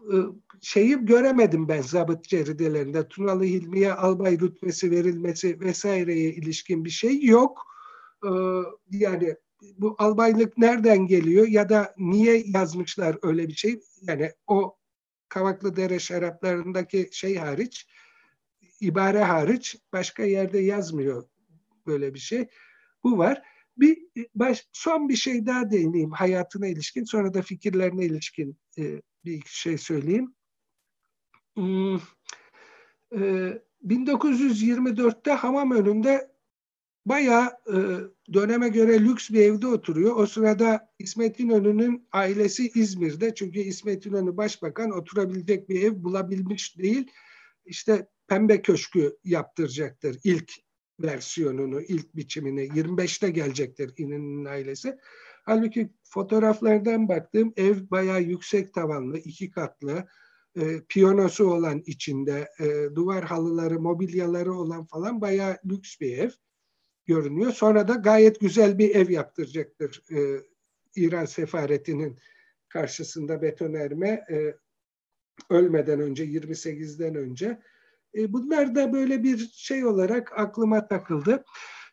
e, 0.00 0.16
şeyi 0.60 1.04
göremedim 1.04 1.68
ben 1.68 1.82
zabıt 1.82 2.24
ceridelerinde. 2.24 3.08
Tunalı 3.08 3.44
Hilmi'ye 3.44 3.92
albay 3.92 4.40
rütbesi 4.40 4.90
verilmesi 4.90 5.60
vesaireye 5.60 6.30
ilişkin 6.30 6.84
bir 6.84 6.90
şey 6.90 7.24
yok. 7.24 7.77
E, 8.24 8.30
yani 8.90 9.36
bu 9.78 9.96
albaylık 9.98 10.58
nereden 10.58 11.06
geliyor 11.06 11.48
ya 11.48 11.68
da 11.68 11.94
niye 11.98 12.42
yazmışlar 12.46 13.16
öyle 13.22 13.48
bir 13.48 13.54
şey? 13.54 13.80
Yani 14.02 14.32
o 14.46 14.76
Kavaklı 15.28 15.76
Dere 15.76 15.98
şaraplarındaki 15.98 17.08
şey 17.12 17.36
hariç 17.36 17.86
ibare 18.80 19.24
hariç 19.24 19.76
başka 19.92 20.22
yerde 20.22 20.58
yazmıyor 20.58 21.28
böyle 21.86 22.14
bir 22.14 22.18
şey. 22.18 22.48
Bu 23.04 23.18
var. 23.18 23.42
Bir 23.76 23.98
baş, 24.34 24.68
son 24.72 25.08
bir 25.08 25.16
şey 25.16 25.46
daha 25.46 25.70
değineyim 25.70 26.10
hayatına 26.10 26.66
ilişkin. 26.66 27.04
Sonra 27.04 27.34
da 27.34 27.42
fikirlerine 27.42 28.04
ilişkin 28.04 28.58
e, 28.78 29.02
bir 29.24 29.42
şey 29.46 29.78
söyleyeyim. 29.78 30.34
Hmm, 31.54 31.96
e, 33.12 33.52
1924'te 33.86 35.32
hamam 35.32 35.70
önünde 35.70 36.37
bayağı 37.08 37.46
e, 37.46 37.76
döneme 38.32 38.68
göre 38.68 39.00
lüks 39.00 39.30
bir 39.30 39.40
evde 39.40 39.66
oturuyor. 39.66 40.16
O 40.16 40.26
sırada 40.26 40.88
İsmet 40.98 41.40
İnönü'nün 41.40 42.08
ailesi 42.12 42.70
İzmir'de. 42.74 43.34
Çünkü 43.34 43.58
İsmet 43.58 44.06
İnönü 44.06 44.36
başbakan 44.36 44.90
oturabilecek 44.90 45.68
bir 45.68 45.82
ev 45.82 46.02
bulabilmiş 46.02 46.78
değil. 46.78 47.10
İşte 47.64 48.08
pembe 48.28 48.62
köşkü 48.62 49.16
yaptıracaktır 49.24 50.18
ilk 50.24 50.52
versiyonunu, 51.00 51.80
ilk 51.80 52.16
biçimini. 52.16 52.60
25'te 52.60 53.30
gelecektir 53.30 53.92
İnönü'nün 53.96 54.44
ailesi. 54.44 54.98
Halbuki 55.44 55.90
fotoğraflardan 56.02 57.08
baktığım 57.08 57.52
ev 57.56 57.76
bayağı 57.90 58.22
yüksek 58.22 58.74
tavanlı, 58.74 59.18
iki 59.18 59.50
katlı, 59.50 60.06
e, 60.56 60.80
piyanosu 60.88 61.50
olan 61.50 61.82
içinde, 61.86 62.48
e, 62.60 62.94
duvar 62.94 63.24
halıları, 63.24 63.80
mobilyaları 63.80 64.52
olan 64.52 64.86
falan 64.86 65.20
bayağı 65.20 65.56
lüks 65.66 66.00
bir 66.00 66.18
ev 66.18 66.30
görünüyor. 67.08 67.52
Sonra 67.52 67.88
da 67.88 67.94
gayet 67.94 68.40
güzel 68.40 68.78
bir 68.78 68.94
ev 68.94 69.10
yaptıracaktır 69.10 70.02
e, 70.10 70.18
İran 70.96 71.24
sefaretinin 71.24 72.18
karşısında 72.68 73.42
betonerme 73.42 74.08
e, 74.08 74.54
ölmeden 75.50 76.00
önce 76.00 76.24
28'den 76.24 77.14
önce 77.14 77.58
e, 78.14 78.32
bunlar 78.32 78.74
da 78.74 78.92
böyle 78.92 79.22
bir 79.22 79.50
şey 79.52 79.84
olarak 79.84 80.38
aklıma 80.38 80.88
takıldı. 80.88 81.44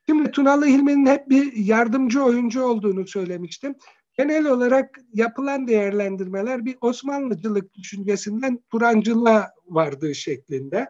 Şimdi 0.09 0.31
Tunalı 0.31 0.65
Hilmi'nin 0.65 1.05
hep 1.05 1.29
bir 1.29 1.53
yardımcı 1.53 2.23
oyuncu 2.23 2.63
olduğunu 2.63 3.07
söylemiştim. 3.07 3.75
Genel 4.13 4.45
olarak 4.45 4.99
yapılan 5.13 5.67
değerlendirmeler 5.67 6.65
bir 6.65 6.77
Osmanlıcılık 6.81 7.73
düşüncesinden 7.73 8.63
Turancılığa 8.71 9.49
vardığı 9.65 10.15
şeklinde 10.15 10.87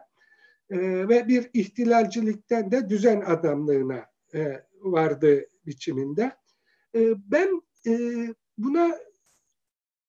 e, 0.70 0.78
ve 1.10 1.28
bir 1.28 1.50
ihtilalcilikten 1.54 2.72
de 2.72 2.90
düzen 2.90 3.22
adamlığına 3.22 4.15
e, 4.36 4.64
vardığı 4.82 5.46
biçiminde. 5.66 6.36
E, 6.96 7.14
ben 7.32 7.62
e, 7.88 7.94
buna 8.58 8.98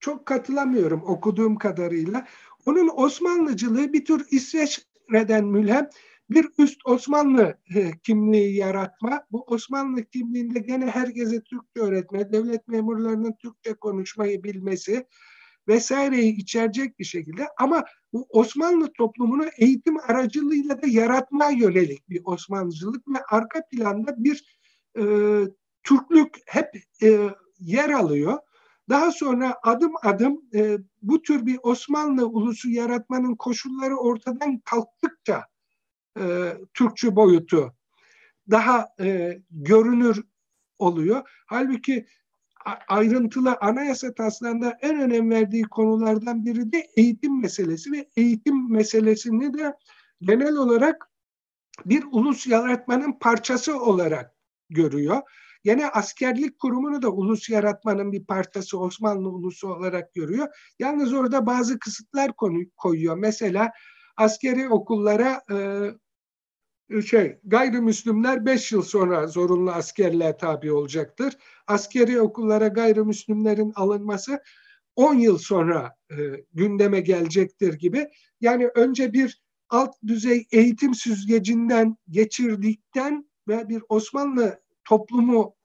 çok 0.01 0.27
katılamıyorum 0.27 1.03
okuduğum 1.03 1.57
kadarıyla. 1.57 2.27
Onun 2.67 2.91
Osmanlıcılığı 2.97 3.93
bir 3.93 4.05
tür 4.05 4.27
İsveç 4.31 4.87
Reden 5.13 5.47
mülhem 5.47 5.89
bir 6.31 6.49
üst 6.59 6.87
Osmanlı 6.87 7.59
kimliği 8.03 8.57
yaratma. 8.57 9.27
Bu 9.33 9.45
Osmanlı 9.47 10.05
kimliğinde 10.05 10.59
gene 10.59 10.87
herkese 10.87 11.41
Türkçe 11.41 11.81
öğretme, 11.81 12.33
devlet 12.33 12.69
memurlarının 12.69 13.35
Türkçe 13.43 13.75
konuşmayı 13.75 14.45
bilmesi 14.45 15.07
vesaireyi 15.69 16.37
içerecek 16.37 16.99
bir 16.99 17.05
şekilde 17.05 17.49
ama 17.59 17.85
bu 18.13 18.27
Osmanlı 18.29 18.93
toplumunu 18.93 19.47
eğitim 19.59 20.01
aracılığıyla 20.01 20.83
da 20.83 20.87
yaratmaya 20.87 21.51
yönelik 21.51 22.11
bir 22.11 22.21
Osmanlıcılık 22.25 23.09
ve 23.09 23.19
arka 23.31 23.63
planda 23.71 24.25
bir 24.25 24.57
e, 24.99 25.03
Türklük 25.83 26.39
hep 26.47 26.71
e, 27.03 27.31
yer 27.59 27.91
alıyor. 27.91 28.39
Daha 28.89 29.13
sonra 29.13 29.57
adım 29.63 29.93
adım 30.03 30.43
e, 30.55 30.79
bu 31.03 31.23
tür 31.23 31.47
bir 31.47 31.59
Osmanlı 31.63 32.27
ulusu 32.27 32.71
yaratmanın 32.71 33.35
koşulları 33.35 33.97
ortadan 33.97 34.59
kalktıkça 34.59 35.45
e, 36.19 36.53
Türkçü 36.75 37.17
boyutu 37.17 37.75
daha 38.51 38.89
e, 39.01 39.39
görünür 39.51 40.25
oluyor. 40.79 41.23
Halbuki 41.47 42.07
ayrıntılı 42.89 43.57
anayasa 43.61 44.15
taslağında 44.15 44.77
en 44.83 45.01
önem 45.01 45.31
verdiği 45.31 45.63
konulardan 45.63 46.47
biri 46.47 46.73
de 46.73 46.87
eğitim 46.97 47.41
meselesi 47.41 47.93
ve 47.93 48.09
eğitim 48.17 48.73
meselesini 48.73 49.59
de 49.59 49.75
genel 50.21 50.57
olarak 50.57 51.11
bir 51.85 52.05
ulus 52.13 52.47
yaratmanın 52.47 53.13
parçası 53.13 53.81
olarak 53.81 54.35
görüyor. 54.71 55.23
Yine 55.65 55.89
askerlik 55.89 56.59
kurumunu 56.59 57.03
da 57.03 57.11
ulus 57.11 57.51
yaratmanın 57.51 58.13
bir 58.13 58.25
parçası 58.25 58.79
Osmanlı 58.79 59.29
ulusu 59.29 59.69
olarak 59.69 60.15
görüyor. 60.15 60.49
Yalnız 60.79 61.13
orada 61.13 61.47
bazı 61.47 61.79
kısıtlar 61.79 62.33
koyuyor. 62.77 63.17
Mesela 63.17 63.73
askeri 64.17 64.69
okullara 64.69 65.43
e, 65.51 65.57
şey 67.07 67.39
gayrimüslimler 67.45 68.47
5 68.47 68.73
yıl 68.73 68.83
sonra 68.83 69.27
zorunlu 69.27 69.71
askerliğe 69.71 70.37
tabi 70.37 70.73
olacaktır. 70.73 71.35
Askeri 71.67 72.21
okullara 72.21 72.69
gayrimüslimlerin 72.69 73.73
alınması 73.77 74.43
10 74.97 75.15
yıl 75.15 75.39
sonra 75.39 75.97
e, 76.11 76.15
gündeme 76.55 77.01
gelecektir 77.01 77.75
gibi. 77.75 78.09
Yani 78.41 78.69
önce 78.75 79.13
bir 79.13 79.43
alt 79.69 79.95
düzey 80.07 80.47
eğitim 80.53 80.95
süzgecinden 80.95 81.97
geçirdikten 82.11 83.31
ve 83.49 83.69
bir 83.69 83.83
Osmanlı 83.89 84.61
toplumu 84.85 85.57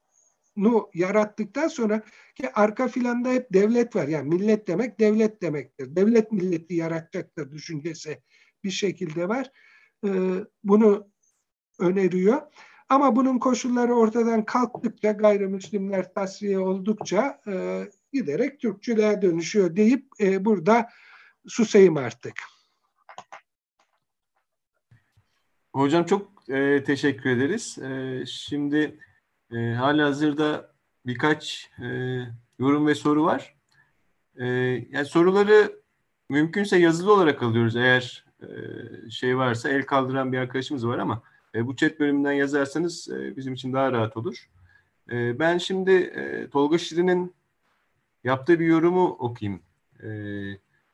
nu 0.56 0.90
yarattıktan 0.94 1.68
sonra 1.68 2.02
ki 2.34 2.52
arka 2.54 2.88
filanda 2.88 3.28
hep 3.32 3.52
devlet 3.52 3.96
var. 3.96 4.08
Yani 4.08 4.28
millet 4.28 4.68
demek 4.68 5.00
devlet 5.00 5.42
demektir. 5.42 5.96
Devlet 5.96 6.32
milleti 6.32 6.74
yaratacaktır 6.74 7.52
düşüncesi 7.52 8.22
bir 8.64 8.70
şekilde 8.70 9.28
var. 9.28 9.50
Ee, 10.06 10.10
bunu 10.64 11.11
öneriyor. 11.78 12.42
Ama 12.88 13.16
bunun 13.16 13.38
koşulları 13.38 13.94
ortadan 13.94 14.44
kalktıkça 14.44 15.12
gayrimüslimler 15.12 16.14
tasfiye 16.14 16.58
oldukça 16.58 17.40
e, 17.46 17.84
giderek 18.12 18.60
Türkçülüğe 18.60 19.22
dönüşüyor 19.22 19.76
deyip 19.76 20.06
e, 20.20 20.44
burada 20.44 20.88
susayım 21.48 21.96
artık. 21.96 22.34
Hocam 25.72 26.04
çok 26.04 26.32
e, 26.48 26.84
teşekkür 26.84 27.30
ederiz. 27.30 27.78
E, 27.78 28.24
şimdi 28.26 28.98
e, 29.52 29.72
hala 29.72 30.06
hazırda 30.06 30.74
birkaç 31.06 31.70
e, 31.78 31.86
yorum 32.58 32.86
ve 32.86 32.94
soru 32.94 33.24
var. 33.24 33.56
E, 34.36 34.46
yani 34.90 35.06
soruları 35.06 35.82
mümkünse 36.28 36.78
yazılı 36.78 37.12
olarak 37.12 37.42
alıyoruz 37.42 37.76
eğer 37.76 38.24
e, 38.40 38.46
şey 39.10 39.36
varsa 39.36 39.68
el 39.68 39.82
kaldıran 39.82 40.32
bir 40.32 40.38
arkadaşımız 40.38 40.86
var 40.86 40.98
ama 40.98 41.22
e, 41.54 41.66
bu 41.66 41.76
chat 41.76 42.00
bölümünden 42.00 42.32
yazarsanız 42.32 43.08
e, 43.10 43.36
bizim 43.36 43.54
için 43.54 43.72
daha 43.72 43.92
rahat 43.92 44.16
olur. 44.16 44.48
E, 45.10 45.38
ben 45.38 45.58
şimdi 45.58 45.90
e, 45.90 46.50
Tolga 46.50 46.78
Şirin'in 46.78 47.34
yaptığı 48.24 48.60
bir 48.60 48.66
yorumu 48.66 49.08
okuyayım. 49.08 49.62
E, 50.02 50.08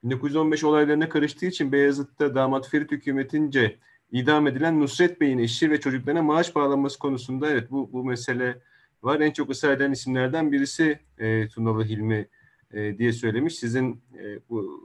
1915 0.05 0.65
olaylarına 0.65 1.09
karıştığı 1.09 1.47
için 1.47 1.73
Beyazıt'ta 1.73 2.35
damat 2.35 2.69
Ferit 2.69 2.91
hükümetince 2.91 3.79
idam 4.13 4.47
edilen 4.47 4.81
Nusret 4.81 5.21
Bey'in 5.21 5.39
eşi 5.39 5.71
ve 5.71 5.81
çocuklarına 5.81 6.23
maaş 6.23 6.55
bağlanması 6.55 6.99
konusunda 6.99 7.51
evet 7.51 7.71
bu, 7.71 7.93
bu 7.93 8.05
mesele 8.05 8.59
var. 9.03 9.21
En 9.21 9.31
çok 9.31 9.51
ısrar 9.51 9.73
eden 9.73 9.93
isimlerden 9.93 10.53
birisi 10.53 10.99
e, 11.19 11.49
Tunalı 11.49 11.85
Hilmi 11.85 12.29
e, 12.73 12.99
diye 12.99 13.13
söylemiş. 13.13 13.55
Sizin 13.55 14.03
e, 14.19 14.39
bu 14.49 14.83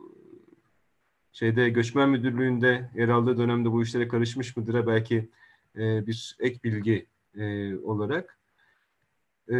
şeyde 1.31 1.69
göçmen 1.69 2.09
müdürlüğünde 2.09 2.89
yer 2.95 3.09
aldığı 3.09 3.37
dönemde 3.37 3.71
bu 3.71 3.83
işlere 3.83 4.07
karışmış 4.07 4.57
mıdır 4.57 4.87
belki 4.87 5.29
e, 5.77 6.07
bir 6.07 6.37
ek 6.39 6.59
bilgi 6.63 7.07
e, 7.35 7.75
olarak. 7.75 8.39
E, 9.49 9.55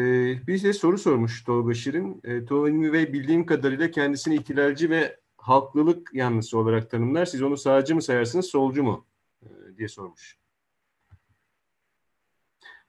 bir 0.48 0.64
de 0.64 0.74
soru 0.74 0.98
sormuş 0.98 1.44
Tolga 1.44 1.74
Şirin. 1.74 2.22
E, 2.24 2.46
Tolga 2.46 2.70
Hilmi 2.70 2.94
Bey 2.94 3.14
bildiğim 3.14 3.46
kadarıyla 3.46 3.92
kendisini 3.92 4.36
ihtilalci 4.36 4.90
ve 4.90 5.20
halklılık 5.38 6.14
yanlısı 6.14 6.58
olarak 6.58 6.92
tanımlar. 6.92 7.26
Siz 7.26 7.42
onu 7.42 7.58
sağcı 7.58 7.96
mı 7.96 8.02
sayarsınız, 8.02 8.46
solcu 8.46 8.84
mu? 8.84 9.06
diye 9.78 9.88
sormuş. 9.88 10.38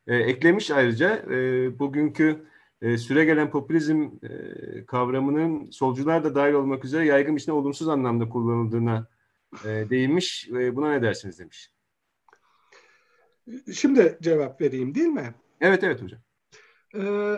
E, 0.07 0.17
eklemiş 0.17 0.71
ayrıca 0.71 1.17
e, 1.17 1.79
bugünkü 1.79 2.47
e, 2.83 2.99
süre 2.99 3.25
gelen 3.25 3.51
popülizm 3.51 4.09
e, 4.23 4.87
kavramının 4.87 5.71
solcular 5.71 6.25
da 6.25 6.35
dahil 6.35 6.53
olmak 6.53 6.85
üzere 6.85 7.07
yaygın 7.07 7.37
içinde 7.37 7.53
olumsuz 7.53 7.89
anlamda 7.89 8.29
kullanıldığına 8.29 9.07
e, 9.65 9.69
değinmiş. 9.69 10.49
E, 10.49 10.77
buna 10.77 10.91
ne 10.91 11.03
dersiniz 11.03 11.39
demiş. 11.39 11.74
Şimdi 13.73 14.19
cevap 14.23 14.61
vereyim 14.61 14.95
değil 14.95 15.07
mi? 15.07 15.35
Evet 15.61 15.85
evet 15.85 16.03
hocam. 16.03 16.21
Ee, 16.97 17.37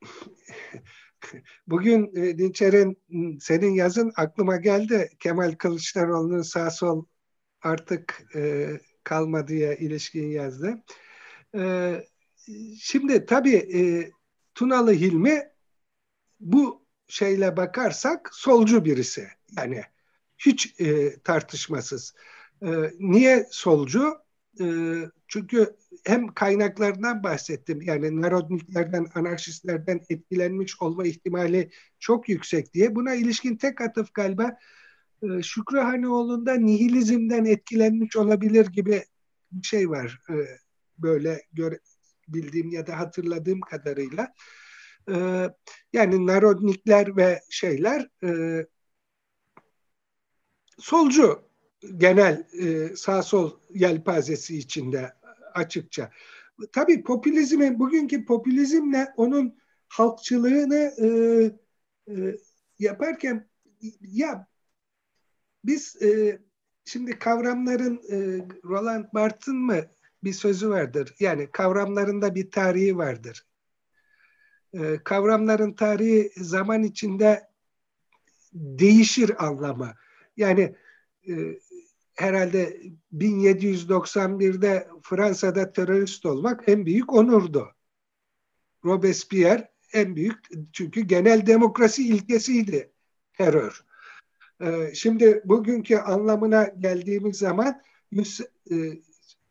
bugün 1.66 2.16
e, 2.16 2.38
Dinçer'in 2.38 2.98
senin 3.40 3.70
yazın 3.70 4.12
aklıma 4.16 4.56
geldi. 4.56 5.10
Kemal 5.20 5.52
Kılıçdaroğlu'nun 5.52 6.42
sağ 6.42 6.70
sol 6.70 7.04
artık 7.62 8.22
e, 8.34 8.70
kalmadıya 9.04 9.74
ilişkin 9.74 10.30
yazdı. 10.30 10.82
E, 11.54 11.94
şimdi 12.80 13.26
tabii 13.26 13.56
e, 13.56 14.10
Tunalı 14.54 14.92
Hilmi 14.92 15.42
bu 16.40 16.86
şeyle 17.08 17.56
bakarsak 17.56 18.30
solcu 18.32 18.84
birisi. 18.84 19.28
Yani 19.56 19.82
hiç 20.38 20.80
e, 20.80 21.18
tartışmasız. 21.18 22.14
E, 22.62 22.68
niye 22.98 23.46
solcu? 23.50 24.23
E, 24.60 24.66
çünkü 25.28 25.76
hem 26.04 26.34
kaynaklarından 26.34 27.22
bahsettim. 27.22 27.82
Yani 27.82 28.20
narodniklerden, 28.22 29.06
anarşistlerden 29.14 30.00
etkilenmiş 30.10 30.82
olma 30.82 31.06
ihtimali 31.06 31.70
çok 31.98 32.28
yüksek 32.28 32.74
diye. 32.74 32.94
Buna 32.94 33.14
ilişkin 33.14 33.56
tek 33.56 33.80
atıf 33.80 34.14
galiba 34.14 34.56
e, 35.22 35.42
Şükrü 35.42 35.78
Hanioğlu'nda 35.78 36.54
nihilizmden 36.54 37.44
etkilenmiş 37.44 38.16
olabilir 38.16 38.66
gibi 38.66 39.04
bir 39.52 39.66
şey 39.66 39.90
var. 39.90 40.20
E, 40.30 40.34
böyle 40.98 41.42
göre, 41.52 41.80
bildiğim 42.28 42.70
ya 42.70 42.86
da 42.86 42.98
hatırladığım 42.98 43.60
kadarıyla. 43.60 44.34
E, 45.10 45.14
yani 45.92 46.26
narodnikler 46.26 47.16
ve 47.16 47.40
şeyler 47.50 48.08
e, 48.24 48.66
solcu 50.78 51.53
genel 51.96 52.46
e, 52.60 52.96
sağ 52.96 53.22
sol 53.22 53.50
yelpazesi 53.74 54.58
içinde 54.58 55.12
açıkça. 55.54 56.10
Tabii 56.72 57.02
popülizmi, 57.02 57.78
bugünkü 57.78 58.24
popülizmle 58.24 59.12
onun 59.16 59.58
halkçılığını 59.88 60.94
e, 60.98 61.06
e, 62.14 62.36
yaparken 62.78 63.48
ya 64.00 64.46
biz 65.64 66.02
e, 66.02 66.38
şimdi 66.84 67.18
kavramların 67.18 68.02
e, 68.10 68.16
Roland 68.64 69.04
Barthes'ın 69.14 69.56
mı 69.56 69.80
bir 70.24 70.32
sözü 70.32 70.68
vardır. 70.68 71.14
Yani 71.20 71.50
kavramlarında 71.52 72.34
bir 72.34 72.50
tarihi 72.50 72.96
vardır. 72.96 73.46
E, 74.72 74.98
kavramların 75.04 75.72
tarihi 75.72 76.32
zaman 76.36 76.82
içinde 76.82 77.48
değişir 78.52 79.46
anlamı. 79.46 79.94
Yani 80.36 80.76
e, 81.28 81.32
herhalde 82.14 82.80
1791'de 83.12 84.88
Fransa'da 85.02 85.72
terörist 85.72 86.26
olmak 86.26 86.68
en 86.68 86.86
büyük 86.86 87.12
onurdu. 87.12 87.68
Robespierre 88.84 89.70
en 89.92 90.16
büyük 90.16 90.38
çünkü 90.72 91.00
genel 91.00 91.46
demokrasi 91.46 92.08
ilkesiydi 92.08 92.92
terör. 93.32 93.84
Ee, 94.60 94.94
şimdi 94.94 95.42
bugünkü 95.44 95.96
anlamına 95.96 96.64
geldiğimiz 96.64 97.36
zaman 97.38 97.82
100, 98.10 98.40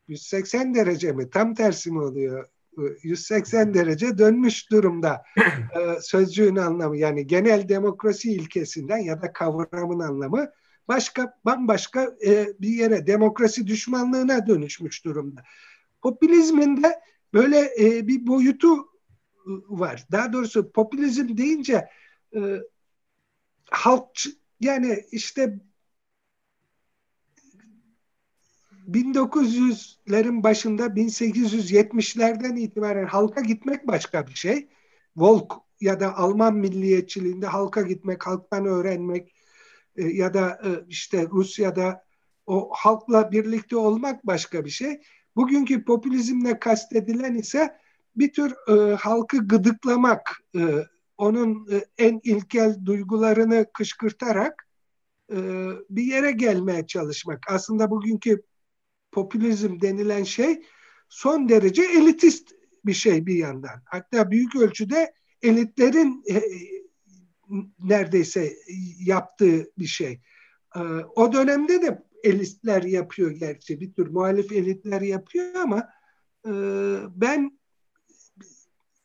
180 0.08 0.72
e, 0.72 0.76
derece 0.76 1.12
mi 1.12 1.30
tam 1.30 1.54
tersi 1.54 1.92
mi 1.92 2.00
oluyor? 2.00 2.50
180 3.04 3.70
ee, 3.70 3.74
derece 3.74 4.18
dönmüş 4.18 4.72
durumda 4.72 5.24
ee, 5.38 6.02
sözcüğün 6.02 6.56
anlamı 6.56 6.98
yani 6.98 7.28
genel 7.28 7.70
demokrasi 7.70 8.32
ilkesinden 8.32 8.98
ya 8.98 9.22
da 9.22 9.34
kavramın 9.34 10.00
anlamı 10.00 10.52
başka 10.88 11.40
bambaşka 11.46 12.16
e, 12.26 12.48
bir 12.62 12.70
yere 12.70 13.08
demokrasi 13.08 13.68
düşmanlığına 13.68 14.48
dönüşmüş 14.48 15.06
durumda. 15.06 15.44
Popülizmin 16.02 16.84
de 16.84 17.00
böyle 17.34 17.74
e, 17.80 18.08
bir 18.08 18.28
boyutu 18.28 18.78
var. 19.68 20.08
Daha 20.12 20.34
doğrusu 20.34 20.72
popülizm 20.72 21.38
deyince 21.38 21.90
halk 23.72 24.20
yani 24.60 25.04
işte 25.12 25.60
1900'lerin 28.88 30.44
başında 30.44 30.86
1870'lerden 30.86 32.56
itibaren 32.56 33.06
halka 33.06 33.42
gitmek 33.42 33.88
başka 33.88 34.28
bir 34.28 34.36
şey. 34.36 34.68
Volk 35.16 35.54
ya 35.82 36.00
da 36.00 36.18
Alman 36.18 36.56
milliyetçiliğinde 36.56 37.48
halka 37.48 37.82
gitmek, 37.82 38.28
halktan 38.28 38.66
öğrenmek 38.66 39.36
e, 39.96 40.04
ya 40.04 40.34
da 40.34 40.62
e, 40.66 40.70
işte 40.88 41.28
Rusya'da 41.32 42.04
o 42.46 42.70
halkla 42.74 43.32
birlikte 43.32 43.76
olmak 43.78 44.28
başka 44.28 44.66
bir 44.66 44.70
şey. 44.70 45.02
Bugünkü 45.36 45.86
popülizmle 45.86 46.60
kastedilen 46.60 47.36
ise 47.36 47.78
bir 48.16 48.34
tür 48.34 48.56
e, 48.70 48.96
halkı 48.96 49.48
gıdıklamak, 49.48 50.42
e, 50.56 50.62
onun 51.18 51.68
e, 51.72 51.86
en 51.98 52.20
ilkel 52.24 52.86
duygularını 52.86 53.66
kışkırtarak 53.74 54.68
e, 55.32 55.38
bir 55.90 56.04
yere 56.04 56.32
gelmeye 56.32 56.88
çalışmak. 56.88 57.40
Aslında 57.50 57.92
bugünkü 57.92 58.44
popülizm 59.12 59.82
denilen 59.82 60.24
şey 60.24 60.62
son 61.10 61.50
derece 61.50 61.84
elitist 61.84 62.52
bir 62.86 62.94
şey 62.94 63.26
bir 63.26 63.36
yandan. 63.36 63.82
Hatta 63.86 64.32
büyük 64.32 64.56
ölçüde 64.56 65.14
elitlerin 65.42 66.24
e, 66.30 66.42
neredeyse 67.80 68.54
yaptığı 69.00 69.72
bir 69.78 69.86
şey. 69.86 70.22
O 71.16 71.34
dönemde 71.34 71.82
de 71.82 72.04
elitler 72.24 72.84
yapıyor 72.84 73.32
gerçi. 73.32 73.80
Bir 73.80 73.94
tür 73.94 74.08
muhalif 74.08 74.52
elitler 74.52 75.02
yapıyor 75.02 75.56
ama 75.56 75.90
ben 77.16 77.60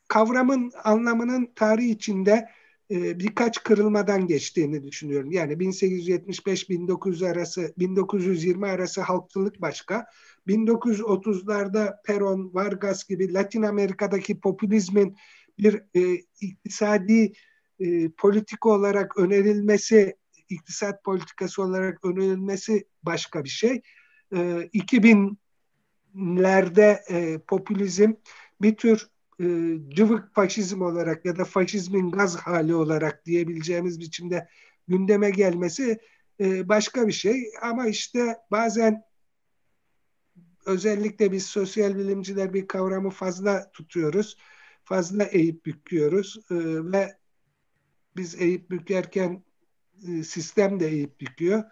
kavramın 0.09 0.73
anlamının 0.85 1.53
tarih 1.55 1.91
içinde 1.91 2.49
e, 2.91 3.19
birkaç 3.19 3.63
kırılmadan 3.63 4.27
geçtiğini 4.27 4.87
düşünüyorum. 4.87 5.33
Yani 5.33 5.53
1875-1900 5.53 7.31
arası, 7.31 7.75
1920 7.79 8.67
arası 8.67 9.01
halkçılık 9.01 9.61
başka. 9.61 10.07
1930'larda 10.47 11.97
Peron, 12.07 12.55
Vargas 12.55 13.05
gibi 13.05 13.35
Latin 13.35 13.63
Amerika'daki 13.63 14.41
popülizmin 14.41 15.17
bir 15.59 15.83
e, 15.95 16.23
iktisadi 16.41 17.33
e, 17.81 18.11
politika 18.11 18.69
olarak 18.69 19.19
önerilmesi, 19.19 20.17
iktisat 20.49 21.05
politikası 21.05 21.63
olarak 21.63 22.05
önerilmesi 22.05 22.85
başka 23.03 23.45
bir 23.45 23.49
şey. 23.49 23.83
E, 24.33 24.37
2000'lerde 24.75 27.01
e, 27.11 27.39
popülizm 27.39 28.13
bir 28.61 28.77
tür 28.77 29.09
e, 29.41 29.45
cıvık 29.89 30.35
faşizm 30.35 30.83
olarak 30.83 31.25
ya 31.25 31.37
da 31.37 31.45
faşizmin 31.45 32.11
gaz 32.11 32.37
hali 32.37 32.75
olarak 32.75 33.27
diyebileceğimiz 33.27 34.01
biçimde 34.01 34.49
gündeme 34.89 35.31
gelmesi 35.31 35.99
e, 36.41 36.69
başka 36.69 37.07
bir 37.07 37.13
şey. 37.13 37.45
Ama 37.63 37.87
işte 37.87 38.37
bazen 38.51 39.03
özellikle 40.67 41.33
biz 41.33 41.47
sosyal 41.47 41.99
bilimciler 41.99 42.55
bir 42.55 42.69
kavramı 42.69 43.11
fazla 43.11 43.71
tutuyoruz. 43.73 44.37
Fazla 44.85 45.25
eğip 45.25 45.67
büküyoruz 45.67 46.39
e, 46.51 46.55
ve 46.93 47.19
biz 48.19 48.41
eğip 48.41 48.71
bükerken 48.71 49.43
e, 50.09 50.23
sistem 50.23 50.81
de 50.81 50.89
eğip 50.89 51.21
büküyor 51.21 51.65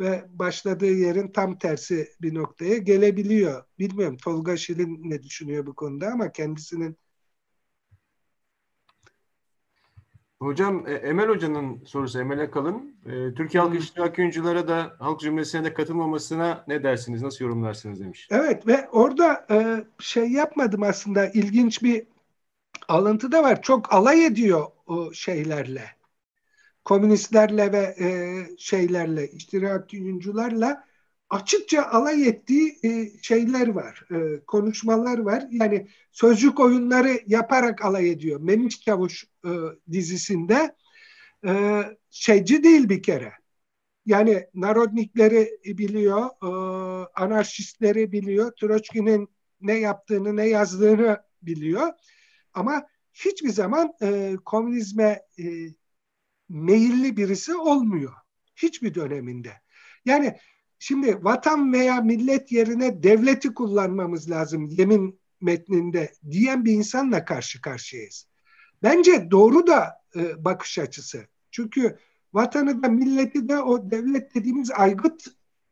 ve 0.00 0.24
başladığı 0.28 0.92
yerin 0.92 1.28
tam 1.28 1.58
tersi 1.58 2.08
bir 2.22 2.34
noktaya 2.34 2.76
gelebiliyor. 2.76 3.64
Bilmiyorum 3.78 4.16
Tolga 4.16 4.56
Şirin 4.56 5.10
ne 5.10 5.22
düşünüyor 5.22 5.66
bu 5.66 5.74
konuda 5.74 6.06
ama 6.08 6.32
kendisinin 6.32 6.98
Hocam 10.40 10.86
e, 10.86 10.92
Emel 10.92 11.28
Hoca'nın 11.28 11.84
sorusu 11.84 12.20
Emel'e 12.20 12.50
kalın. 12.50 12.96
E, 13.06 13.34
Türkiye 13.34 13.62
Halk 13.62 13.80
İştirak 13.80 14.18
Oyunculara 14.18 14.68
da 14.68 14.96
halk 14.98 15.20
cümlesine 15.20 15.64
de 15.64 15.74
katılmamasına 15.74 16.64
ne 16.68 16.82
dersiniz, 16.82 17.22
nasıl 17.22 17.44
yorumlarsınız 17.44 18.00
demiş. 18.00 18.28
Evet 18.30 18.66
ve 18.66 18.88
orada 18.92 19.46
e, 19.50 19.84
şey 19.98 20.30
yapmadım 20.30 20.82
aslında 20.82 21.26
ilginç 21.26 21.82
bir 21.82 22.06
alıntı 22.88 23.32
da 23.32 23.42
var. 23.42 23.62
Çok 23.62 23.92
alay 23.94 24.26
ediyor 24.26 24.66
o 24.88 25.12
şeylerle. 25.12 25.84
Komünistlerle 26.84 27.72
ve 27.72 27.94
e, 28.00 28.08
şeylerle, 28.58 29.30
iştirak 29.30 29.90
oyuncularla 29.94 30.84
açıkça 31.30 31.82
alay 31.82 32.28
ettiği 32.28 32.78
e, 32.82 33.10
şeyler 33.22 33.68
var, 33.68 34.04
e, 34.10 34.40
konuşmalar 34.46 35.18
var. 35.18 35.44
Yani 35.50 35.88
sözcük 36.12 36.60
oyunları 36.60 37.20
yaparak 37.26 37.84
alay 37.84 38.10
ediyor. 38.10 38.40
Memiş 38.40 38.80
Çavuş 38.80 39.24
e, 39.44 39.50
dizisinde 39.92 40.74
e, 41.46 41.82
şeyci 42.10 42.62
değil 42.62 42.88
bir 42.88 43.02
kere. 43.02 43.32
Yani 44.06 44.46
narodnikleri 44.54 45.58
biliyor, 45.64 46.26
e, 46.42 46.48
anarşistleri 47.14 48.12
biliyor, 48.12 48.52
Troçki'nin 48.60 49.28
ne 49.60 49.74
yaptığını, 49.74 50.36
ne 50.36 50.48
yazdığını 50.48 51.22
biliyor. 51.42 51.92
Ama 52.54 52.86
hiçbir 53.24 53.50
zaman 53.50 53.92
e, 54.02 54.36
komünizme 54.44 55.22
e, 55.38 55.44
meyilli 56.48 57.16
birisi 57.16 57.56
olmuyor. 57.56 58.12
Hiçbir 58.56 58.94
döneminde. 58.94 59.52
Yani 60.04 60.36
Şimdi 60.78 61.24
vatan 61.24 61.72
veya 61.72 62.00
millet 62.00 62.52
yerine 62.52 63.02
devleti 63.02 63.54
kullanmamız 63.54 64.30
lazım 64.30 64.66
yemin 64.66 65.20
metninde 65.40 66.12
diyen 66.30 66.64
bir 66.64 66.72
insanla 66.72 67.24
karşı 67.24 67.60
karşıyayız. 67.60 68.26
Bence 68.82 69.30
doğru 69.30 69.66
da 69.66 70.02
e, 70.16 70.44
bakış 70.44 70.78
açısı. 70.78 71.26
Çünkü 71.50 71.98
vatanı 72.32 72.82
da 72.82 72.88
milleti 72.88 73.48
de 73.48 73.58
o 73.58 73.90
devlet 73.90 74.34
dediğimiz 74.34 74.70
aygıt 74.70 75.26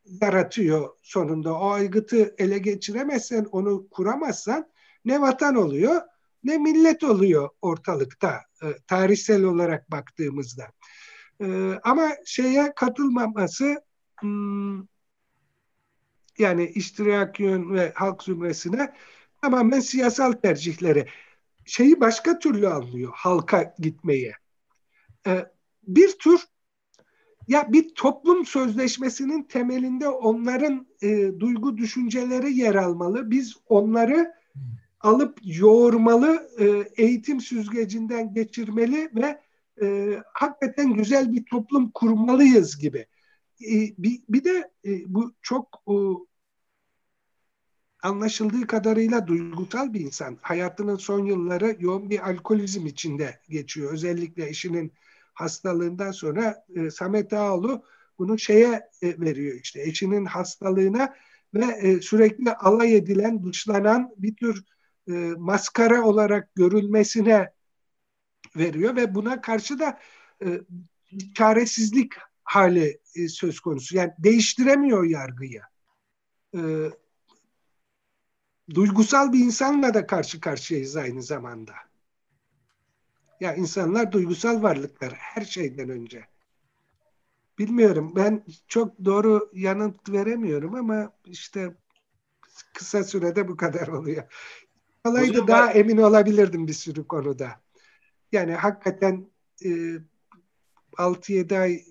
yaratıyor 0.04 0.88
sonunda. 1.02 1.54
O 1.54 1.70
aygıtı 1.70 2.34
ele 2.38 2.58
geçiremezsen, 2.58 3.44
onu 3.44 3.88
kuramazsan 3.90 4.68
ne 5.04 5.20
vatan 5.20 5.54
oluyor 5.54 6.02
ne 6.46 6.58
millet 6.58 7.04
oluyor 7.04 7.48
ortalıkta 7.62 8.40
e, 8.62 8.66
tarihsel 8.86 9.42
olarak 9.42 9.90
baktığımızda. 9.90 10.64
E, 11.40 11.72
ama 11.82 12.08
şeye 12.24 12.72
katılmaması 12.74 13.80
hmm, 14.20 14.82
yani 16.38 16.66
iştirakiyön 16.66 17.74
ve 17.74 17.92
halk 17.94 18.22
zümresine 18.22 18.92
tamamen 19.42 19.80
siyasal 19.80 20.32
tercihleri. 20.32 21.06
Şeyi 21.64 22.00
başka 22.00 22.38
türlü 22.38 22.68
anlıyor 22.68 23.12
halka 23.14 23.74
gitmeyi. 23.78 24.32
Ee, 25.26 25.46
bir 25.82 26.18
tür 26.18 26.40
ya 27.48 27.72
bir 27.72 27.94
toplum 27.94 28.46
sözleşmesinin 28.46 29.42
temelinde 29.42 30.08
onların 30.08 30.86
e, 31.02 31.40
duygu 31.40 31.78
düşünceleri 31.78 32.54
yer 32.54 32.74
almalı. 32.74 33.30
Biz 33.30 33.56
onları 33.68 34.32
alıp 35.00 35.38
yoğurmalı, 35.42 36.48
e, 36.58 36.64
eğitim 37.02 37.40
süzgecinden 37.40 38.34
geçirmeli 38.34 39.10
ve 39.14 39.40
e, 39.82 40.16
hakikaten 40.32 40.94
güzel 40.94 41.32
bir 41.32 41.44
toplum 41.44 41.90
kurmalıyız 41.90 42.78
gibi. 42.78 43.06
E, 43.60 43.74
bir, 43.98 44.22
bir 44.28 44.44
de 44.44 44.70
e, 44.84 45.14
bu 45.14 45.34
çok 45.42 45.82
e, 45.88 45.94
anlaşıldığı 48.02 48.66
kadarıyla 48.66 49.26
duygusal 49.26 49.92
bir 49.92 50.00
insan. 50.00 50.38
Hayatının 50.42 50.96
son 50.96 51.26
yılları 51.26 51.76
yoğun 51.80 52.10
bir 52.10 52.28
alkolizm 52.28 52.86
içinde 52.86 53.40
geçiyor. 53.48 53.92
Özellikle 53.92 54.48
eşinin 54.48 54.92
hastalığından 55.34 56.10
sonra 56.10 56.64
e, 56.76 56.90
Samet 56.90 57.32
Ağoğlu 57.32 57.82
bunu 58.18 58.38
şeye 58.38 58.90
e, 59.02 59.20
veriyor 59.20 59.54
işte 59.62 59.82
eşinin 59.82 60.24
hastalığına 60.24 61.14
ve 61.54 61.64
e, 61.64 62.00
sürekli 62.00 62.52
alay 62.52 62.96
edilen, 62.96 63.44
dışlanan 63.44 64.14
bir 64.16 64.36
tür 64.36 64.64
e, 65.08 65.12
maskara 65.38 66.02
olarak 66.02 66.54
görülmesine 66.54 67.52
veriyor 68.56 68.96
ve 68.96 69.14
buna 69.14 69.40
karşı 69.40 69.78
da 69.78 70.00
e, 70.44 70.60
çaresizlik 71.34 72.12
hali 72.44 73.00
e, 73.14 73.28
söz 73.28 73.60
konusu. 73.60 73.96
Yani 73.96 74.12
değiştiremiyor 74.18 75.04
yargıyı. 75.04 75.62
E, 76.54 76.60
duygusal 78.74 79.32
bir 79.32 79.38
insanla 79.38 79.94
da 79.94 80.06
karşı 80.06 80.40
karşıyayız 80.40 80.96
aynı 80.96 81.22
zamanda. 81.22 81.72
Ya 83.40 83.54
insanlar 83.54 84.12
duygusal 84.12 84.62
varlıklar 84.62 85.12
her 85.12 85.44
şeyden 85.44 85.88
önce. 85.88 86.24
Bilmiyorum 87.58 88.12
ben 88.16 88.44
çok 88.68 89.04
doğru 89.04 89.50
yanıt 89.54 90.08
veremiyorum 90.08 90.74
ama 90.74 91.12
işte 91.24 91.76
kısa 92.74 93.04
sürede 93.04 93.48
bu 93.48 93.56
kadar 93.56 93.88
oluyor. 93.88 94.24
Olaydı 95.06 95.46
daha 95.46 95.74
ben... 95.74 95.80
emin 95.80 95.96
olabilirdim 95.96 96.68
bir 96.68 96.72
sürü 96.72 97.08
konuda. 97.08 97.60
Yani 98.32 98.54
hakikaten 98.54 99.30
e, 99.64 99.68
6-7 100.92 101.58
ay 101.58 101.84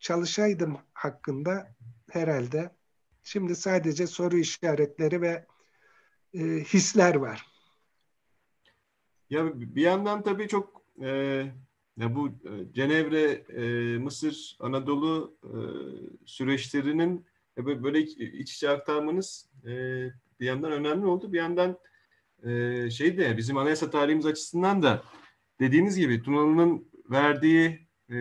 çalışaydım 0.00 0.78
hakkında 0.92 1.74
herhalde. 2.10 2.70
Şimdi 3.22 3.56
sadece 3.56 4.06
soru 4.06 4.36
işaretleri 4.36 5.20
ve 5.20 5.46
e, 6.34 6.40
hisler 6.44 7.14
var. 7.14 7.46
Ya 9.30 9.60
bir 9.60 9.82
yandan 9.82 10.22
tabii 10.22 10.48
çok 10.48 10.82
e, 11.02 11.08
ya 11.96 12.14
bu 12.14 12.28
e, 12.28 12.72
Cenevre, 12.72 13.22
e, 13.32 13.98
Mısır, 13.98 14.56
Anadolu 14.60 15.36
e, 15.44 15.54
süreçlerinin 16.26 17.26
e, 17.58 17.82
böyle 17.84 18.00
iç 18.00 18.52
içe 18.52 18.70
aktarmanız 18.70 19.48
e, 19.64 19.70
bir 20.40 20.46
yandan 20.46 20.72
önemli 20.72 21.06
oldu. 21.06 21.32
Bir 21.32 21.38
yandan 21.38 21.78
e, 22.46 22.90
şey 22.90 23.18
de 23.18 23.36
bizim 23.36 23.56
anayasa 23.56 23.90
tarihimiz 23.90 24.26
açısından 24.26 24.82
da 24.82 25.02
dediğiniz 25.60 25.96
gibi 25.96 26.22
Tunalı'nın 26.22 26.88
verdiği 27.10 27.86
e, 28.10 28.16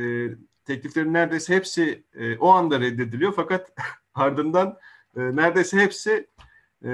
tekliflerin 0.65 1.13
neredeyse 1.13 1.55
hepsi 1.55 2.03
e, 2.15 2.37
o 2.37 2.49
anda 2.49 2.79
reddediliyor 2.79 3.33
fakat 3.35 3.71
ardından 4.13 4.77
e, 5.17 5.21
neredeyse 5.35 5.77
hepsi 5.77 6.27
e, 6.85 6.89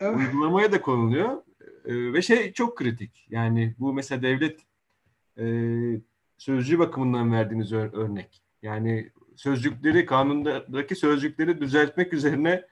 evet. 0.00 0.16
uygulamaya 0.16 0.72
da 0.72 0.80
konuluyor 0.80 1.42
e, 1.84 2.12
ve 2.12 2.22
şey 2.22 2.52
çok 2.52 2.78
kritik 2.78 3.26
yani 3.30 3.74
bu 3.78 3.92
mesela 3.92 4.22
devlet 4.22 4.60
e, 5.38 5.44
sözcüğü 6.38 6.78
bakımından 6.78 7.32
verdiğiniz 7.32 7.72
ör, 7.72 7.92
örnek 7.92 8.42
yani 8.62 9.10
sözcükleri 9.36 10.06
kanundaki 10.06 10.96
sözcükleri 10.96 11.60
düzeltmek 11.60 12.12
üzerine 12.12 12.66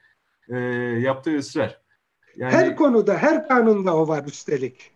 e, 0.49 0.59
yaptığı 1.01 1.39
ısrar. 1.39 1.81
Yani, 2.37 2.53
her 2.53 2.77
konuda, 2.77 3.19
her 3.19 3.49
kanunda 3.49 3.97
o 3.97 4.09
var 4.09 4.25
üstelik. 4.25 4.91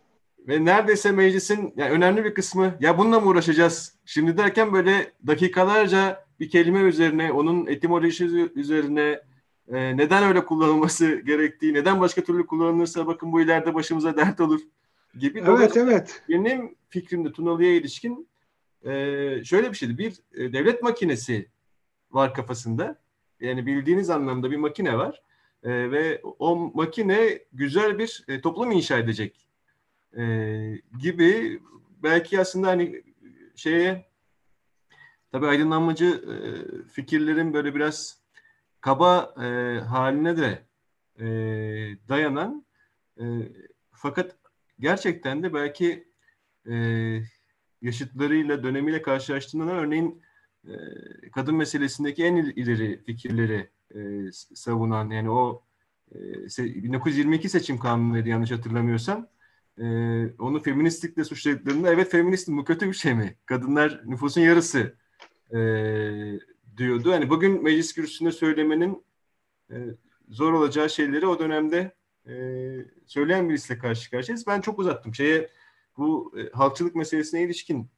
Ve 0.49 0.65
neredeyse 0.65 1.13
meclisin 1.13 1.73
yani 1.77 1.91
önemli 1.91 2.25
bir 2.25 2.35
kısmı 2.35 2.75
ya 2.81 2.99
bununla 2.99 3.21
mı 3.21 3.29
uğraşacağız 3.29 3.95
şimdi 4.05 4.39
derken 4.39 4.73
böyle 4.73 5.13
dakikalarca 5.27 6.25
bir 6.41 6.51
kelime 6.51 6.81
üzerine, 6.81 7.33
onun 7.33 7.67
etimolojisi 7.67 8.51
üzerine, 8.55 9.21
e, 9.69 9.97
neden 9.97 10.25
öyle 10.25 10.45
kullanılması 10.45 11.15
gerektiği, 11.27 11.75
neden 11.75 12.01
başka 12.01 12.23
türlü 12.23 12.47
kullanılırsa 12.47 13.07
bakın 13.07 13.33
bu 13.33 13.41
ileride 13.41 13.75
başımıza 13.75 14.17
dert 14.17 14.41
olur 14.41 14.61
gibi. 15.19 15.45
Evet, 15.47 15.77
evet. 15.77 16.23
Benim 16.29 16.75
fikrimde 16.89 17.33
Tunalı'ya 17.33 17.75
ilişkin 17.75 18.29
e, 18.85 18.91
şöyle 19.45 19.71
bir 19.71 19.77
şeydi. 19.77 19.99
Bir 19.99 20.15
e, 20.35 20.53
devlet 20.53 20.83
makinesi 20.83 21.49
var 22.11 22.35
kafasında. 22.35 22.99
Yani 23.41 23.67
bildiğiniz 23.67 24.11
anlamda 24.11 24.51
bir 24.51 24.57
makine 24.57 24.99
var. 24.99 25.23
E, 25.65 25.91
ve 25.91 26.21
o 26.39 26.57
makine 26.57 27.39
güzel 27.53 27.99
bir 27.99 28.25
e, 28.29 28.41
toplum 28.41 28.71
inşa 28.71 28.99
edecek 28.99 29.49
e, 30.17 30.25
gibi 31.01 31.61
belki 32.03 32.41
aslında 32.41 32.69
hani 32.69 33.03
şeye 33.57 34.07
tabii 35.33 35.47
aydınlanmacı 35.47 36.05
e, 36.07 36.37
fikirlerin 36.89 37.55
böyle 37.55 37.75
biraz 37.75 38.19
kaba 38.81 39.35
e, 39.37 39.45
haline 39.81 40.37
de 40.37 40.65
e, 41.19 41.27
dayanan 42.09 42.65
e, 43.21 43.25
fakat 43.93 44.37
gerçekten 44.81 45.43
de 45.43 45.55
belki 45.55 46.09
e, 46.71 46.75
yaşıtlarıyla 47.83 48.63
dönemiyle 48.63 49.03
karşılaştığında 49.03 49.73
örneğin 49.73 50.23
e, 50.69 50.73
kadın 51.33 51.55
meselesindeki 51.55 52.25
en 52.25 52.37
ileri 52.37 53.05
fikirleri 53.05 53.71
e, 53.95 54.33
savunan 54.33 55.11
yani 55.11 55.31
o 55.31 55.63
e, 56.15 56.19
1922 56.19 57.49
seçim 57.49 57.79
kanunuydu 57.79 58.29
yanlış 58.29 58.51
hatırlamıyorsam 58.51 59.29
e, 59.79 59.85
onu 60.39 60.63
feministlikle 60.63 61.25
suçladıklarında 61.25 61.93
evet 61.93 62.11
feministim 62.11 62.57
bu 62.57 62.65
kötü 62.65 62.89
bir 62.89 62.95
şey 62.95 63.15
mi? 63.15 63.37
Kadınlar 63.47 64.03
nüfusun 64.05 64.41
yarısı 64.41 64.95
e, 65.51 65.59
diyordu. 66.77 67.13
Hani 67.13 67.31
bugün 67.31 67.63
meclis 67.63 67.95
kürsüsünde 67.95 68.33
söylemenin 68.33 69.05
e, 69.71 69.77
zor 70.29 70.53
olacağı 70.53 70.91
şeyleri 70.91 71.27
o 71.27 71.39
dönemde 71.39 71.95
e, 72.29 72.35
söyleyen 73.07 73.49
birisiyle 73.49 73.81
karşı 73.81 74.11
karşıyayız. 74.11 74.47
Ben 74.47 74.61
çok 74.61 74.79
uzattım. 74.79 75.15
Şeye 75.15 75.51
bu 75.97 76.35
e, 76.39 76.51
halkçılık 76.51 76.95
meselesine 76.95 77.43
ilişkin 77.43 77.91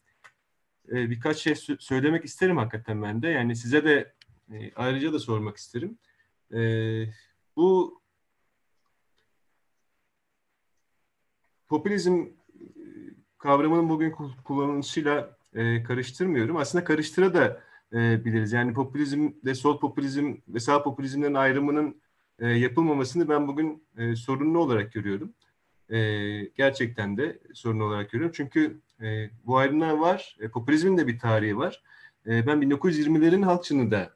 e, 0.88 1.10
birkaç 1.10 1.36
şey 1.36 1.54
söylemek 1.78 2.24
isterim 2.24 2.56
hakikaten 2.56 3.02
ben 3.02 3.22
de. 3.22 3.28
Yani 3.28 3.56
size 3.56 3.84
de 3.84 4.15
e, 4.52 4.72
ayrıca 4.76 5.12
da 5.12 5.18
sormak 5.18 5.56
isterim. 5.56 5.98
E, 6.54 6.60
bu 7.56 8.00
popülizm 11.68 12.14
e, 12.14 12.26
kavramının 13.38 13.88
bugün 13.88 14.10
kullanılışıyla 14.44 15.38
e, 15.54 15.82
karıştırmıyorum. 15.82 16.56
Aslında 16.56 16.84
karıştıra 16.84 17.34
da 17.34 17.62
e, 17.92 18.24
biliriz. 18.24 18.52
Yani 18.52 18.74
popülizm 18.74 19.30
de 19.44 19.54
sol 19.54 19.80
popülizm 19.80 20.36
ve 20.48 20.60
sağ 20.60 20.82
popülizmlerin 20.82 21.34
ayrımının 21.34 22.00
e, 22.38 22.48
yapılmamasını 22.48 23.28
ben 23.28 23.48
bugün 23.48 23.84
e, 23.98 24.16
sorunlu 24.16 24.58
olarak 24.58 24.92
görüyorum. 24.92 25.34
E, 25.90 25.98
gerçekten 26.44 27.16
de 27.16 27.38
sorun 27.54 27.80
olarak 27.80 28.10
görüyorum. 28.10 28.34
Çünkü 28.36 28.80
e, 29.02 29.30
bu 29.44 29.56
ayrımlar 29.56 29.92
var. 29.92 30.36
E, 30.40 30.48
popülizmin 30.48 30.98
de 30.98 31.06
bir 31.06 31.18
tarihi 31.18 31.58
var. 31.58 31.82
E, 32.26 32.46
ben 32.46 32.62
1920'lerin 32.62 33.42
halkçını 33.42 33.90
da 33.90 34.15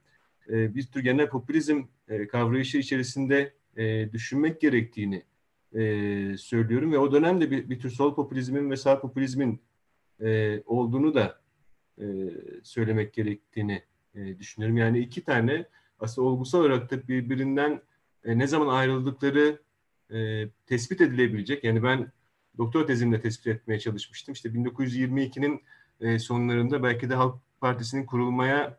e, 0.51 0.75
bir 0.75 0.87
tür 0.87 1.01
genel 1.01 1.29
popülizm 1.29 1.83
e, 2.09 2.27
kavrayışı 2.27 2.79
içerisinde 2.79 3.55
e, 3.77 4.13
düşünmek 4.13 4.61
gerektiğini 4.61 5.23
söylüyorum 6.39 6.93
ve 6.93 6.99
o 6.99 7.13
dönemde 7.13 7.51
bir, 7.51 7.71
bir 7.71 7.81
tür 7.81 7.91
sol 7.91 8.15
popülizmin 8.15 8.71
ve 8.71 8.77
sağ 8.77 9.01
popülizmin 9.01 9.61
olduğunu 10.67 11.15
da 11.15 11.41
söylemek 12.63 13.13
gerektiğini 13.15 13.83
düşünüyorum. 14.39 14.77
Yani 14.77 14.99
iki 14.99 15.25
tane 15.25 15.67
aslında 16.01 16.29
olgusal 16.29 16.61
olarak 16.61 16.91
da 16.91 17.09
birbirinden 17.09 17.81
ne 18.25 18.47
zaman 18.47 18.69
ayrıldıkları 18.69 19.61
tespit 20.67 21.01
edilebilecek. 21.01 21.65
Yani 21.65 21.83
ben 21.83 22.13
doktor 22.59 22.87
tezimde 22.87 23.21
tespit 23.21 23.47
etmeye 23.47 23.79
çalışmıştım. 23.79 24.33
İşte 24.33 24.49
1922'nin 24.49 25.63
e, 26.01 26.19
sonlarında 26.19 26.83
belki 26.83 27.11
de 27.11 27.15
Halk 27.15 27.35
Partisi'nin 27.61 28.07
kurulmaya 28.07 28.79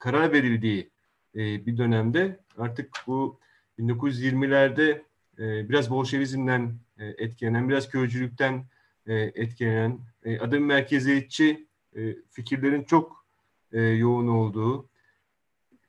karar 0.00 0.32
verildiği 0.32 0.90
e, 1.34 1.66
bir 1.66 1.76
dönemde 1.78 2.40
artık 2.58 2.90
bu 3.06 3.40
1920'lerde 3.78 5.02
e, 5.38 5.68
biraz 5.68 5.90
Bolşevizmden 5.90 6.74
e, 6.98 7.06
etkilenen, 7.06 7.68
biraz 7.68 7.90
köycülükten 7.90 8.64
e, 9.06 9.14
etkilenen, 9.14 9.98
e, 10.24 10.38
adım 10.38 10.64
merkeziyetçi 10.64 11.66
e, 11.96 12.16
fikirlerin 12.30 12.84
çok 12.84 13.26
e, 13.72 13.80
yoğun 13.80 14.28
olduğu, 14.28 14.88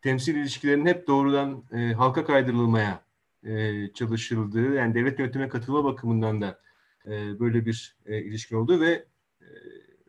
temsil 0.02 0.36
ilişkilerinin 0.36 0.86
hep 0.86 1.08
doğrudan 1.08 1.64
e, 1.74 1.94
halka 1.94 2.26
kaydırılmaya 2.26 3.04
e, 3.44 3.88
çalışıldığı, 3.94 4.74
yani 4.74 4.96
devlet 4.96 5.20
yönetimine 5.20 5.50
katılma 5.50 5.84
bakımından 5.84 6.42
da 6.42 6.60
e, 7.06 7.40
böyle 7.40 7.66
bir 7.66 7.96
e, 8.06 8.22
ilişki 8.24 8.56
oldu 8.56 8.82
ve 8.82 9.06
e, 9.42 9.48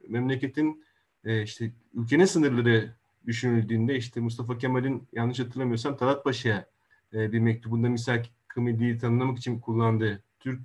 memleketin 0.08 0.84
e, 1.24 1.42
işte 1.42 1.70
ülkenin 1.94 2.24
sınırları 2.24 2.94
düşünüldüğünde 3.26 3.96
işte 3.96 4.20
Mustafa 4.20 4.58
Kemal'in 4.58 5.08
yanlış 5.12 5.40
hatırlamıyorsam 5.40 5.96
Talat 5.96 6.24
Paşa'ya 6.24 6.66
e, 7.14 7.32
bir 7.32 7.38
mektubunda 7.38 7.88
misak-ı 7.88 8.60
milliyi 8.60 8.98
tanımlamak 8.98 9.38
için 9.38 9.60
kullandığı 9.60 10.22
Türk 10.40 10.60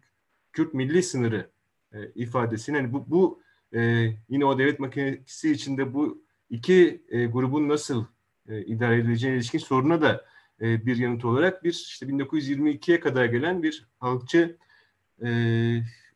Kürt 0.54 0.74
milli 0.74 1.04
sınırı 1.04 1.50
e, 1.94 1.98
ifadesini 2.16 2.78
yani 2.78 2.94
bu, 2.94 3.06
bu 3.08 3.42
e, 3.74 4.12
yine 4.30 4.46
o 4.46 4.60
devlet 4.60 4.80
makinesi 4.80 5.52
içinde 5.52 5.94
bu 5.94 6.24
iki 6.50 7.04
e, 7.10 7.26
grubun 7.26 7.70
nasıl 7.70 8.06
e, 8.50 8.66
idare 8.66 8.98
edileceğine 8.98 9.38
ilişkin 9.38 9.60
soruna 9.60 10.02
da 10.02 10.26
e, 10.62 10.86
bir 10.86 10.98
yanıt 10.98 11.26
olarak 11.26 11.64
bir 11.64 11.74
işte 11.74 12.06
1922'ye 12.06 13.00
kadar 13.00 13.26
gelen 13.26 13.64
bir 13.64 13.88
halkçı 14.00 14.58
e, 15.24 15.30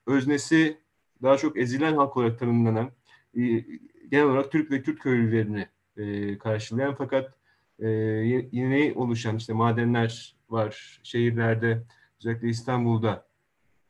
öznesi 0.08 0.78
daha 1.22 1.38
çok 1.38 1.58
ezilen 1.58 1.96
halk 1.96 2.18
olarak 2.18 2.40
tanımlanan 2.40 2.92
e, 3.38 3.42
genel 4.12 4.26
olarak 4.26 4.52
Türk 4.52 4.72
ve 4.72 4.82
Kürt 4.82 5.00
köylülerini 5.00 5.68
e, 5.98 6.38
karşılayan. 6.38 6.96
Fakat 6.98 7.34
e, 7.80 7.90
yine 8.52 8.94
oluşan 8.96 9.38
işte 9.38 9.54
madenler 9.54 10.36
var 10.50 11.00
şehirlerde. 11.04 11.84
Özellikle 12.20 12.50
İstanbul'da 12.50 13.26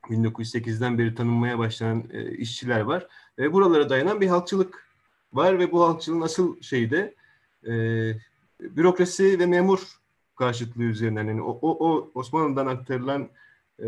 1908'den 0.03 0.97
beri 0.97 1.15
tanınmaya 1.15 1.59
başlayan 1.59 2.03
e, 2.13 2.31
işçiler 2.31 2.81
var. 2.81 3.07
Ve 3.37 3.53
buralara 3.53 3.89
dayanan 3.89 4.21
bir 4.21 4.27
halkçılık 4.27 4.87
var 5.33 5.59
ve 5.59 5.71
bu 5.71 5.83
halkçılığın 5.83 6.21
asıl 6.21 6.61
şeyi 6.61 6.91
de 6.91 7.15
e, 7.67 7.73
bürokrasi 8.59 9.39
ve 9.39 9.45
memur 9.45 10.01
karşıtlığı 10.35 10.83
üzerinden 10.83 11.27
yani 11.27 11.41
o, 11.41 11.59
o, 11.61 11.89
o 11.89 12.11
Osmanlı'dan 12.15 12.67
aktarılan 12.67 13.29
e, 13.79 13.87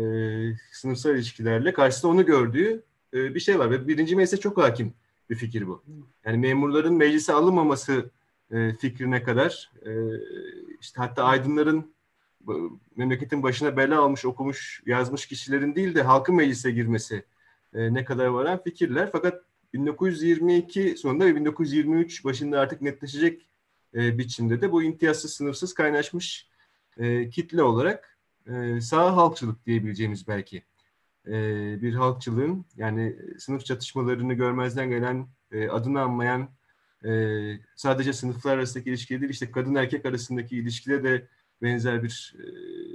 sınıfsal 0.72 1.14
ilişkilerle 1.14 1.72
karşısında 1.72 2.12
onu 2.12 2.26
gördüğü 2.26 2.82
e, 3.14 3.34
bir 3.34 3.40
şey 3.40 3.58
var 3.58 3.70
ve 3.70 3.88
birinci 3.88 4.16
meclise 4.16 4.36
çok 4.36 4.58
hakim 4.58 4.94
bir 5.34 5.38
fikir 5.38 5.66
bu. 5.66 5.82
Yani 6.24 6.36
memurların 6.36 6.94
meclise 6.94 7.32
alınmaması 7.32 8.10
e, 8.50 8.74
fikrine 8.74 9.22
kadar 9.22 9.70
e, 9.86 9.92
işte 10.80 11.00
hatta 11.00 11.24
aydınların 11.24 11.94
memleketin 12.96 13.42
başına 13.42 13.76
bela 13.76 14.00
almış, 14.00 14.24
okumuş, 14.24 14.82
yazmış 14.86 15.26
kişilerin 15.26 15.74
değil 15.74 15.94
de 15.94 16.02
halkın 16.02 16.34
meclise 16.34 16.70
girmesi 16.70 17.24
e, 17.74 17.94
ne 17.94 18.04
kadar 18.04 18.26
varan 18.26 18.62
fikirler. 18.62 19.08
Fakat 19.12 19.44
1922 19.72 20.96
sonunda 20.96 21.26
ve 21.26 21.36
1923 21.36 22.24
başında 22.24 22.60
artık 22.60 22.82
netleşecek 22.82 23.48
e, 23.94 24.18
biçimde 24.18 24.60
de 24.60 24.72
bu 24.72 24.82
imtiyazsız, 24.82 25.32
sınırsız 25.32 25.74
kaynaşmış 25.74 26.48
e, 26.98 27.30
kitle 27.30 27.62
olarak 27.62 28.18
e, 28.46 28.80
sağ 28.80 29.16
halkçılık 29.16 29.66
diyebileceğimiz 29.66 30.28
belki 30.28 30.62
bir 31.82 31.94
halkçılığın 31.94 32.64
yani 32.76 33.16
sınıf 33.38 33.64
çatışmalarını 33.64 34.34
görmezden 34.34 34.90
gelen, 34.90 35.28
e, 35.52 35.68
adını 35.68 36.00
anmayan, 36.00 36.48
e, 37.04 37.10
sadece 37.76 38.12
sınıflar 38.12 38.58
arasındaki 38.58 38.90
ilişki 38.90 39.20
değil, 39.20 39.30
işte 39.30 39.50
kadın 39.50 39.74
erkek 39.74 40.06
arasındaki 40.06 40.56
ilişkide 40.56 41.04
de 41.04 41.26
benzer 41.62 42.02
bir 42.02 42.34
e, 42.38 42.44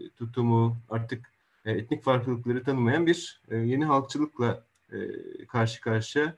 tutumu, 0.10 0.78
artık 0.90 1.32
e, 1.66 1.72
etnik 1.72 2.04
farklılıkları 2.04 2.64
tanımayan 2.64 3.08
bir 3.08 3.42
e, 3.50 3.58
yeni 3.58 3.86
halkçılıkla 3.86 4.64
e, 4.94 4.98
karşı 5.46 5.82
karşıya 5.82 6.36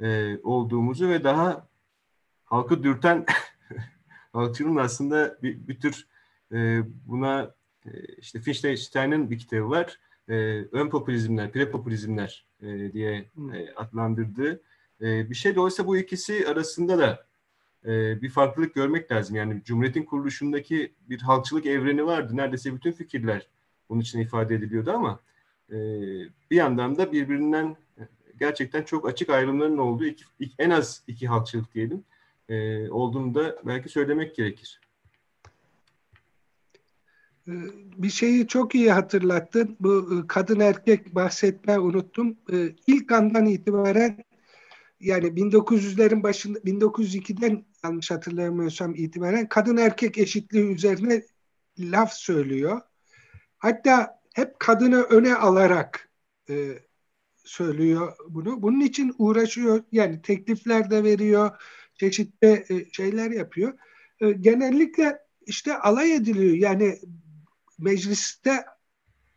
e, 0.00 0.38
olduğumuzu 0.42 1.08
ve 1.08 1.24
daha 1.24 1.68
halkı 2.44 2.82
dürten 2.82 3.26
halkçılığın 4.32 4.76
aslında 4.76 5.38
bir, 5.42 5.68
bir 5.68 5.80
tür 5.80 6.06
e, 6.52 6.82
buna 7.06 7.54
e, 7.86 7.90
işte 8.18 8.40
Fichtein'in 8.40 9.30
bir 9.30 9.38
kitabı 9.38 9.70
var. 9.70 9.98
E, 10.28 10.34
ön 10.72 10.90
popülizmler, 10.90 11.52
prepopülizmler 11.52 12.46
e, 12.62 12.92
diye 12.92 13.30
e, 13.54 13.74
adlandırdığı 13.76 14.60
e, 15.00 15.30
bir 15.30 15.34
şey. 15.34 15.54
Dolayısıyla 15.54 15.88
bu 15.88 15.96
ikisi 15.96 16.48
arasında 16.48 16.98
da 16.98 17.26
e, 17.84 18.22
bir 18.22 18.30
farklılık 18.30 18.74
görmek 18.74 19.12
lazım. 19.12 19.36
Yani 19.36 19.62
Cumhuriyet'in 19.64 20.02
kuruluşundaki 20.02 20.92
bir 21.08 21.20
halkçılık 21.20 21.66
evreni 21.66 22.06
vardı. 22.06 22.36
Neredeyse 22.36 22.74
bütün 22.74 22.92
fikirler 22.92 23.48
bunun 23.88 24.00
için 24.00 24.20
ifade 24.20 24.54
ediliyordu 24.54 24.92
ama 24.92 25.20
e, 25.70 25.76
bir 26.50 26.56
yandan 26.56 26.96
da 26.96 27.12
birbirinden 27.12 27.76
gerçekten 28.40 28.82
çok 28.82 29.08
açık 29.08 29.30
ayrımların 29.30 29.78
olduğu 29.78 30.04
iki, 30.04 30.24
en 30.58 30.70
az 30.70 31.02
iki 31.06 31.28
halkçılık 31.28 31.74
diyelim 31.74 32.04
e, 32.48 32.90
olduğunu 32.90 33.34
da 33.34 33.56
belki 33.64 33.88
söylemek 33.88 34.36
gerekir. 34.36 34.80
Ee, 37.48 37.52
bir 37.96 38.10
şeyi 38.10 38.46
çok 38.46 38.74
iyi 38.74 38.92
hatırlattın. 38.92 39.76
Bu 39.80 40.24
kadın 40.28 40.60
erkek 40.60 41.14
bahsetme 41.14 41.78
unuttum. 41.78 42.36
İlk 42.86 43.12
andan 43.12 43.46
itibaren 43.46 44.24
yani 45.00 45.26
1900'lerin 45.26 46.22
başında 46.22 46.58
1902'den 46.58 47.64
yanlış 47.84 48.10
hatırlamıyorsam 48.10 48.94
itibaren 48.94 49.48
kadın 49.48 49.76
erkek 49.76 50.18
eşitliği 50.18 50.74
üzerine 50.74 51.22
laf 51.78 52.12
söylüyor. 52.12 52.80
Hatta 53.58 54.20
hep 54.34 54.60
kadını 54.60 55.02
öne 55.02 55.34
alarak 55.34 56.10
e, 56.50 56.78
söylüyor 57.44 58.12
bunu. 58.28 58.62
Bunun 58.62 58.80
için 58.80 59.14
uğraşıyor. 59.18 59.84
Yani 59.92 60.22
teklifler 60.22 60.90
de 60.90 61.04
veriyor. 61.04 61.50
Çeşitli 61.94 62.64
e, 62.70 62.92
şeyler 62.92 63.30
yapıyor. 63.30 63.72
E, 64.20 64.32
genellikle 64.32 65.18
işte 65.46 65.78
alay 65.78 66.14
ediliyor. 66.14 66.54
Yani 66.54 66.98
mecliste 67.82 68.64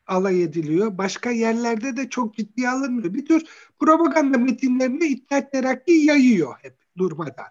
alay 0.07 0.43
ediliyor. 0.43 0.97
Başka 0.97 1.31
yerlerde 1.31 1.97
de 1.97 2.09
çok 2.09 2.35
ciddi 2.35 2.69
alınmıyor. 2.69 3.13
Bir 3.13 3.25
tür 3.25 3.43
propaganda 3.79 4.37
metinlerini 4.37 5.05
İttihat 5.05 5.51
Terakki 5.51 5.91
yayıyor 5.91 6.55
hep 6.61 6.77
durmadan. 6.97 7.47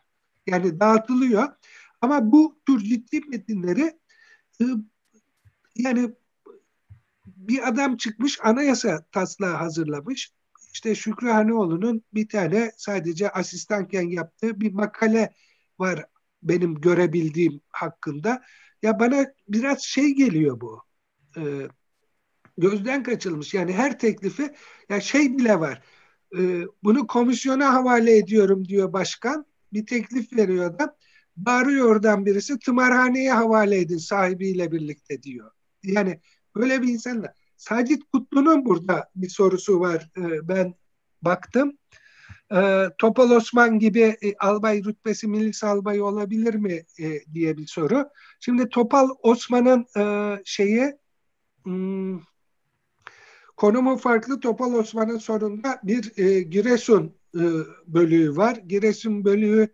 Yani 0.46 0.80
dağıtılıyor. 0.80 1.48
Ama 2.00 2.32
bu 2.32 2.58
tür 2.66 2.80
ciddi 2.80 3.20
metinleri 3.20 3.98
e, 4.60 4.64
yani 5.76 6.14
bir 7.26 7.68
adam 7.68 7.96
çıkmış 7.96 8.38
anayasa 8.42 9.04
taslağı 9.12 9.54
hazırlamış. 9.54 10.32
İşte 10.72 10.94
Şükrü 10.94 11.28
Haneoğlu'nun 11.28 12.02
bir 12.14 12.28
tane 12.28 12.72
sadece 12.76 13.30
asistanken 13.30 14.08
yaptığı 14.08 14.60
bir 14.60 14.72
makale 14.72 15.34
var 15.78 16.04
benim 16.42 16.74
görebildiğim 16.80 17.60
hakkında. 17.70 18.42
Ya 18.82 19.00
bana 19.00 19.26
biraz 19.48 19.82
şey 19.82 20.14
geliyor 20.14 20.60
bu. 20.60 20.83
E, 21.36 21.42
gözden 22.58 23.02
kaçılmış. 23.02 23.54
Yani 23.54 23.72
her 23.72 23.98
teklifi 23.98 24.54
ya 24.88 25.00
şey 25.00 25.38
bile 25.38 25.60
var. 25.60 25.82
E, 26.38 26.62
bunu 26.84 27.06
komisyona 27.06 27.72
havale 27.74 28.16
ediyorum 28.16 28.68
diyor 28.68 28.92
başkan. 28.92 29.46
Bir 29.72 29.86
teklif 29.86 30.32
veriyor 30.32 30.78
da 30.78 30.96
bağırıyor 31.36 31.88
oradan 31.88 32.26
birisi 32.26 32.58
tımarhaneye 32.58 33.32
havale 33.32 33.80
edin 33.80 33.98
sahibiyle 33.98 34.72
birlikte 34.72 35.22
diyor. 35.22 35.50
Yani 35.82 36.20
böyle 36.56 36.82
bir 36.82 36.88
insanla. 36.88 37.34
Sacit 37.56 38.02
Kutlu'nun 38.12 38.64
burada 38.64 39.10
bir 39.16 39.28
sorusu 39.28 39.80
var. 39.80 40.10
E, 40.16 40.48
ben 40.48 40.74
baktım. 41.22 41.78
E, 42.54 42.88
Topal 42.98 43.30
Osman 43.30 43.78
gibi 43.78 44.00
e, 44.00 44.34
albay 44.38 44.84
rütbesi 44.84 45.26
milis 45.26 45.64
albayı 45.64 46.04
olabilir 46.04 46.54
mi 46.54 46.82
e, 47.00 47.34
diye 47.34 47.56
bir 47.56 47.66
soru. 47.66 48.08
Şimdi 48.40 48.68
Topal 48.68 49.08
Osman'ın 49.22 49.86
e, 49.96 50.34
şeyi 50.44 50.92
hmm, 51.64 52.20
konumu 53.56 53.96
farklı. 53.96 54.40
Topal 54.40 54.72
Osman'ın 54.72 55.18
sonunda 55.18 55.80
bir 55.82 56.12
e, 56.18 56.42
Giresun 56.42 57.16
e, 57.34 57.42
bölüğü 57.86 58.36
var. 58.36 58.56
Giresun 58.56 59.24
bölüğü 59.24 59.68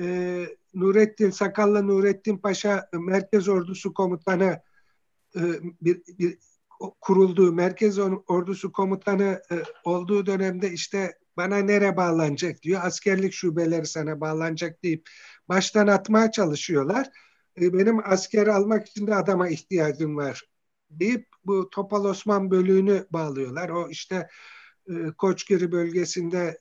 e, 0.00 0.46
Nurettin 0.74 1.30
Sakallı 1.30 1.86
Nurettin 1.86 2.38
Paşa 2.38 2.88
Merkez 2.92 3.48
Ordusu 3.48 3.94
Komutanı 3.94 4.60
e, 5.36 5.42
bir, 5.80 6.02
bir 6.18 6.38
kurulduğu 7.00 7.52
Merkez 7.52 7.98
Ordusu 8.26 8.72
Komutanı 8.72 9.42
e, 9.52 9.54
olduğu 9.84 10.26
dönemde 10.26 10.70
işte 10.70 11.18
bana 11.36 11.58
nere 11.58 11.96
bağlanacak 11.96 12.62
diyor. 12.62 12.80
Askerlik 12.84 13.32
şubeleri 13.32 13.86
sana 13.86 14.20
bağlanacak 14.20 14.82
deyip 14.82 15.10
baştan 15.48 15.86
atmaya 15.86 16.30
çalışıyorlar. 16.30 17.08
E, 17.60 17.72
benim 17.72 17.98
asker 18.04 18.46
almak 18.46 18.88
için 18.88 19.06
de 19.06 19.14
adama 19.14 19.48
ihtiyacım 19.48 20.16
var 20.16 20.53
deyip 20.90 21.28
bu 21.44 21.70
Topal 21.70 22.04
Osman 22.04 22.50
bölüğünü 22.50 23.06
bağlıyorlar. 23.10 23.68
O 23.68 23.88
işte 23.88 24.28
e, 24.88 24.92
Koçgiri 25.18 25.72
bölgesinde 25.72 26.60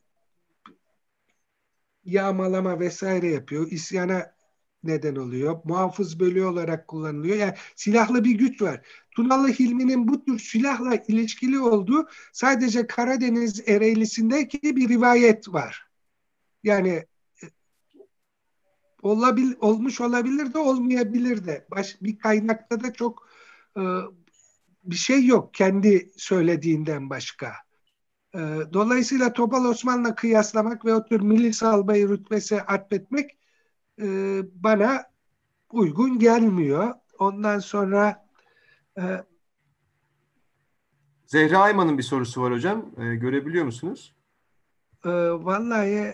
yağmalama 2.06 2.80
vesaire 2.80 3.28
yapıyor. 3.28 3.72
İsyana 3.72 4.34
neden 4.84 5.16
oluyor. 5.16 5.62
Muhafız 5.64 6.20
bölüğü 6.20 6.46
olarak 6.46 6.88
kullanılıyor. 6.88 7.38
Yani 7.38 7.54
silahlı 7.76 8.24
bir 8.24 8.32
güç 8.32 8.62
var. 8.62 8.82
Tunalı 9.12 9.48
Hilmi'nin 9.48 10.08
bu 10.08 10.26
tür 10.26 10.40
silahla 10.40 10.96
ilişkili 10.96 11.60
olduğu 11.60 12.08
sadece 12.34 12.88
Karadeniz 12.88 13.70
Ereğlisi'ndeki 13.70 14.76
bir 14.76 14.90
rivayet 14.90 15.50
var. 15.50 15.88
Yani 16.64 16.90
e, 17.44 17.46
olabil, 19.02 19.54
olmuş 19.60 20.02
olabilir 20.02 20.54
de 20.54 20.58
olmayabilir 20.58 21.46
de. 21.46 21.68
Baş, 21.72 21.98
bir 22.02 22.20
kaynakta 22.20 22.84
da 22.84 22.94
çok 22.94 23.33
bir 24.84 24.96
şey 24.96 25.26
yok 25.26 25.54
kendi 25.54 26.12
söylediğinden 26.18 27.10
başka. 27.10 27.54
E, 28.36 28.40
dolayısıyla 28.74 29.34
Topal 29.34 29.66
Osman'la 29.66 30.16
kıyaslamak 30.16 30.86
ve 30.86 30.94
o 30.94 31.06
tür 31.06 31.22
milis 31.22 31.64
albayı 31.64 32.10
rütbesi 32.10 32.62
atfetmek 32.62 33.38
e, 34.02 34.06
bana 34.54 35.04
uygun 35.72 36.20
gelmiyor. 36.20 36.94
Ondan 37.20 37.60
sonra 37.60 38.28
e, 38.98 39.04
Zehra 41.26 41.60
Ayman'ın 41.60 41.98
bir 41.98 42.04
sorusu 42.04 42.42
var 42.42 42.54
hocam. 42.54 42.86
E, 42.98 43.16
görebiliyor 43.16 43.66
musunuz? 43.66 44.16
E, 45.06 45.10
vallahi 45.32 46.14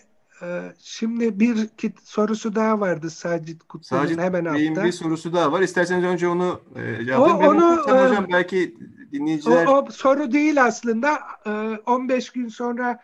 şimdi 0.79 1.39
bir 1.39 1.69
sorusu 2.03 2.55
daha 2.55 2.79
vardı 2.79 3.09
Sacit 3.09 3.63
Kutlu'nun 3.63 4.01
Sacit 4.01 4.19
hemen 4.19 4.45
altta. 4.45 4.83
bir 4.83 4.91
sorusu 4.91 5.33
daha 5.33 5.51
var. 5.51 5.61
İsterseniz 5.61 6.03
önce 6.03 6.27
onu 6.27 6.61
e, 6.75 7.05
cevaplayayım. 7.05 7.43
O, 7.43 7.49
onu, 7.49 7.79
e, 7.87 8.07
hocam 8.07 8.27
belki 8.33 8.77
dinleyiciler... 9.11 9.65
O, 9.65 9.71
o 9.71 9.91
soru 9.91 10.31
değil 10.31 10.63
aslında. 10.63 11.19
E, 11.45 11.49
15 11.85 12.29
gün 12.29 12.47
sonra 12.47 12.99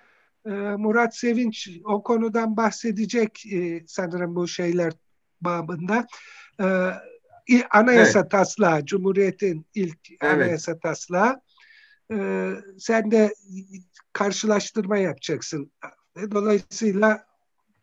e, 0.46 0.50
Murat 0.50 1.16
Sevinç 1.16 1.70
o 1.86 2.04
konudan 2.04 2.58
bahsedecek 2.58 3.46
e, 3.54 3.84
sanırım 3.88 4.36
bu 4.36 4.48
şeyler 4.48 4.94
babında. 5.42 6.08
E, 6.62 6.92
anayasa 7.72 8.20
evet. 8.20 8.32
taslağı, 8.32 8.86
Cumhuriyet'in 8.86 9.66
ilk 9.76 10.00
evet. 10.22 10.34
anayasa 10.34 10.80
taslağı. 10.80 11.42
E, 12.12 12.50
sen 12.80 13.12
de 13.12 13.34
karşılaştırma 14.14 14.98
yapacaksın. 14.98 15.72
E, 16.16 16.32
dolayısıyla 16.32 17.26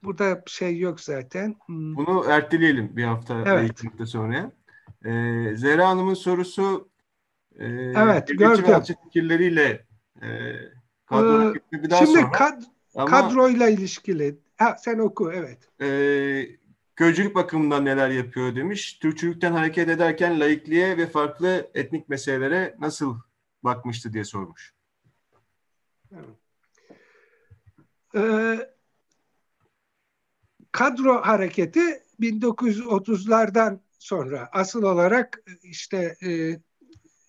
burada 0.03 0.43
şey 0.47 0.78
yok 0.78 1.01
zaten. 1.01 1.55
Hmm. 1.66 1.97
Bunu 1.97 2.24
erteleyelim 2.28 2.97
bir 2.97 3.05
hafta 3.05 3.43
evet. 3.47 3.85
hafta 3.85 4.07
sonra. 4.07 4.53
Ee, 5.05 5.53
Zehra 5.57 5.89
Hanım'ın 5.89 6.14
sorusu 6.14 6.89
e, 7.59 7.66
evet, 7.66 8.28
gördüm. 8.28 8.74
açık 8.74 9.03
fikirleriyle 9.05 9.87
e, 10.22 10.28
Kadro 11.07 11.55
ee, 11.55 11.83
bir 11.83 11.91
daha 11.91 12.07
şimdi 12.07 12.20
sonra. 12.20 12.33
Kad, 12.33 12.62
Ama, 12.95 13.11
kadroyla 13.11 13.68
ilişkili. 13.68 14.39
Ha, 14.57 14.76
sen 14.78 14.99
oku 14.99 15.33
evet. 15.33 15.68
E, 15.80 16.62
Köycülük 16.97 17.35
bakımından 17.35 17.85
neler 17.85 18.11
yapıyor 18.11 18.57
demiş. 18.57 18.99
Türkçülükten 18.99 19.53
hareket 19.53 19.89
ederken 19.89 20.41
laikliğe 20.41 20.97
ve 20.97 21.07
farklı 21.07 21.70
etnik 21.74 22.09
meselelere 22.09 22.76
nasıl 22.78 23.18
bakmıştı 23.64 24.12
diye 24.12 24.24
sormuş. 24.24 24.74
Evet. 26.12 26.41
Ee, 28.14 28.59
kadro 30.72 31.22
hareketi 31.22 32.03
1930'lardan 32.21 33.80
sonra 33.99 34.49
asıl 34.53 34.83
olarak 34.83 35.43
işte 35.63 36.17
e, 36.26 36.61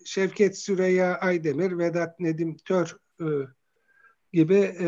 Şevket 0.06 0.58
Süreyya 0.58 1.18
Aydemir, 1.18 1.78
Vedat 1.78 2.20
Nedim 2.20 2.58
Tör 2.58 2.98
e, 3.22 3.26
gibi 4.34 4.56
e, 4.56 4.88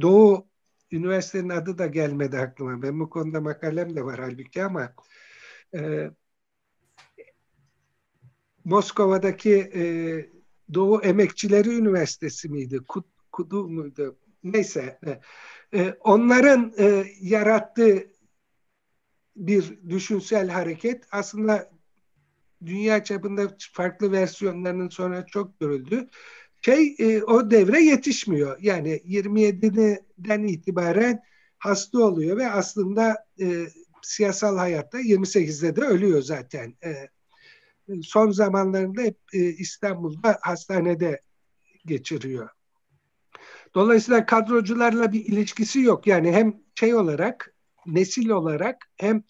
Doğu 0.00 0.48
Üniversitenin 0.92 1.48
adı 1.48 1.78
da 1.78 1.86
gelmedi 1.86 2.38
aklıma. 2.38 2.82
Ben 2.82 3.00
bu 3.00 3.10
konuda 3.10 3.40
makalem 3.40 3.96
de 3.96 4.04
var 4.04 4.20
halbuki 4.20 4.64
ama 4.64 4.94
e, 5.74 6.10
Moskova'daki 8.64 9.54
e, 9.54 9.82
Doğu 10.74 11.02
Emekçileri 11.02 11.78
Üniversitesi 11.78 12.48
miydi? 12.48 12.78
Kud, 12.88 13.04
Kudu 13.36 13.68
muydu? 13.68 14.18
Neyse. 14.44 14.98
E, 15.74 15.94
onların 16.00 16.72
e, 16.78 17.04
yarattığı 17.20 18.06
bir 19.36 19.78
düşünsel 19.88 20.48
hareket 20.48 21.04
aslında 21.10 21.70
dünya 22.66 23.04
çapında 23.04 23.56
farklı 23.72 24.12
versiyonlarının 24.12 24.88
sonra 24.88 25.26
çok 25.26 25.60
görüldü 25.60 26.08
şey 26.60 26.96
e, 26.98 27.22
o 27.22 27.50
devre 27.50 27.80
yetişmiyor. 27.80 28.58
Yani 28.60 29.00
27'den 29.04 30.42
itibaren 30.42 31.22
hasta 31.58 31.98
oluyor 31.98 32.36
ve 32.36 32.50
aslında 32.50 33.26
siyasal 34.02 34.56
hayatta 34.56 35.00
28'de 35.00 35.76
de 35.76 35.80
ölüyor 35.80 36.22
zaten. 36.22 36.74
Son 38.02 38.30
zamanlarında 38.30 39.02
hep 39.02 39.18
İstanbul'da 39.32 40.38
hastanede 40.42 41.22
geçiriyor. 41.86 42.55
Dolayısıyla 43.76 44.26
kadrocularla 44.26 45.12
bir 45.12 45.24
ilişkisi 45.24 45.80
yok. 45.80 46.06
Yani 46.06 46.32
hem 46.32 46.60
şey 46.74 46.94
olarak, 46.94 47.54
nesil 47.86 48.28
olarak 48.28 48.76
hem 48.96 49.24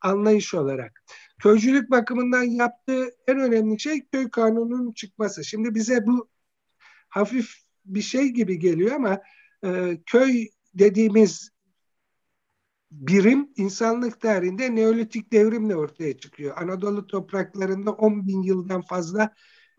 anlayış 0.00 0.54
olarak. 0.54 1.02
Köycülük 1.42 1.90
bakımından 1.90 2.42
yaptığı 2.42 3.08
en 3.28 3.40
önemli 3.40 3.80
şey 3.80 4.06
köy 4.12 4.30
kanununun 4.30 4.92
çıkması. 4.92 5.44
Şimdi 5.44 5.74
bize 5.74 6.06
bu 6.06 6.28
hafif 7.08 7.54
bir 7.84 8.02
şey 8.02 8.28
gibi 8.28 8.58
geliyor 8.58 8.92
ama 8.92 9.20
e, 9.64 9.98
köy 10.06 10.48
dediğimiz 10.74 11.50
birim 12.90 13.48
insanlık 13.56 14.20
tarihinde 14.20 14.74
Neolitik 14.74 15.32
devrimle 15.32 15.76
ortaya 15.76 16.18
çıkıyor. 16.18 16.56
Anadolu 16.56 17.06
topraklarında 17.06 17.90
10 17.90 18.26
bin 18.26 18.42
yıldan 18.42 18.82
fazla 18.82 19.34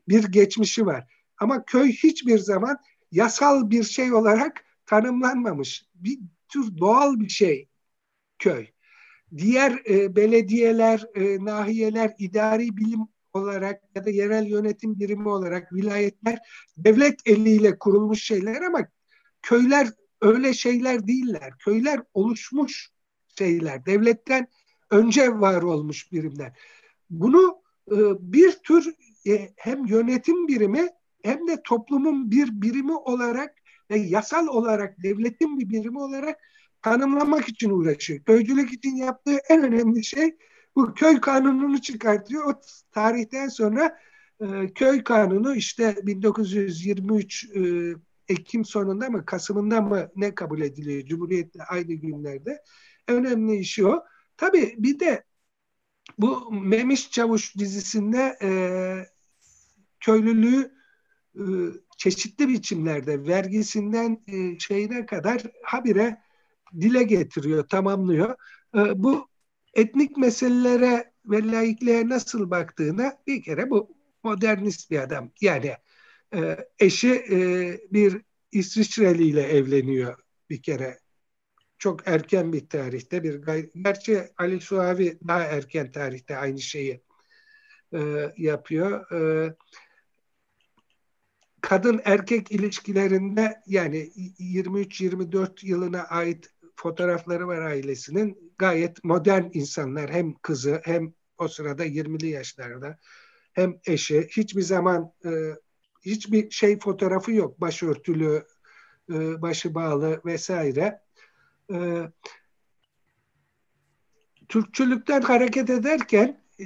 bir 0.08 0.24
geçmişi 0.24 0.86
var. 0.86 1.14
Ama 1.38 1.66
köy 1.66 1.92
hiçbir 1.92 2.40
zaman 2.40 2.78
yasal 3.12 3.70
bir 3.70 3.84
şey 3.84 4.14
olarak 4.14 4.64
tanımlanmamış. 4.86 5.86
Bir 5.96 6.20
tür 6.50 6.78
doğal 6.78 7.20
bir 7.20 7.30
şey 7.30 7.68
köy. 8.40 8.68
Diğer 9.38 9.82
e, 9.90 10.16
belediyeler, 10.16 11.06
e, 11.16 11.46
nahiyeler, 11.46 12.14
idari 12.18 12.78
bilim 12.78 13.08
olarak 13.34 13.82
ya 13.96 14.06
da 14.06 14.10
yerel 14.10 14.46
yönetim 14.46 15.00
birimi 15.00 15.30
olarak 15.30 15.74
vilayetler 15.74 16.40
devlet 16.78 17.20
eliyle 17.26 17.80
kurulmuş 17.80 18.24
şeyler 18.24 18.62
ama 18.62 18.88
köyler 19.42 19.88
öyle 20.22 20.54
şeyler 20.54 21.08
değiller. 21.08 21.54
Köyler 21.60 22.00
oluşmuş 22.14 22.92
şeyler. 23.38 23.86
Devletten 23.86 24.48
önce 24.90 25.40
var 25.40 25.62
olmuş 25.62 26.12
birimler. 26.12 26.58
Bunu 27.10 27.62
e, 27.92 27.98
bir 28.20 28.52
tür 28.52 28.94
e, 29.28 29.50
hem 29.56 29.86
yönetim 29.86 30.48
birimi 30.48 30.90
hem 31.24 31.48
de 31.48 31.62
toplumun 31.64 32.32
bir 32.32 32.62
birimi 32.62 32.96
olarak 32.96 33.56
ve 33.90 33.98
yasal 33.98 34.48
olarak 34.48 35.04
devletin 35.04 35.60
bir 35.60 35.70
birimi 35.70 36.00
olarak 36.00 36.40
tanımlamak 36.82 37.50
için 37.50 37.70
uğraşıyor. 37.70 38.24
Köycülük 38.24 38.74
için 38.74 38.96
yaptığı 38.96 39.38
en 39.50 39.64
önemli 39.64 40.04
şey 40.04 40.38
bu 40.76 40.94
köy 40.94 41.22
kanununu 41.22 41.82
çıkartıyor. 41.82 42.46
O 42.46 42.62
tarihten 42.92 43.48
sonra 43.48 44.00
e, 44.40 44.74
köy 44.76 45.04
kanunu 45.04 45.56
işte 45.56 45.96
1923 46.04 47.46
e, 47.56 47.94
Ekim 48.28 48.66
sonunda 48.66 49.10
mı 49.10 49.26
Kasım'ında 49.26 49.82
mı 49.82 50.12
ne 50.16 50.36
kabul 50.36 50.62
ediliyor 50.62 51.06
Cumhuriyet'te 51.06 51.64
aynı 51.64 51.94
günlerde. 51.94 52.62
Önemli 53.08 53.56
işi 53.56 53.88
o. 53.88 54.04
Tabii 54.38 54.76
bir 54.78 55.00
de 55.00 55.24
bu 56.18 56.52
Memiş 56.52 57.12
Çavuş 57.12 57.58
dizisinde 57.58 58.38
e, 58.42 58.50
köylülüğü 60.00 60.81
e, 61.36 61.44
çeşitli 61.98 62.48
biçimlerde 62.48 63.28
vergisinden 63.28 64.24
e, 64.28 64.60
şeyine 64.60 65.06
kadar 65.06 65.44
habire 65.64 66.18
dile 66.80 67.04
getiriyor, 67.04 67.68
tamamlıyor. 67.68 68.36
E, 68.76 69.04
bu 69.04 69.28
etnik 69.74 70.18
meselelere 70.18 71.12
ve 71.26 71.52
laikliğe 71.52 72.10
nasıl 72.10 72.52
baktığına 72.52 73.18
bir 73.28 73.44
kere 73.44 73.70
bu 73.70 73.96
modernist 74.24 74.92
bir 74.92 75.00
adam. 75.00 75.32
Yani 75.42 75.74
eşi 76.80 77.26
bir 77.92 78.22
İsviçreli 78.52 79.24
ile 79.24 79.42
evleniyor 79.42 80.20
bir 80.50 80.62
kere. 80.62 81.00
Çok 81.78 82.08
erken 82.08 82.54
bir 82.54 82.70
tarihte 82.70 83.24
bir 83.24 83.42
gerçi 83.84 84.30
Ali 84.38 84.62
Suavi 84.62 85.20
daha 85.28 85.44
erken 85.44 85.92
tarihte 85.92 86.38
aynı 86.38 86.60
şeyi 86.60 87.02
yapıyor. 88.38 89.12
E, 89.12 89.54
kadın 91.62 92.02
erkek 92.06 92.52
ilişkilerinde 92.52 93.62
yani 93.68 93.98
23-24 94.40 95.66
yılına 95.66 96.04
ait 96.04 96.50
fotoğrafları 96.76 97.48
var 97.48 97.62
ailesinin. 97.62 98.54
Gayet 98.58 99.04
modern 99.04 99.44
insanlar 99.54 100.12
hem 100.12 100.34
kızı 100.34 100.82
hem 100.84 101.14
o 101.38 101.48
sırada 101.48 101.86
20'li 101.86 102.28
yaşlarda 102.28 102.98
hem 103.54 103.80
eşi 103.86 104.28
hiçbir 104.32 104.62
zaman 104.62 105.14
e, 105.26 105.30
hiçbir 106.06 106.52
şey 106.52 106.80
fotoğrafı 106.80 107.32
yok. 107.32 107.62
Başörtülü, 107.62 108.44
e, 109.10 109.42
başı 109.42 109.76
bağlı 109.76 110.22
vesaire. 110.26 111.02
E, 111.74 111.78
Türkçülükten 114.50 115.22
hareket 115.22 115.70
ederken 115.70 116.42
e, 116.60 116.66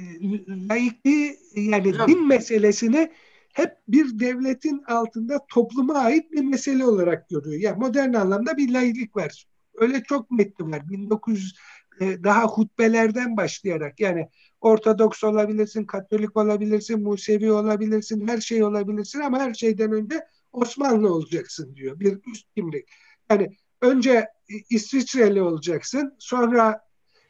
laikliği 0.68 1.38
yani 1.54 1.94
din 2.08 2.26
meselesini 2.26 3.12
hep 3.56 3.76
bir 3.88 4.18
devletin 4.18 4.82
altında 4.88 5.46
topluma 5.48 5.94
ait 5.94 6.32
bir 6.32 6.44
mesele 6.44 6.84
olarak 6.84 7.28
görüyor. 7.28 7.60
Yani 7.60 7.78
modern 7.78 8.14
anlamda 8.14 8.56
bir 8.56 8.72
laiklik 8.72 9.16
var. 9.16 9.46
Öyle 9.74 10.02
çok 10.02 10.30
metni 10.30 10.70
var. 10.70 10.88
1900 10.88 11.54
e, 12.00 12.24
daha 12.24 12.44
hutbelerden 12.44 13.36
başlayarak 13.36 14.00
yani 14.00 14.28
Ortodoks 14.60 15.24
olabilirsin, 15.24 15.84
Katolik 15.84 16.36
olabilirsin, 16.36 17.02
Musevi 17.02 17.52
olabilirsin, 17.52 18.28
her 18.28 18.40
şey 18.40 18.64
olabilirsin 18.64 19.20
ama 19.20 19.38
her 19.38 19.54
şeyden 19.54 19.92
önce 19.92 20.26
Osmanlı 20.52 21.14
olacaksın 21.14 21.76
diyor. 21.76 22.00
Bir 22.00 22.18
üst 22.32 22.54
kimlik. 22.54 22.88
Yani 23.30 23.56
önce 23.80 24.28
İsviçreli 24.70 25.42
olacaksın, 25.42 26.14
sonra 26.18 26.80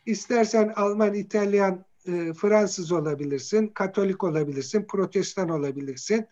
istersen 0.06 0.72
Alman, 0.76 1.14
İtalyan, 1.14 1.84
e, 2.08 2.32
Fransız 2.34 2.92
olabilirsin, 2.92 3.68
Katolik 3.68 4.24
olabilirsin, 4.24 4.86
Protestan 4.86 5.48
olabilirsin 5.48 6.26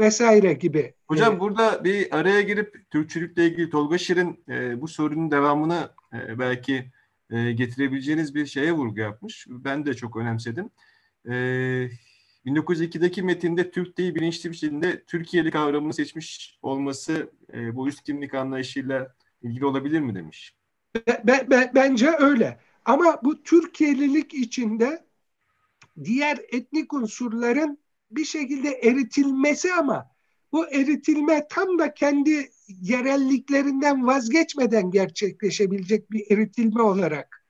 vesaire 0.00 0.52
gibi. 0.52 0.94
Hocam 1.08 1.36
ee, 1.36 1.40
burada 1.40 1.84
bir 1.84 2.18
araya 2.18 2.40
girip 2.40 2.90
Türkçülükle 2.90 3.46
ilgili 3.46 3.70
Tolga 3.70 3.98
Şirin 3.98 4.44
e, 4.48 4.80
bu 4.80 4.88
sorunun 4.88 5.30
devamını 5.30 5.90
e, 6.12 6.38
belki 6.38 6.90
e, 7.30 7.52
getirebileceğiniz 7.52 8.34
bir 8.34 8.46
şeye 8.46 8.72
vurgu 8.72 9.00
yapmış. 9.00 9.46
Ben 9.48 9.86
de 9.86 9.94
çok 9.94 10.16
önemsedim. 10.16 10.70
E, 11.28 11.32
1902'deki 12.46 13.22
metinde 13.22 13.70
Türk 13.70 13.98
değil 13.98 14.14
bilinçli 14.14 14.50
bir 14.50 14.56
şekilde 14.56 15.04
Türkiye'li 15.04 15.50
kavramını 15.50 15.94
seçmiş 15.94 16.58
olması 16.62 17.30
e, 17.54 17.76
bu 17.76 17.88
üst 17.88 18.02
kimlik 18.02 18.34
anlayışıyla 18.34 19.14
ilgili 19.42 19.66
olabilir 19.66 20.00
mi 20.00 20.14
demiş. 20.14 20.54
Be, 21.06 21.46
be, 21.50 21.70
bence 21.74 22.10
öyle. 22.18 22.60
Ama 22.84 23.20
bu 23.24 23.42
Türkiye'lilik 23.42 24.34
içinde 24.34 25.07
diğer 26.04 26.38
etnik 26.52 26.92
unsurların 26.92 27.78
bir 28.10 28.24
şekilde 28.24 28.68
eritilmesi 28.68 29.72
ama 29.72 30.10
bu 30.52 30.66
eritilme 30.66 31.46
tam 31.50 31.78
da 31.78 31.94
kendi 31.94 32.50
yerelliklerinden 32.68 34.06
vazgeçmeden 34.06 34.90
gerçekleşebilecek 34.90 36.10
bir 36.10 36.30
eritilme 36.30 36.82
olarak 36.82 37.46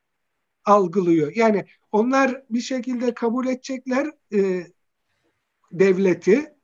algılıyor. 0.65 1.33
Yani 1.35 1.65
onlar 1.93 2.43
bir 2.51 2.61
şekilde 2.61 3.15
kabul 3.15 3.47
edecekler 3.47 4.11
e, 4.33 4.67
devleti, 5.73 6.55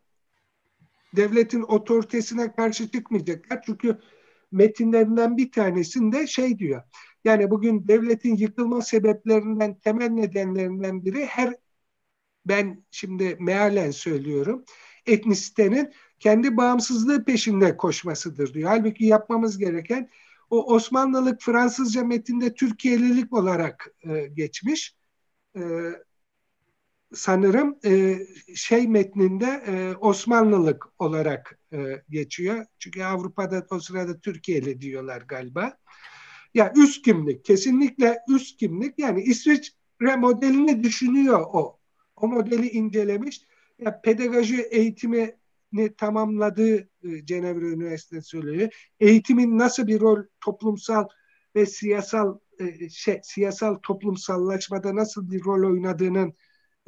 devletin 1.16 1.62
otoritesine 1.62 2.52
karşı 2.52 2.90
çıkmayacaklar. 2.90 3.62
Çünkü 3.66 3.98
metinlerinden 4.52 5.36
bir 5.36 5.52
tanesinde 5.52 6.27
şey 6.27 6.59
diyor. 6.59 6.82
Yani 7.24 7.51
bugün 7.51 7.89
devletin 7.89 8.36
yıkılma 8.36 8.82
sebeplerinden, 8.82 9.74
temel 9.74 10.09
nedenlerinden 10.09 11.05
biri 11.05 11.27
her 11.27 11.55
ben 12.46 12.84
şimdi 12.90 13.36
mealen 13.40 13.90
söylüyorum. 13.90 14.64
Etnisitenin 15.06 15.92
kendi 16.18 16.56
bağımsızlığı 16.56 17.24
peşinde 17.24 17.76
koşmasıdır 17.76 18.54
diyor. 18.54 18.70
Halbuki 18.70 19.04
yapmamız 19.04 19.58
gereken 19.58 20.10
o 20.50 20.74
Osmanlılık 20.74 21.42
Fransızca 21.42 22.04
metinde 22.04 22.54
Türkiye'lilik 22.54 23.32
olarak 23.32 23.94
e, 24.08 24.26
geçmiş. 24.26 24.96
E, 25.56 25.62
sanırım 27.14 27.78
e, 27.84 28.18
şey 28.54 28.88
metninde 28.88 29.62
e, 29.66 29.96
Osmanlılık 29.96 30.84
olarak 30.98 31.58
e, 31.72 32.02
geçiyor. 32.10 32.66
Çünkü 32.78 33.02
Avrupa'da 33.02 33.66
o 33.70 33.80
sırada 33.80 34.20
Türkiye'li 34.20 34.80
diyorlar 34.80 35.20
galiba. 35.20 35.78
Ya 36.54 36.72
üst 36.76 37.04
kimlik, 37.04 37.44
kesinlikle 37.44 38.18
üst 38.28 38.56
kimlik. 38.56 38.98
Yani 38.98 39.22
İsviçre 39.22 40.16
modelini 40.16 40.84
düşünüyor 40.84 41.40
o 41.52 41.78
o 42.16 42.28
modeli 42.28 42.70
incelemiş. 42.70 43.43
Ya 43.78 44.01
pedagoji 44.01 44.62
eğitimi 44.62 45.36
tamamladığı 45.97 46.77
e, 46.78 47.24
Cenevre 47.24 47.69
Üniversitesi 47.69 48.28
söylüyor. 48.28 48.69
Eğitimin 49.01 49.59
nasıl 49.59 49.86
bir 49.86 50.01
rol 50.01 50.23
toplumsal 50.41 51.09
ve 51.57 51.66
siyasal 51.66 52.39
e, 52.59 52.89
şey, 52.89 53.20
siyasal 53.23 53.74
toplumsallaşmada 53.74 54.97
nasıl 54.97 55.31
bir 55.31 55.45
rol 55.45 55.70
oynadığının 55.70 56.35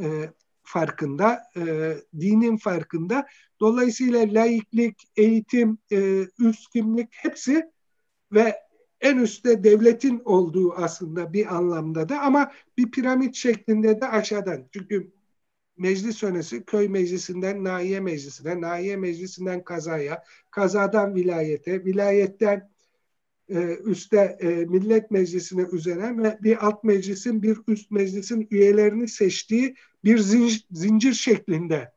e, 0.01 0.31
farkında, 0.63 1.43
e, 1.57 1.95
dinin 2.21 2.57
farkında. 2.57 3.27
Dolayısıyla 3.61 4.21
laiklik, 4.21 5.09
eğitim, 5.17 5.79
e, 5.93 6.27
üst 6.39 6.71
kimlik 6.73 7.09
hepsi 7.11 7.71
ve 8.33 8.57
en 9.01 9.19
üstte 9.19 9.65
devletin 9.65 10.23
olduğu 10.25 10.73
aslında 10.75 11.33
bir 11.33 11.57
anlamda 11.57 12.09
da 12.09 12.21
ama 12.21 12.53
bir 12.79 12.91
piramit 12.91 13.35
şeklinde 13.35 14.01
de 14.01 14.09
aşağıdan. 14.09 14.69
Çünkü 14.73 15.16
meclis 15.77 16.23
öncesi 16.23 16.65
köy 16.65 16.89
meclisinden 16.89 17.65
nahiye 17.65 18.01
meclisine, 18.01 18.61
nahiye 18.61 18.97
meclisinden 18.97 19.65
kazaya, 19.65 20.23
kazadan 20.51 21.15
vilayete, 21.15 21.85
vilayetten 21.85 22.71
e, 23.49 23.79
üste 23.85 24.37
e, 24.41 24.47
millet 24.47 25.11
meclisine 25.11 25.67
üzeren 25.73 26.23
ve 26.23 26.39
bir 26.41 26.67
alt 26.67 26.85
meclisin 26.85 27.43
bir 27.43 27.59
üst 27.69 27.91
meclisin 27.91 28.49
üyelerini 28.51 29.09
seçtiği 29.09 29.75
bir 30.05 30.19
zincir, 30.19 30.67
zincir 30.71 31.13
şeklinde 31.13 31.93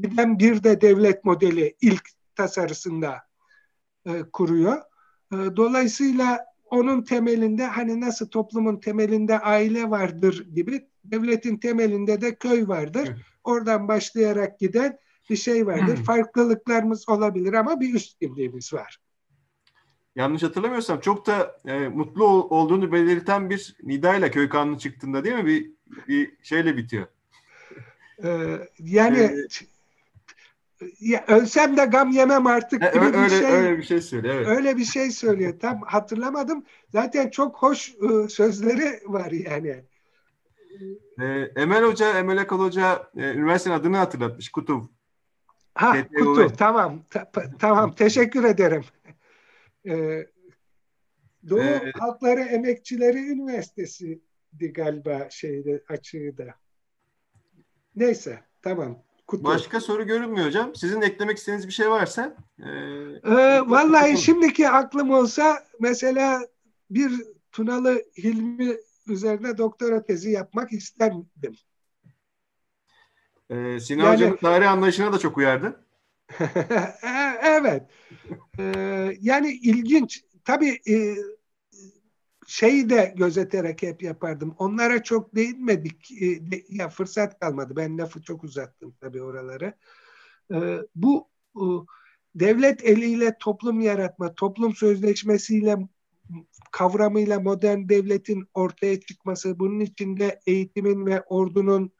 giden 0.00 0.38
bir 0.38 0.62
de 0.62 0.80
devlet 0.80 1.24
modeli 1.24 1.76
ilk 1.80 2.08
tasarısında 2.34 3.16
e, 4.06 4.22
kuruyor. 4.32 4.82
dolayısıyla 5.32 6.49
onun 6.70 7.02
temelinde 7.02 7.66
hani 7.66 8.00
nasıl 8.00 8.28
toplumun 8.28 8.76
temelinde 8.76 9.38
aile 9.38 9.90
vardır 9.90 10.46
gibi 10.54 10.88
devletin 11.04 11.56
temelinde 11.56 12.20
de 12.20 12.34
köy 12.34 12.68
vardır. 12.68 13.06
Evet. 13.06 13.18
Oradan 13.44 13.88
başlayarak 13.88 14.58
giden 14.58 14.98
bir 15.30 15.36
şey 15.36 15.66
vardır. 15.66 15.96
Hmm. 15.96 16.04
Farklılıklarımız 16.04 17.08
olabilir 17.08 17.52
ama 17.52 17.80
bir 17.80 17.94
üst 17.94 18.18
kimliğimiz 18.18 18.72
var. 18.72 18.98
Yanlış 20.16 20.42
hatırlamıyorsam 20.42 21.00
çok 21.00 21.26
da 21.26 21.60
e, 21.66 21.88
mutlu 21.88 22.24
ol, 22.24 22.50
olduğunu 22.50 22.92
belirten 22.92 23.50
bir 23.50 23.76
nidayla 23.82 24.30
köy 24.30 24.48
kanunu 24.48 24.78
çıktığında 24.78 25.24
değil 25.24 25.36
mi? 25.36 25.46
Bir, 25.46 25.70
bir 26.08 26.32
şeyle 26.42 26.76
bitiyor. 26.76 27.06
Ee, 28.24 28.58
yani 28.78 29.18
ee, 29.18 29.34
ya, 31.00 31.24
ölsem 31.28 31.76
de 31.76 31.84
gam 31.84 32.10
yemem 32.10 32.46
artık 32.46 32.92
gibi 32.92 33.04
öyle, 33.04 33.24
bir 33.24 33.28
şey. 33.28 33.46
Öyle 33.46 33.78
bir 33.78 33.82
şey 33.82 34.00
söylüyor. 34.00 34.34
Evet. 34.34 34.48
Öyle 34.48 34.76
bir 34.76 34.84
şey 34.84 35.10
söylüyor. 35.10 35.58
Tam 35.60 35.80
hatırlamadım. 35.82 36.64
Zaten 36.88 37.30
çok 37.30 37.56
hoş 37.56 37.94
ıı, 38.02 38.28
sözleri 38.28 39.00
var 39.06 39.30
yani. 39.30 39.84
Ee, 41.20 41.52
Emel 41.56 41.84
Hoca, 41.84 42.18
Emel 42.18 42.40
Akal 42.40 42.58
Hoca 42.58 43.10
e, 43.16 43.32
üniversitenin 43.32 43.74
adını 43.74 43.96
hatırlatmış. 43.96 44.48
Kutuv. 44.48 44.80
Ha. 45.74 45.96
Kutuv 46.18 46.48
tamam. 46.48 47.04
Ta, 47.10 47.30
tamam 47.58 47.94
teşekkür 47.94 48.44
ederim. 48.44 48.84
Ee, 49.86 50.26
Doğu 51.48 51.60
ee, 51.60 51.92
Halkları 51.98 52.40
Emekçileri 52.40 53.18
Üniversitesi'di 53.18 54.72
galiba 54.72 55.30
şeyde 55.30 55.82
açığı 55.88 56.34
da. 56.38 56.54
Neyse 57.96 58.40
tamam. 58.62 59.02
Kutlu. 59.30 59.44
Başka 59.44 59.80
soru 59.80 60.06
görünmüyor 60.06 60.46
hocam. 60.46 60.74
Sizin 60.74 61.02
eklemek 61.02 61.38
istediğiniz 61.38 61.66
bir 61.66 61.72
şey 61.72 61.90
varsa. 61.90 62.36
E, 62.58 62.68
ee, 63.24 63.60
vallahi 63.66 64.18
şimdiki 64.18 64.68
aklım 64.68 65.10
olsa 65.10 65.64
mesela 65.80 66.40
bir 66.90 67.12
Tunalı 67.52 68.02
Hilmi 68.18 68.76
üzerine 69.06 69.58
doktora 69.58 70.02
tezi 70.02 70.30
yapmak 70.30 70.72
isterdim. 70.72 71.28
Ee, 73.50 73.80
Sinan 73.80 74.04
yani, 74.04 74.14
Hoca'nın 74.14 74.36
tarih 74.36 74.70
anlayışına 74.70 75.12
da 75.12 75.18
çok 75.18 75.38
uyardı. 75.38 75.84
E, 77.02 77.38
evet. 77.42 77.82
Ee, 78.58 79.16
yani 79.20 79.50
ilginç. 79.50 80.24
Tabii 80.44 80.80
e, 80.88 81.16
şeyi 82.50 82.90
de 82.90 83.14
gözeterek 83.16 83.82
hep 83.82 84.02
yapardım. 84.02 84.54
Onlara 84.58 85.02
çok 85.02 85.34
değinmedik. 85.34 86.22
E, 86.22 86.40
ya 86.68 86.88
fırsat 86.88 87.40
kalmadı. 87.40 87.76
Ben 87.76 87.98
lafı 87.98 88.22
çok 88.22 88.44
uzattım 88.44 88.94
tabii 89.00 89.22
oralara. 89.22 89.74
E, 90.52 90.58
bu 90.94 91.28
e, 91.56 91.64
devlet 92.34 92.84
eliyle 92.84 93.36
toplum 93.40 93.80
yaratma, 93.80 94.34
toplum 94.34 94.74
sözleşmesiyle 94.74 95.76
kavramıyla 96.72 97.40
modern 97.40 97.88
devletin 97.88 98.46
ortaya 98.54 99.00
çıkması, 99.00 99.58
bunun 99.58 99.80
içinde 99.80 100.40
eğitimin 100.46 101.06
ve 101.06 101.22
ordunun 101.22 101.92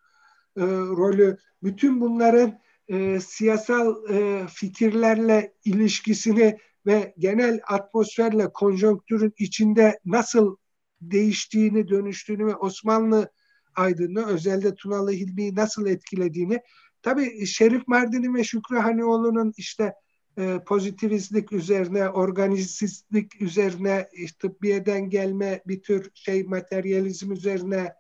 e, 0.57 0.63
rolü, 0.67 1.39
bütün 1.63 2.01
bunların 2.01 2.61
e, 2.89 3.21
siyasal 3.21 4.11
e, 4.11 4.47
fikirlerle 4.49 5.55
ilişkisini 5.65 6.59
ve 6.87 7.15
genel 7.19 7.61
atmosferle 7.69 8.53
konjonktürün 8.53 9.35
içinde 9.39 9.99
nasıl 10.05 10.57
değiştiğini, 11.01 11.89
dönüştüğünü 11.89 12.47
ve 12.47 12.57
Osmanlı 12.57 13.31
aydını 13.77 14.27
özellikle 14.27 14.75
Tunalı 14.75 15.11
Hilmi'yi 15.11 15.55
nasıl 15.55 15.87
etkilediğini. 15.87 16.61
Tabi 17.03 17.47
Şerif 17.47 17.89
Mardin'i 17.89 18.35
ve 18.35 18.45
Şükrü 18.45 18.77
Hanioğlu'nun 18.77 19.53
işte 19.57 19.95
e, 20.39 20.59
pozitivistlik 20.67 21.53
üzerine, 21.53 22.09
organizistlik 22.09 23.43
üzerine, 23.43 24.09
işte, 24.13 24.49
tıbbiyeden 24.49 25.11
gelme 25.11 25.63
bir 25.67 25.83
tür 25.83 26.11
şey 26.15 26.43
materyalizm 26.43 27.33
üzerine 27.33 27.95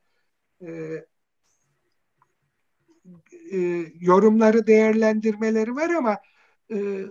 e, 0.62 0.70
e, 3.52 3.58
yorumları, 4.00 4.66
değerlendirmeleri 4.66 5.74
var 5.74 5.90
ama 5.90 6.18
e, 6.72 7.06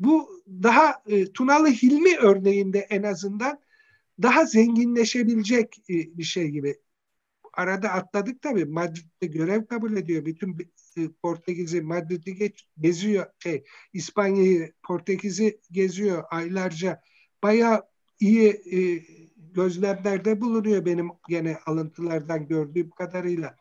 bu 0.00 0.42
daha 0.62 1.02
e, 1.06 1.32
Tunalı 1.32 1.68
Hilmi 1.68 2.16
örneğinde 2.16 2.78
en 2.78 3.02
azından 3.02 3.60
daha 4.22 4.44
zenginleşebilecek 4.44 5.78
e, 5.90 5.94
bir 6.18 6.22
şey 6.22 6.48
gibi. 6.48 6.76
Arada 7.52 7.88
atladık 7.88 8.42
tabii. 8.42 8.64
Madrid'de 8.64 9.26
görev 9.26 9.66
kabul 9.66 9.96
ediyor. 9.96 10.24
Bütün 10.24 10.58
e, 10.96 11.00
Portekiz'i 11.22 11.82
Madrid'i 11.82 12.34
geç, 12.34 12.68
geziyor. 12.80 13.26
Şey, 13.38 13.64
İspanya'yı, 13.92 14.72
Portekiz'i 14.82 15.60
geziyor 15.70 16.24
aylarca. 16.30 17.00
Bayağı 17.42 17.82
iyi 18.20 18.48
e, 18.48 19.02
gözlemlerde 19.36 20.40
bulunuyor 20.40 20.84
benim 20.84 21.08
gene 21.28 21.58
alıntılardan 21.66 22.48
gördüğüm 22.48 22.90
kadarıyla. 22.90 23.56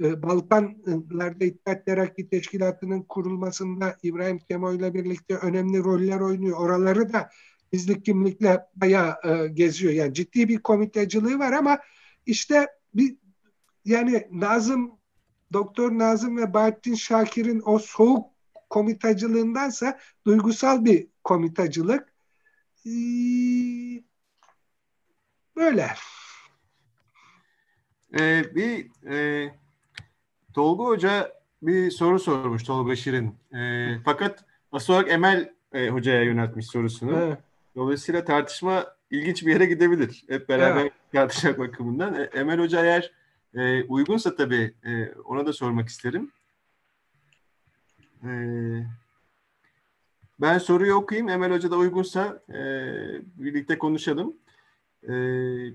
Ee, 0.00 0.22
Balkanlarda 0.22 1.44
İttihat 1.44 1.86
Terakki 1.86 2.28
Teşkilatı'nın 2.28 3.02
kurulmasında 3.02 3.96
İbrahim 4.02 4.38
Kemo 4.38 4.72
ile 4.72 4.94
birlikte 4.94 5.36
önemli 5.36 5.78
roller 5.78 6.20
oynuyor. 6.20 6.58
Oraları 6.58 7.12
da 7.12 7.30
bizlik 7.72 8.04
kimlikle 8.04 8.60
bayağı 8.76 9.16
e, 9.24 9.48
geziyor. 9.48 9.92
Yani 9.92 10.14
ciddi 10.14 10.48
bir 10.48 10.58
komiteciliği 10.58 11.38
var 11.38 11.52
ama 11.52 11.78
işte 12.26 12.66
bir 12.94 13.16
yani 13.84 14.28
Nazım 14.30 14.98
Doktor 15.52 15.98
Nazım 15.98 16.36
ve 16.36 16.54
Bahattin 16.54 16.94
Şakir'in 16.94 17.62
o 17.64 17.78
soğuk 17.78 18.32
komitacılığındansa 18.70 19.98
duygusal 20.26 20.84
bir 20.84 21.06
komitacılık. 21.24 22.12
Ee, 22.86 24.02
böyle. 25.56 25.90
Ee, 28.18 28.54
bir 28.54 28.90
e, 29.10 29.61
Tolga 30.54 30.84
Hoca 30.84 31.32
bir 31.62 31.90
soru 31.90 32.18
sormuş 32.18 32.62
Tolga 32.62 32.96
Şirin. 32.96 33.34
E, 33.54 33.88
fakat 34.04 34.44
asıl 34.72 34.92
olarak 34.92 35.10
Emel 35.10 35.52
e, 35.72 35.88
Hoca'ya 35.88 36.22
yöneltmiş 36.22 36.66
sorusunu. 36.66 37.18
Evet. 37.18 37.38
Dolayısıyla 37.76 38.24
tartışma 38.24 38.86
ilginç 39.10 39.46
bir 39.46 39.52
yere 39.52 39.66
gidebilir. 39.66 40.24
Hep 40.28 40.48
beraber 40.48 40.82
evet. 40.82 40.92
tartışmak 41.12 41.58
bakımından. 41.58 42.14
E, 42.14 42.22
Emel 42.22 42.58
Hoca 42.58 42.84
eğer 42.84 43.12
e, 43.54 43.82
uygunsa 43.82 44.36
tabii 44.36 44.74
e, 44.84 45.12
ona 45.24 45.46
da 45.46 45.52
sormak 45.52 45.88
isterim. 45.88 46.30
E, 48.24 48.30
ben 50.40 50.58
soruyu 50.58 50.94
okuyayım. 50.94 51.28
Emel 51.28 51.52
Hoca 51.52 51.70
da 51.70 51.76
uygunsa 51.76 52.42
e, 52.48 52.62
birlikte 53.36 53.78
konuşalım. 53.78 54.36
E, 55.08 55.12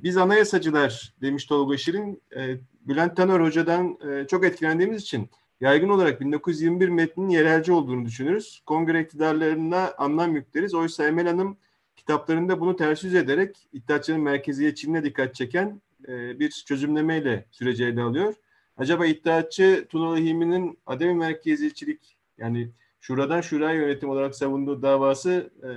biz 0.04 0.18
anayasacılar 0.18 1.14
demiş 1.22 1.46
Tolga 1.46 1.78
Şirin. 1.78 2.22
E, 2.36 2.58
Bülent 2.88 3.18
Taner 3.18 3.40
Hoca'dan 3.40 3.98
e, 4.10 4.28
çok 4.28 4.46
etkilendiğimiz 4.46 5.02
için 5.02 5.30
yaygın 5.62 5.90
olarak 5.90 6.22
1921 6.22 6.90
metninin 6.90 7.30
yerelci 7.30 7.72
olduğunu 7.72 8.06
düşünürüz. 8.06 8.62
Kongre 8.66 9.02
iktidarlarına 9.02 9.94
anlam 9.98 10.36
yükleriz. 10.36 10.74
Oysa 10.74 11.08
Emel 11.08 11.28
Hanım 11.28 11.58
kitaplarında 11.96 12.60
bunu 12.60 12.76
ters 12.76 13.04
yüz 13.04 13.16
ederek 13.16 13.68
iddiatçının 13.74 14.22
merkeziyetçiliğine 14.22 15.04
dikkat 15.04 15.36
çeken 15.36 15.82
e, 16.08 16.40
bir 16.40 16.50
çözümlemeyle 16.50 17.46
süreci 17.52 17.86
ele 17.86 18.02
alıyor. 18.02 18.34
Acaba 18.78 19.06
iddiatçı 19.06 19.86
Tunalı 19.90 20.18
Hilmi'nin 20.18 20.80
ademi 20.86 21.14
merkeziyetçilik 21.14 22.18
yani 22.38 22.70
şuradan 23.02 23.42
şuraya 23.42 23.74
yönetim 23.74 24.10
olarak 24.10 24.36
savunduğu 24.36 24.82
davası 24.82 25.52
e, 25.64 25.70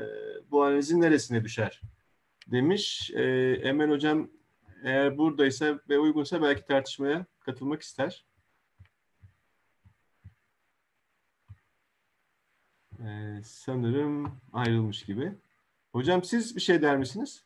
bu 0.51 0.65
analizin 0.65 1.01
neresine 1.01 1.45
düşer? 1.45 1.81
Demiş. 2.53 3.11
E, 3.15 3.23
Emel 3.63 3.91
Hocam 3.91 4.31
eğer 4.85 5.19
buradaysa 5.19 5.81
ve 5.89 5.99
uygunsa 5.99 6.43
belki 6.43 6.65
tartışmaya 6.65 7.27
katılmak 7.41 7.83
ister. 7.83 8.25
Ee, 13.05 13.41
sanırım 13.45 14.41
ayrılmış 14.53 15.05
gibi. 15.05 15.33
Hocam 15.93 16.25
siz 16.25 16.57
bir 16.57 16.61
şey 16.61 16.83
der 16.83 16.97
misiniz? 16.97 17.45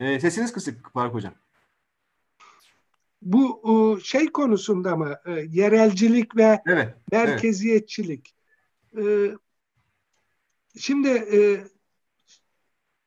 Ee, 0.00 0.20
sesiniz 0.20 0.52
kısık 0.52 0.92
Faruk 0.92 1.14
Hocam. 1.14 1.34
Bu 3.22 3.98
şey 4.04 4.32
konusunda 4.32 4.96
mı? 4.96 5.16
E, 5.26 5.30
yerelcilik 5.32 6.36
ve 6.36 6.62
evet, 6.66 6.94
merkeziyetçilik. 7.12 8.34
Evet. 8.96 9.38
Şimdi 10.78 11.08
e, 11.08 11.64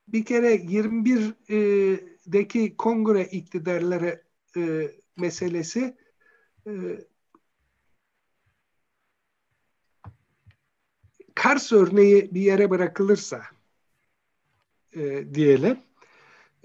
bir 0.08 0.26
kere 0.26 0.56
21'deki 0.56 2.78
kongre 2.78 3.26
iktidarları 3.26 4.24
e, 4.58 4.92
meselesi 5.18 5.98
e, 6.68 6.72
Kars 11.36 11.72
örneği 11.72 12.34
bir 12.34 12.42
yere 12.42 12.70
bırakılırsa 12.70 13.42
e, 14.96 15.34
diyelim 15.34 15.78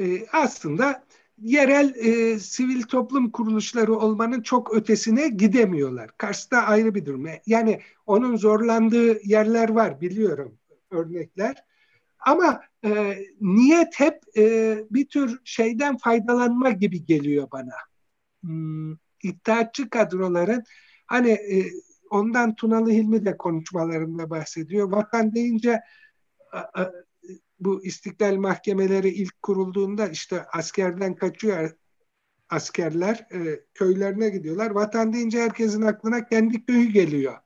e, 0.01 0.27
aslında 0.33 1.05
yerel 1.39 1.95
e, 1.97 2.39
sivil 2.39 2.83
toplum 2.83 3.31
kuruluşları 3.31 3.95
olmanın 3.95 4.43
çok 4.43 4.75
ötesine 4.75 5.29
gidemiyorlar. 5.29 6.11
Kars'ta 6.19 6.59
ayrı 6.59 6.95
bir 6.95 7.07
durum. 7.07 7.27
Yani 7.47 7.81
onun 8.07 8.37
zorlandığı 8.37 9.29
yerler 9.29 9.69
var 9.69 10.01
biliyorum 10.01 10.58
örnekler. 10.91 11.65
Ama 12.19 12.61
e, 12.85 13.19
niyet 13.41 14.01
hep 14.01 14.21
e, 14.37 14.79
bir 14.91 15.09
tür 15.09 15.41
şeyden 15.45 15.97
faydalanma 15.97 16.71
gibi 16.71 17.05
geliyor 17.05 17.49
bana. 17.53 17.75
Hmm, 18.43 18.93
iddiatçı 19.23 19.91
kadroların 19.91 20.65
hani 21.07 21.31
e, 21.31 21.71
ondan 22.11 22.55
Tunalı 22.55 22.91
Hilmi 22.91 23.25
de 23.25 23.37
konuşmalarında 23.37 24.31
bahsediyor. 24.31 24.93
Vatan 24.93 25.35
deyince 25.35 25.81
a, 26.53 26.59
a, 26.59 26.93
bu 27.61 27.85
istiklal 27.85 28.37
mahkemeleri 28.37 29.09
ilk 29.09 29.43
kurulduğunda 29.43 30.09
işte 30.09 30.45
askerden 30.53 31.15
kaçıyor 31.15 31.71
askerler 32.51 33.27
e, 33.33 33.65
köylerine 33.75 34.29
gidiyorlar. 34.29 34.71
Vatan 34.71 35.13
deyince 35.13 35.41
herkesin 35.41 35.83
aklına 35.83 36.27
kendi 36.27 36.67
köyü 36.67 36.91
geliyor 36.91 37.39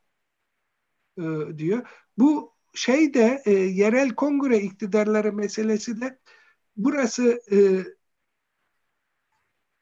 e, 1.19 1.23
diyor. 1.59 1.89
Bu 2.19 2.53
şey 2.75 3.15
de 3.15 3.43
e, 3.45 3.51
yerel 3.53 4.11
kongre 4.11 4.59
iktidarları 4.59 5.33
meselesi 5.33 6.01
de 6.01 6.19
burası 6.77 7.41
e, 7.53 7.59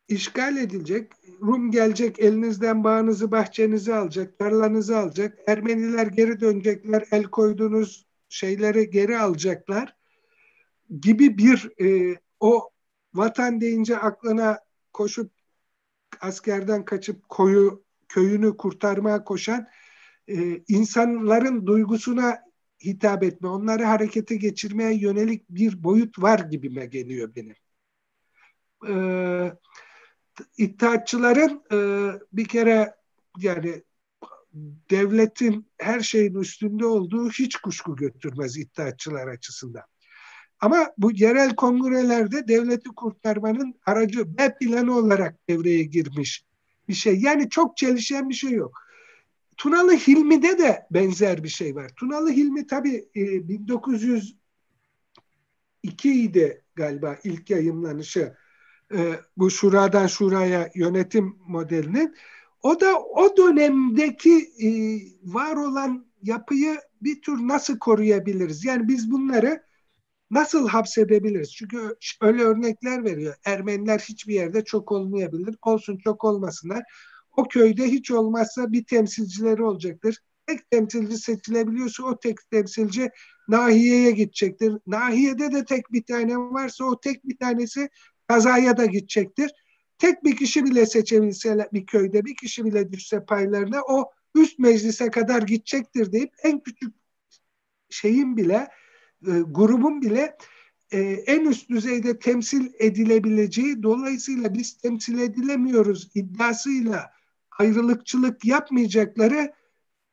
işgal 0.08 0.56
edilecek. 0.56 1.12
Rum 1.42 1.70
gelecek, 1.70 2.18
elinizden 2.18 2.84
bağınızı, 2.84 3.30
bahçenizi 3.30 3.94
alacak, 3.94 4.38
tarlanızı 4.38 4.98
alacak. 4.98 5.38
Ermeniler 5.46 6.06
geri 6.06 6.40
dönecekler, 6.40 7.04
el 7.12 7.24
koyduğunuz 7.24 8.06
şeyleri 8.28 8.90
geri 8.90 9.18
alacaklar 9.18 9.96
gibi 11.00 11.38
bir 11.38 11.82
e, 11.84 12.16
o 12.40 12.70
vatan 13.14 13.60
deyince 13.60 13.98
aklına 13.98 14.58
koşup 14.92 15.32
askerden 16.20 16.84
kaçıp 16.84 17.28
koyu 17.28 17.84
köyünü 18.08 18.56
kurtarmaya 18.56 19.24
koşan 19.24 19.66
e, 20.28 20.62
insanların 20.68 21.66
duygusuna 21.66 22.49
hitap 22.84 23.22
etme, 23.22 23.48
onları 23.48 23.84
harekete 23.84 24.36
geçirmeye 24.36 24.94
yönelik 24.94 25.50
bir 25.50 25.84
boyut 25.84 26.18
var 26.18 26.38
gibime 26.38 26.86
geliyor 26.86 27.34
benim. 27.36 27.56
Ee, 28.88 29.52
İttihatçıların 30.58 31.62
e, 31.72 31.78
bir 32.32 32.44
kere 32.44 32.94
yani 33.38 33.82
devletin 34.90 35.70
her 35.78 36.00
şeyin 36.00 36.34
üstünde 36.34 36.86
olduğu 36.86 37.30
hiç 37.30 37.56
kuşku 37.56 37.96
götürmez 37.96 38.56
İttihatçılar 38.56 39.26
açısından. 39.26 39.84
Ama 40.60 40.86
bu 40.98 41.12
yerel 41.12 41.54
kongrelerde 41.54 42.48
devleti 42.48 42.88
kurtarmanın 42.88 43.74
aracı 43.86 44.38
B 44.38 44.54
planı 44.60 44.96
olarak 44.96 45.48
devreye 45.48 45.82
girmiş 45.82 46.44
bir 46.88 46.94
şey. 46.94 47.20
Yani 47.20 47.50
çok 47.50 47.76
çelişen 47.76 48.28
bir 48.28 48.34
şey 48.34 48.50
yok. 48.50 48.89
Tunalı 49.60 49.92
Hilmi'de 49.92 50.58
de 50.58 50.86
benzer 50.90 51.44
bir 51.44 51.48
şey 51.48 51.74
var. 51.74 51.88
Tunalı 51.96 52.30
Hilmi 52.30 52.66
tabii 52.66 53.08
e, 53.16 53.48
1902 53.48 54.34
idi 56.04 56.64
galiba 56.74 57.16
ilk 57.24 57.50
yayınlanışı 57.50 58.36
e, 58.94 59.20
bu 59.36 59.50
şuradan 59.50 60.06
şuraya 60.06 60.70
yönetim 60.74 61.36
modelinin. 61.46 62.16
O 62.62 62.80
da 62.80 63.00
o 63.00 63.36
dönemdeki 63.36 64.36
e, 64.62 64.68
var 65.32 65.56
olan 65.56 66.06
yapıyı 66.22 66.80
bir 67.02 67.22
tür 67.22 67.36
nasıl 67.36 67.78
koruyabiliriz? 67.78 68.64
Yani 68.64 68.88
biz 68.88 69.10
bunları 69.10 69.62
nasıl 70.30 70.68
hapsedebiliriz? 70.68 71.52
Çünkü 71.54 71.96
öyle 72.20 72.42
örnekler 72.42 73.04
veriyor. 73.04 73.34
Ermeniler 73.44 73.98
hiçbir 73.98 74.34
yerde 74.34 74.64
çok 74.64 74.92
olmayabilir. 74.92 75.56
Olsun 75.62 75.98
çok 76.04 76.24
olmasınlar. 76.24 76.82
O 77.36 77.44
köyde 77.44 77.84
hiç 77.84 78.10
olmazsa 78.10 78.72
bir 78.72 78.84
temsilcileri 78.84 79.62
olacaktır. 79.62 80.18
Tek 80.46 80.70
temsilci 80.70 81.18
seçilebiliyorsa 81.18 82.04
o 82.04 82.18
tek 82.18 82.50
temsilci 82.50 83.10
nahiyeye 83.48 84.10
gidecektir. 84.10 84.72
Nahiyede 84.86 85.52
de 85.52 85.64
tek 85.64 85.92
bir 85.92 86.02
tane 86.02 86.38
varsa 86.38 86.84
o 86.84 87.00
tek 87.00 87.28
bir 87.28 87.36
tanesi 87.36 87.88
kazaya 88.28 88.76
da 88.76 88.86
gidecektir. 88.86 89.50
Tek 89.98 90.24
bir 90.24 90.36
kişi 90.36 90.64
bile 90.64 90.86
seçebilse 90.86 91.68
bir 91.72 91.86
köyde 91.86 92.24
bir 92.24 92.36
kişi 92.36 92.64
bile 92.64 92.92
düşse 92.92 93.24
paylarına 93.24 93.82
o 93.88 94.10
üst 94.34 94.58
meclise 94.58 95.10
kadar 95.10 95.42
gidecektir 95.42 96.12
deyip 96.12 96.30
en 96.42 96.60
küçük 96.60 96.94
şeyin 97.90 98.36
bile 98.36 98.68
e, 99.26 99.30
grubun 99.30 100.02
bile 100.02 100.36
e, 100.92 101.00
en 101.02 101.44
üst 101.44 101.70
düzeyde 101.70 102.18
temsil 102.18 102.66
edilebileceği 102.78 103.82
dolayısıyla 103.82 104.54
biz 104.54 104.78
temsil 104.78 105.18
edilemiyoruz 105.18 106.10
iddiasıyla 106.14 107.10
ayrılıkçılık 107.60 108.44
yapmayacakları 108.44 109.52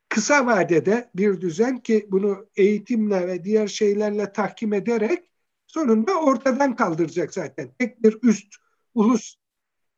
kısa 0.09 0.45
vadede 0.45 1.09
bir 1.15 1.41
düzen 1.41 1.77
ki 1.77 2.07
bunu 2.11 2.49
eğitimle 2.55 3.27
ve 3.27 3.43
diğer 3.43 3.67
şeylerle 3.67 4.31
tahkim 4.31 4.73
ederek 4.73 5.29
sonunda 5.67 6.19
ortadan 6.21 6.75
kaldıracak 6.75 7.33
zaten. 7.33 7.71
Tek 7.79 8.03
bir 8.03 8.17
üst 8.23 8.55
ulus 8.93 9.35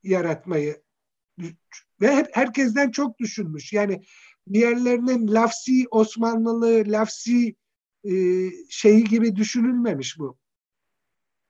yaratmayı 0.03 0.81
ve 2.01 2.27
herkesten 2.31 2.91
çok 2.91 3.19
düşünmüş. 3.19 3.73
Yani 3.73 4.01
diğerlerinin 4.53 5.33
lafsi 5.33 5.87
Osmanlılığı, 5.91 6.83
lafsi 6.87 7.55
e, 8.03 8.13
şeyi 8.69 9.03
gibi 9.03 9.35
düşünülmemiş 9.35 10.19
bu. 10.19 10.37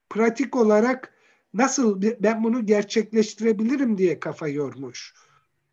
Pratik 0.09 0.55
olarak 0.55 1.13
nasıl 1.53 2.01
ben 2.01 2.43
bunu 2.43 2.65
gerçekleştirebilirim 2.65 3.97
diye 3.97 4.19
kafa 4.19 4.47
yormuş. 4.47 5.13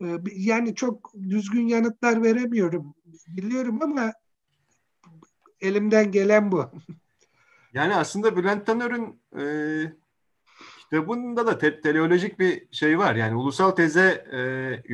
E, 0.02 0.06
yani 0.36 0.74
çok 0.74 1.12
düzgün 1.28 1.66
yanıtlar 1.66 2.23
veremiyorum. 2.23 2.94
Biliyorum 3.28 3.82
ama 3.82 4.12
elimden 5.60 6.12
gelen 6.12 6.52
bu. 6.52 6.70
Yani 7.73 7.94
aslında 7.94 8.36
Bülent 8.36 8.66
Tanör'ün 8.66 9.20
e, 9.39 9.44
kitabında 10.81 11.47
da 11.47 11.59
te- 11.59 11.81
teleolojik 11.81 12.39
bir 12.39 12.66
şey 12.73 12.98
var. 12.98 13.14
Yani 13.14 13.36
ulusal 13.36 13.70
teze 13.70 14.27
e, 14.32 14.39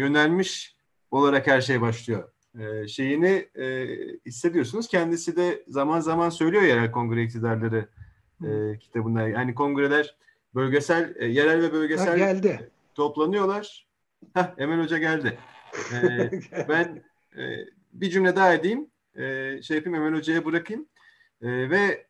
yönelmiş 0.00 0.76
olarak 1.10 1.46
her 1.46 1.60
şey 1.60 1.80
başlıyor. 1.80 2.32
E, 2.58 2.88
şeyini 2.88 3.48
e, 3.54 3.86
hissediyorsunuz. 4.26 4.88
Kendisi 4.88 5.36
de 5.36 5.64
zaman 5.68 6.00
zaman 6.00 6.30
söylüyor 6.30 6.62
yerel 6.62 6.90
kongre 6.90 7.22
iktidarları 7.22 7.88
e, 8.44 8.78
kitabında. 8.78 9.28
Yani 9.28 9.54
kongreler 9.54 10.16
bölgesel, 10.54 11.14
e, 11.16 11.26
yerel 11.26 11.62
ve 11.62 11.72
bölgesel 11.72 12.08
ha, 12.08 12.16
geldi. 12.16 12.70
toplanıyorlar. 12.94 13.86
Heh, 14.34 14.54
Emel 14.58 14.82
Hoca 14.82 14.98
geldi. 14.98 15.38
E, 15.92 16.30
ben 16.68 17.02
e, 17.36 17.66
bir 17.92 18.10
cümle 18.10 18.36
daha 18.36 18.54
edeyim. 18.54 18.90
E, 19.14 19.62
şey 19.62 19.76
yapayım 19.76 19.98
Emel 19.98 20.18
Hoca'ya 20.18 20.44
bırakayım. 20.44 20.88
E, 21.42 21.70
ve 21.70 22.06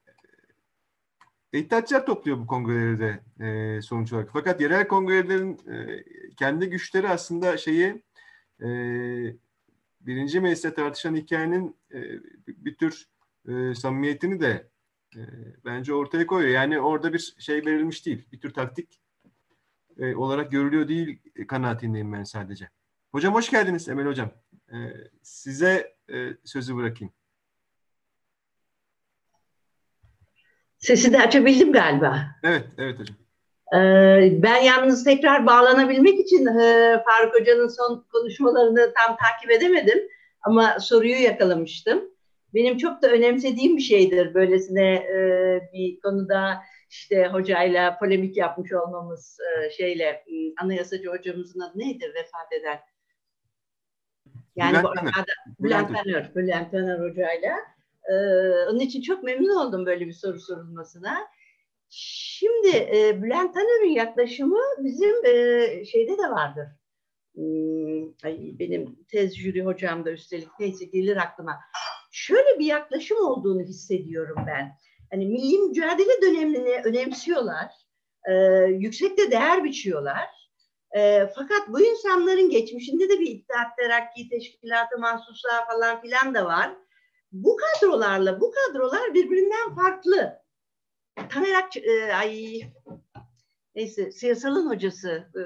İttihatçılar 1.52 2.06
topluyor 2.06 2.38
bu 2.38 2.46
kongreleri 2.46 2.98
de 2.98 3.20
e, 3.46 3.82
sonuç 3.82 4.12
olarak. 4.12 4.30
Fakat 4.32 4.60
yerel 4.60 4.88
kongrelerin 4.88 5.58
e, 5.72 6.04
kendi 6.36 6.70
güçleri 6.70 7.08
aslında 7.08 7.56
şeyi 7.56 8.02
e, 8.62 8.68
birinci 10.00 10.40
mecliste 10.40 10.74
tartışan 10.74 11.16
hikayenin 11.16 11.76
e, 11.94 12.00
bir 12.46 12.74
tür 12.74 13.08
e, 13.48 13.74
samimiyetini 13.74 14.40
de 14.40 14.68
e, 15.16 15.20
bence 15.64 15.94
ortaya 15.94 16.26
koyuyor. 16.26 16.52
Yani 16.52 16.80
orada 16.80 17.12
bir 17.12 17.34
şey 17.38 17.66
verilmiş 17.66 18.06
değil. 18.06 18.28
Bir 18.32 18.40
tür 18.40 18.50
taktik 18.54 19.00
e, 20.02 20.16
olarak 20.16 20.52
görülüyor 20.52 20.88
değil 20.88 21.18
kanaatindeyim 21.48 22.12
ben 22.12 22.24
sadece. 22.24 22.68
Hocam 23.12 23.34
hoş 23.34 23.50
geldiniz 23.50 23.88
Emel 23.88 24.06
Hocam. 24.06 24.30
E, 24.72 24.76
size 25.22 25.94
e, 26.12 26.16
sözü 26.44 26.76
bırakayım. 26.76 27.12
Sesi 30.78 31.12
de 31.12 31.20
açabildim 31.20 31.72
galiba. 31.72 32.26
Evet, 32.42 32.64
evet 32.78 32.98
hocam. 32.98 33.16
Ee, 33.74 34.42
ben 34.42 34.62
yalnız 34.62 35.04
tekrar 35.04 35.46
bağlanabilmek 35.46 36.20
için 36.20 36.46
e, 36.46 36.96
Faruk 37.04 37.34
Hoca'nın 37.34 37.68
son 37.68 38.06
konuşmalarını 38.12 38.92
tam 38.94 39.16
takip 39.16 39.50
edemedim. 39.50 39.98
Ama 40.42 40.80
soruyu 40.80 41.22
yakalamıştım. 41.22 42.02
Benim 42.54 42.76
çok 42.78 43.02
da 43.02 43.10
önemsediğim 43.10 43.76
bir 43.76 43.82
şeydir 43.82 44.34
böylesine 44.34 44.94
e, 44.94 45.18
bir 45.72 46.00
konuda 46.00 46.62
işte 46.92 47.26
hocayla 47.26 47.98
polemik 47.98 48.36
yapmış 48.36 48.72
olmamız 48.72 49.38
e, 49.40 49.70
şeyle 49.70 50.24
anayasacı 50.62 51.08
hocamızın 51.08 51.60
adı 51.60 51.78
neydi 51.78 52.12
vefat 52.14 52.52
eden? 52.52 52.80
Yani 54.56 54.72
Bülent 54.72 54.84
bu 54.84 54.88
arada 54.88 55.32
Bülent 55.60 55.88
Tanör, 55.94 56.34
Bülent 56.34 56.70
Tanör 56.70 57.10
hocayla 57.10 57.56
ee, 58.08 58.14
onun 58.70 58.80
için 58.80 59.02
çok 59.02 59.22
memnun 59.22 59.56
oldum 59.56 59.86
böyle 59.86 60.06
bir 60.06 60.12
soru 60.12 60.40
sorulmasına. 60.40 61.18
Şimdi 61.88 62.76
e, 62.76 63.22
Bülent 63.22 63.54
Tanör'ün 63.54 63.90
yaklaşımı 63.90 64.60
bizim 64.78 65.24
e, 65.24 65.84
şeyde 65.84 66.18
de 66.18 66.30
vardır. 66.30 66.66
Hmm, 67.34 68.04
ay, 68.24 68.58
benim 68.58 68.96
tez 69.08 69.36
jüri 69.38 69.64
hocam 69.64 70.04
da 70.04 70.10
üstelik 70.10 70.48
neyse 70.60 70.84
gelir 70.84 71.16
aklıma. 71.16 71.60
Şöyle 72.10 72.58
bir 72.58 72.64
yaklaşım 72.66 73.18
olduğunu 73.18 73.62
hissediyorum 73.62 74.44
ben. 74.46 74.72
Hani 75.12 75.26
milli 75.26 75.58
mücadele 75.58 76.22
dönemini 76.22 76.80
önemsiyorlar. 76.84 77.70
e, 78.28 78.34
yüksekte 78.64 79.30
değer 79.30 79.64
biçiyorlar. 79.64 80.28
E, 80.96 81.26
fakat 81.34 81.68
bu 81.68 81.80
insanların 81.80 82.50
geçmişinde 82.50 83.08
de 83.08 83.20
bir 83.20 83.30
İttihat 83.30 83.76
Terakki 83.76 84.28
Teşkilatı 84.28 84.98
Mahsusa 84.98 85.66
falan 85.66 86.00
filan 86.00 86.34
da 86.34 86.44
var. 86.44 86.74
Bu 87.32 87.56
kadrolarla 87.56 88.40
bu 88.40 88.52
kadrolar 88.52 89.14
birbirinden 89.14 89.74
farklı. 89.74 90.42
Taner 91.30 91.54
Ak 91.54 91.76
e, 91.76 92.14
ay 92.14 92.60
neyse 93.74 94.12
siyasalın 94.12 94.70
hocası 94.70 95.30
e, 95.36 95.42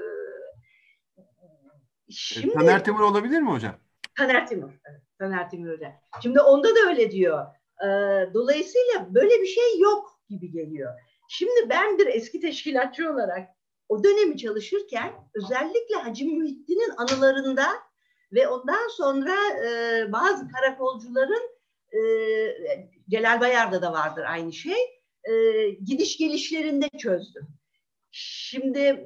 Şimdi, 2.09 2.53
Taner 2.53 2.83
Timur 2.83 2.99
olabilir 2.99 3.41
mi 3.41 3.49
hocam? 3.49 3.75
Taner 4.17 4.47
Timur. 4.47 4.71
Taner 5.19 5.49
Timur 5.49 5.73
hocam. 5.73 5.93
Şimdi 6.21 6.39
onda 6.41 6.75
da 6.75 6.79
öyle 6.87 7.11
diyor. 7.11 7.45
E, 7.83 7.87
dolayısıyla 8.33 9.07
böyle 9.09 9.41
bir 9.41 9.47
şey 9.47 9.79
yok 9.79 10.19
gibi 10.29 10.51
geliyor. 10.51 10.93
Şimdi 11.29 11.69
ben 11.69 11.97
bir 11.97 12.07
eski 12.07 12.39
teşkilatçı 12.39 13.11
olarak 13.11 13.49
o 13.89 14.03
dönemi 14.03 14.37
çalışırken 14.37 15.13
özellikle 15.35 15.95
Hacı 15.95 16.25
Muhittin'in 16.25 16.91
anılarında 16.97 17.67
ve 18.33 18.47
ondan 18.47 18.87
sonra 18.87 19.35
e, 19.65 20.11
bazı 20.11 20.47
karakolcuların 20.47 21.49
e, 21.93 21.99
Celal 23.09 23.41
Bayar'da 23.41 23.81
da 23.81 23.93
vardır 23.93 24.23
aynı 24.27 24.53
şey 24.53 24.77
e, 25.23 25.69
gidiş 25.69 26.17
gelişlerinde 26.17 26.89
çözdüm. 26.97 27.47
Şimdi 28.11 29.03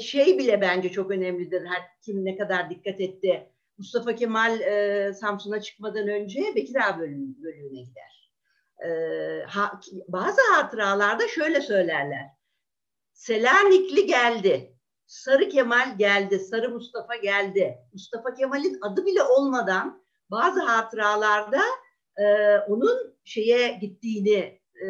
şey 0.00 0.38
bile 0.38 0.60
bence 0.60 0.92
çok 0.92 1.10
önemlidir. 1.10 1.66
Her 1.66 1.82
kim 2.04 2.24
ne 2.24 2.36
kadar 2.36 2.70
dikkat 2.70 3.00
etti. 3.00 3.51
Mustafa 3.82 4.14
Kemal 4.14 4.60
e, 4.60 5.12
Samsun'a 5.14 5.60
çıkmadan 5.60 6.08
önce 6.08 6.52
Bekir 6.56 6.76
Ağa 6.88 6.98
bölüm, 6.98 7.42
bölümüne 7.42 7.82
gider. 7.82 8.32
E, 8.84 8.88
ha, 9.42 9.80
bazı 10.08 10.40
hatıralarda 10.52 11.28
şöyle 11.28 11.60
söylerler. 11.60 12.26
Selanikli 13.12 14.06
geldi. 14.06 14.76
Sarı 15.06 15.48
Kemal 15.48 15.98
geldi. 15.98 16.38
Sarı 16.38 16.70
Mustafa 16.70 17.16
geldi. 17.16 17.78
Mustafa 17.92 18.34
Kemal'in 18.34 18.78
adı 18.82 19.06
bile 19.06 19.22
olmadan 19.22 20.04
bazı 20.30 20.60
hatıralarda 20.60 21.62
e, 22.16 22.56
onun 22.58 23.18
şeye 23.24 23.72
gittiğini 23.72 24.60
e, 24.82 24.88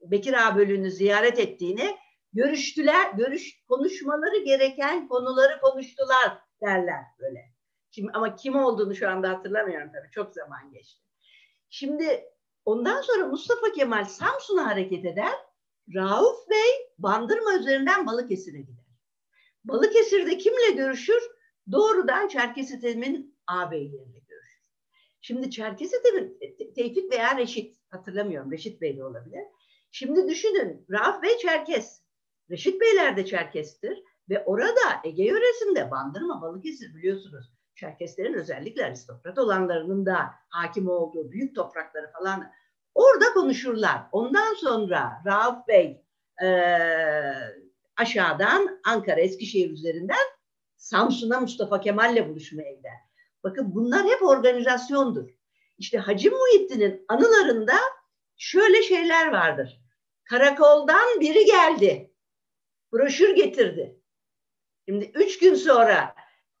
Bekir 0.00 0.46
Ağa 0.46 0.56
bölüğünü 0.56 0.90
ziyaret 0.90 1.38
ettiğini 1.38 1.96
görüştüler, 2.32 3.10
görüş 3.10 3.62
konuşmaları 3.68 4.38
gereken 4.44 5.08
konuları 5.08 5.60
konuştular 5.60 6.49
derler 6.62 7.04
böyle. 7.20 7.44
Şimdi 7.90 8.10
ama 8.14 8.36
kim 8.36 8.56
olduğunu 8.56 8.94
şu 8.94 9.08
anda 9.08 9.28
hatırlamıyorum 9.28 9.92
tabii. 9.92 10.10
Çok 10.10 10.34
zaman 10.34 10.72
geçti. 10.72 11.02
Şimdi 11.70 12.24
ondan 12.64 13.00
sonra 13.00 13.26
Mustafa 13.26 13.72
Kemal 13.72 14.04
Samsun'a 14.04 14.66
hareket 14.66 15.04
eder. 15.04 15.32
Rauf 15.94 16.50
Bey 16.50 16.70
Bandırma 16.98 17.54
üzerinden 17.54 18.06
Balıkesir'e 18.06 18.60
gider. 18.60 18.84
Balıkesir'de 19.64 20.38
kimle 20.38 20.70
görüşür? 20.76 21.22
Doğrudan 21.72 22.28
Çerkesitem'in 22.28 23.38
ağabeyleriyle 23.46 24.18
görüşür. 24.28 24.62
Şimdi 25.20 25.50
Çerkesitem'in 25.50 26.38
Tevfik 26.74 27.12
veya 27.12 27.36
Reşit 27.36 27.76
hatırlamıyorum. 27.90 28.52
Reşit 28.52 28.80
Bey 28.80 28.96
de 28.96 29.04
olabilir. 29.04 29.44
Şimdi 29.90 30.28
düşünün 30.28 30.86
Rauf 30.90 31.22
Bey 31.22 31.38
Çerkes. 31.38 32.02
Reşit 32.50 32.80
Beyler 32.80 33.16
de 33.16 33.26
Çerkestir. 33.26 34.02
Ve 34.30 34.44
orada 34.44 34.80
Ege 35.04 35.24
yöresinde 35.24 35.90
Bandırma, 35.90 36.42
Balıkesir 36.42 36.94
biliyorsunuz. 36.94 37.46
Çerkeslerin 37.74 38.34
özellikle 38.34 38.84
aristokrat 38.84 39.38
olanlarının 39.38 40.06
da 40.06 40.30
hakim 40.48 40.88
olduğu 40.88 41.30
büyük 41.30 41.54
toprakları 41.54 42.12
falan 42.12 42.50
orada 42.94 43.32
konuşurlar. 43.34 44.02
Ondan 44.12 44.54
sonra 44.54 45.22
Rauf 45.26 45.68
Bey 45.68 46.04
e, 46.42 46.48
aşağıdan 47.96 48.80
Ankara, 48.86 49.20
Eskişehir 49.20 49.70
üzerinden 49.70 50.26
Samsun'a 50.76 51.40
Mustafa 51.40 51.80
Kemal'le 51.80 52.28
buluşmaya 52.28 52.72
gider. 52.72 52.96
Bakın 53.44 53.74
bunlar 53.74 54.04
hep 54.06 54.22
organizasyondur. 54.22 55.30
İşte 55.78 55.98
Hacı 55.98 56.30
Muhittin'in 56.30 57.04
anılarında 57.08 57.74
şöyle 58.36 58.82
şeyler 58.82 59.32
vardır. 59.32 59.80
Karakoldan 60.24 61.20
biri 61.20 61.44
geldi. 61.44 62.14
Broşür 62.92 63.36
getirdi. 63.36 63.99
Şimdi 64.90 65.10
üç 65.14 65.38
gün 65.38 65.54
sonra 65.54 66.14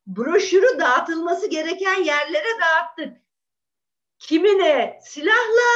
broşürü 0.06 0.78
dağıtılması 0.80 1.50
gereken 1.50 2.04
yerlere 2.04 2.48
dağıttık. 2.60 3.22
Kimine 4.18 5.00
silahla, 5.02 5.70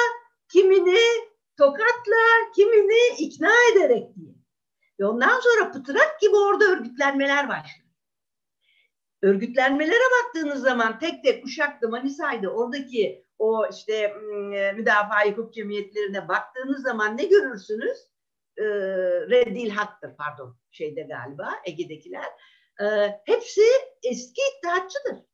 kimini 0.53 1.01
tokatla, 1.57 2.53
kimini 2.57 3.17
ikna 3.19 3.53
ederek 3.73 4.17
diye. 4.17 4.35
Ve 5.01 5.07
ondan 5.07 5.41
sonra 5.41 5.71
pıtrak 5.71 6.21
gibi 6.21 6.37
orada 6.37 6.65
örgütlenmeler 6.65 7.49
başladı. 7.49 7.89
Örgütlenmelere 9.23 10.05
baktığınız 10.23 10.63
zaman 10.63 10.99
tek 10.99 11.25
tek 11.25 11.45
Uşak'ta, 11.45 11.89
Manisa'ydı 11.89 12.49
oradaki 12.49 13.25
o 13.39 13.67
işte 13.71 14.15
müdafaa 14.77 15.27
hukuk 15.27 15.55
cemiyetlerine 15.55 16.29
baktığınız 16.29 16.83
zaman 16.83 17.17
ne 17.17 17.25
görürsünüz? 17.25 17.99
E, 18.57 18.65
reddil 19.31 19.71
haktır 19.71 20.17
pardon 20.17 20.64
şeyde 20.75 21.03
galiba 21.03 21.51
Ege'dekiler. 21.67 22.29
E, 22.81 22.85
hepsi 23.25 23.63
eski 24.03 24.41
iddiatçıdır. 24.59 25.25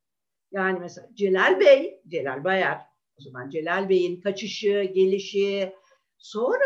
Yani 0.52 0.78
mesela 0.80 1.08
Celal 1.14 1.60
Bey, 1.60 2.02
Celal 2.08 2.44
Bayar, 2.44 2.78
o 3.18 3.22
zaman 3.22 3.50
Celal 3.50 3.88
Bey'in 3.88 4.20
kaçışı, 4.20 4.82
gelişi, 4.94 5.74
sonra 6.18 6.64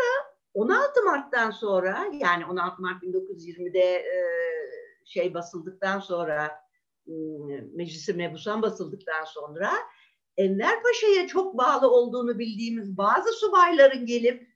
16 0.53 1.03
Mart'tan 1.03 1.51
sonra 1.51 2.05
yani 2.13 2.45
16 2.45 2.81
Mart 2.81 3.03
1920'de 3.03 3.79
e, 3.79 4.15
şey 5.05 5.33
basıldıktan 5.33 5.99
sonra 5.99 6.65
Meclisi 7.73 8.13
Mebusan 8.13 8.61
basıldıktan 8.61 9.23
sonra 9.23 9.71
Enver 10.37 10.83
Paşa'ya 10.83 11.27
çok 11.27 11.57
bağlı 11.57 11.91
olduğunu 11.91 12.39
bildiğimiz 12.39 12.97
bazı 12.97 13.33
subayların 13.33 14.05
gelip 14.05 14.55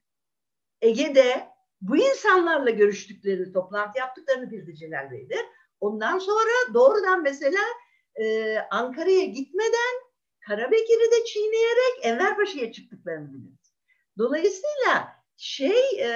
Ege'de 0.81 1.48
bu 1.81 1.97
insanlarla 1.97 2.69
görüştüklerini, 2.69 3.53
toplantı 3.53 3.99
yaptıklarını 3.99 4.51
bildi 4.51 4.75
Celal 4.75 5.11
Bey'dir. 5.11 5.45
Ondan 5.79 6.19
sonra 6.19 6.73
doğrudan 6.73 7.23
mesela 7.23 7.61
e, 8.15 8.57
Ankara'ya 8.71 9.25
gitmeden 9.25 10.09
Karabekir'i 10.47 11.11
de 11.11 11.25
çiğneyerek 11.25 11.99
Enver 12.01 12.71
çıktıklarını 12.71 13.33
biliriz. 13.33 13.73
Dolayısıyla 14.17 15.19
şey 15.37 15.81
e, 15.99 16.09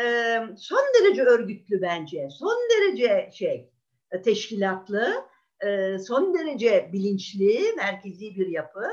son 0.58 0.84
derece 1.00 1.24
örgütlü 1.24 1.82
bence, 1.82 2.30
son 2.40 2.58
derece 2.70 3.30
şey 3.34 3.72
e, 4.12 4.22
teşkilatlı, 4.22 5.26
e, 5.66 5.98
son 6.00 6.34
derece 6.34 6.90
bilinçli, 6.94 7.74
merkezi 7.78 8.36
bir 8.36 8.48
yapı. 8.48 8.88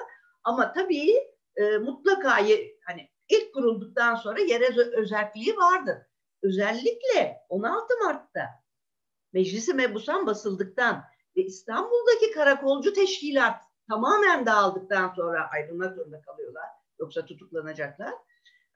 Ama 0.45 0.73
tabii 0.73 1.15
e, 1.57 1.79
mutlaka 1.79 2.31
hani 2.87 3.09
ilk 3.29 3.55
kurulduktan 3.55 4.15
sonra 4.15 4.41
yer 4.41 4.77
özelliği 4.99 5.57
vardır. 5.57 5.97
Özellikle 6.43 7.47
16 7.49 7.95
Mart'ta 8.05 8.61
Meclisi 9.33 9.75
Mebusan 9.75 10.27
basıldıktan 10.27 11.05
ve 11.37 11.43
İstanbul'daki 11.43 12.31
karakolcu 12.31 12.93
teşkilat 12.93 13.63
tamamen 13.89 14.47
dağıldıktan 14.47 15.13
sonra 15.17 15.51
ayrılmak 15.51 15.95
zorunda 15.95 16.21
kalıyorlar. 16.21 16.69
Yoksa 16.99 17.27
tutuklanacaklar. 17.27 18.15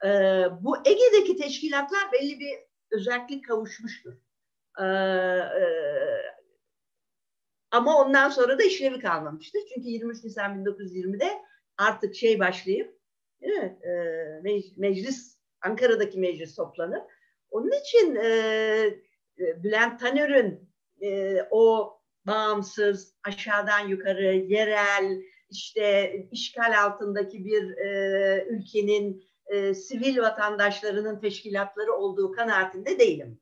Ee, 0.05 0.45
bu 0.61 0.77
Ege'deki 0.85 1.37
teşkilatlar 1.37 2.11
belli 2.11 2.39
bir 2.39 2.57
özellik 2.91 3.47
kavuşmuştur. 3.47 4.13
Ee, 4.81 4.83
ama 7.71 7.97
ondan 8.01 8.29
sonra 8.29 8.59
da 8.59 8.63
işlevi 8.63 8.99
kalmamıştır. 8.99 9.61
Çünkü 9.73 9.89
23 9.89 10.23
Nisan 10.23 10.65
1920'de 10.65 11.41
artık 11.77 12.15
şey 12.15 12.39
başlayıp 12.39 12.99
değil 13.41 13.53
mi? 13.53 13.79
E, 13.83 13.91
meclis, 14.77 15.37
Ankara'daki 15.61 16.19
meclis 16.19 16.55
toplanır. 16.55 17.01
Onun 17.55 17.71
için 17.71 18.15
e, 18.15 18.27
e, 19.39 19.63
Bülent 19.63 19.99
Taner'in 19.99 20.69
e, 21.01 21.37
o 21.51 21.93
bağımsız, 22.27 23.13
aşağıdan 23.23 23.87
yukarı, 23.87 24.35
yerel, 24.35 25.21
işte 25.49 26.15
işgal 26.31 26.83
altındaki 26.83 27.45
bir 27.45 27.77
e, 27.77 28.45
ülkenin 28.49 29.23
e, 29.47 29.73
sivil 29.73 30.17
vatandaşlarının 30.17 31.19
teşkilatları 31.19 31.93
olduğu 31.93 32.31
kanaatinde 32.31 32.99
değilim. 32.99 33.39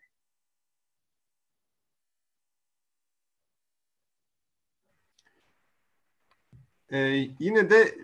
Ee, 6.91 7.27
yine 7.40 7.69
de 7.69 7.95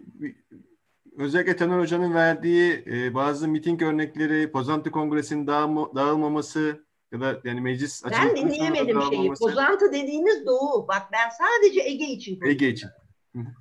özellikle 1.20 1.56
Taner 1.56 1.80
Hoca'nın 1.80 2.14
verdiği 2.14 2.84
e, 2.88 3.14
bazı 3.14 3.48
miting 3.48 3.82
örnekleri, 3.82 4.52
Pozantı 4.52 4.91
Kongresi'nin 4.91 5.48
dağılma, 5.48 5.96
dağılmaması 5.96 6.86
ya 7.12 7.22
da 7.22 7.40
yani 7.44 7.62
meclis 7.62 8.04
Ben 8.12 8.36
dinleyemedim 8.36 9.02
şeyi. 9.02 9.34
Pozantı 9.34 9.91
dediğiniz 9.94 10.46
Doğu. 10.46 10.88
Bak 10.88 11.02
ben 11.14 11.30
sadece 11.30 11.82
Ege 11.82 12.06
için 12.06 12.40
konuşuyorum. 12.40 12.64
Ege 12.64 12.70
için. 12.70 12.90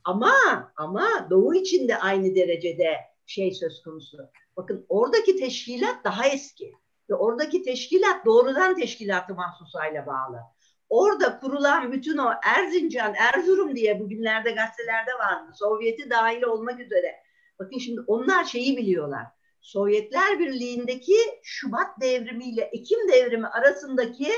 ama 0.05 0.33
ama 0.77 1.27
Doğu 1.31 1.55
için 1.55 1.89
de 1.89 1.99
aynı 1.99 2.35
derecede 2.35 2.97
şey 3.27 3.55
söz 3.55 3.83
konusu. 3.83 4.19
Bakın 4.57 4.87
oradaki 4.89 5.37
teşkilat 5.37 6.05
daha 6.05 6.27
eski. 6.27 6.73
Ve 7.11 7.15
oradaki 7.15 7.63
teşkilat 7.63 8.27
doğrudan 8.27 8.77
teşkilatı 8.77 9.35
mahsusayla 9.35 10.07
bağlı. 10.07 10.41
Orada 10.89 11.39
kurulan 11.39 11.93
bütün 11.93 12.19
o 12.19 12.31
Erzincan, 12.45 13.15
Erzurum 13.15 13.77
diye 13.77 14.01
bugünlerde 14.01 14.51
gazetelerde 14.51 15.11
vardı. 15.19 15.53
Sovyeti 15.55 16.11
dahil 16.11 16.43
olmak 16.43 16.81
üzere. 16.81 17.28
Bakın 17.59 17.79
şimdi 17.79 18.01
onlar 18.07 18.45
şeyi 18.45 18.77
biliyorlar. 18.77 19.27
Sovyetler 19.61 20.39
Birliği'ndeki 20.39 21.17
Şubat 21.43 22.01
devrimiyle 22.01 22.63
Ekim 22.63 23.09
devrimi 23.09 23.47
arasındaki 23.47 24.29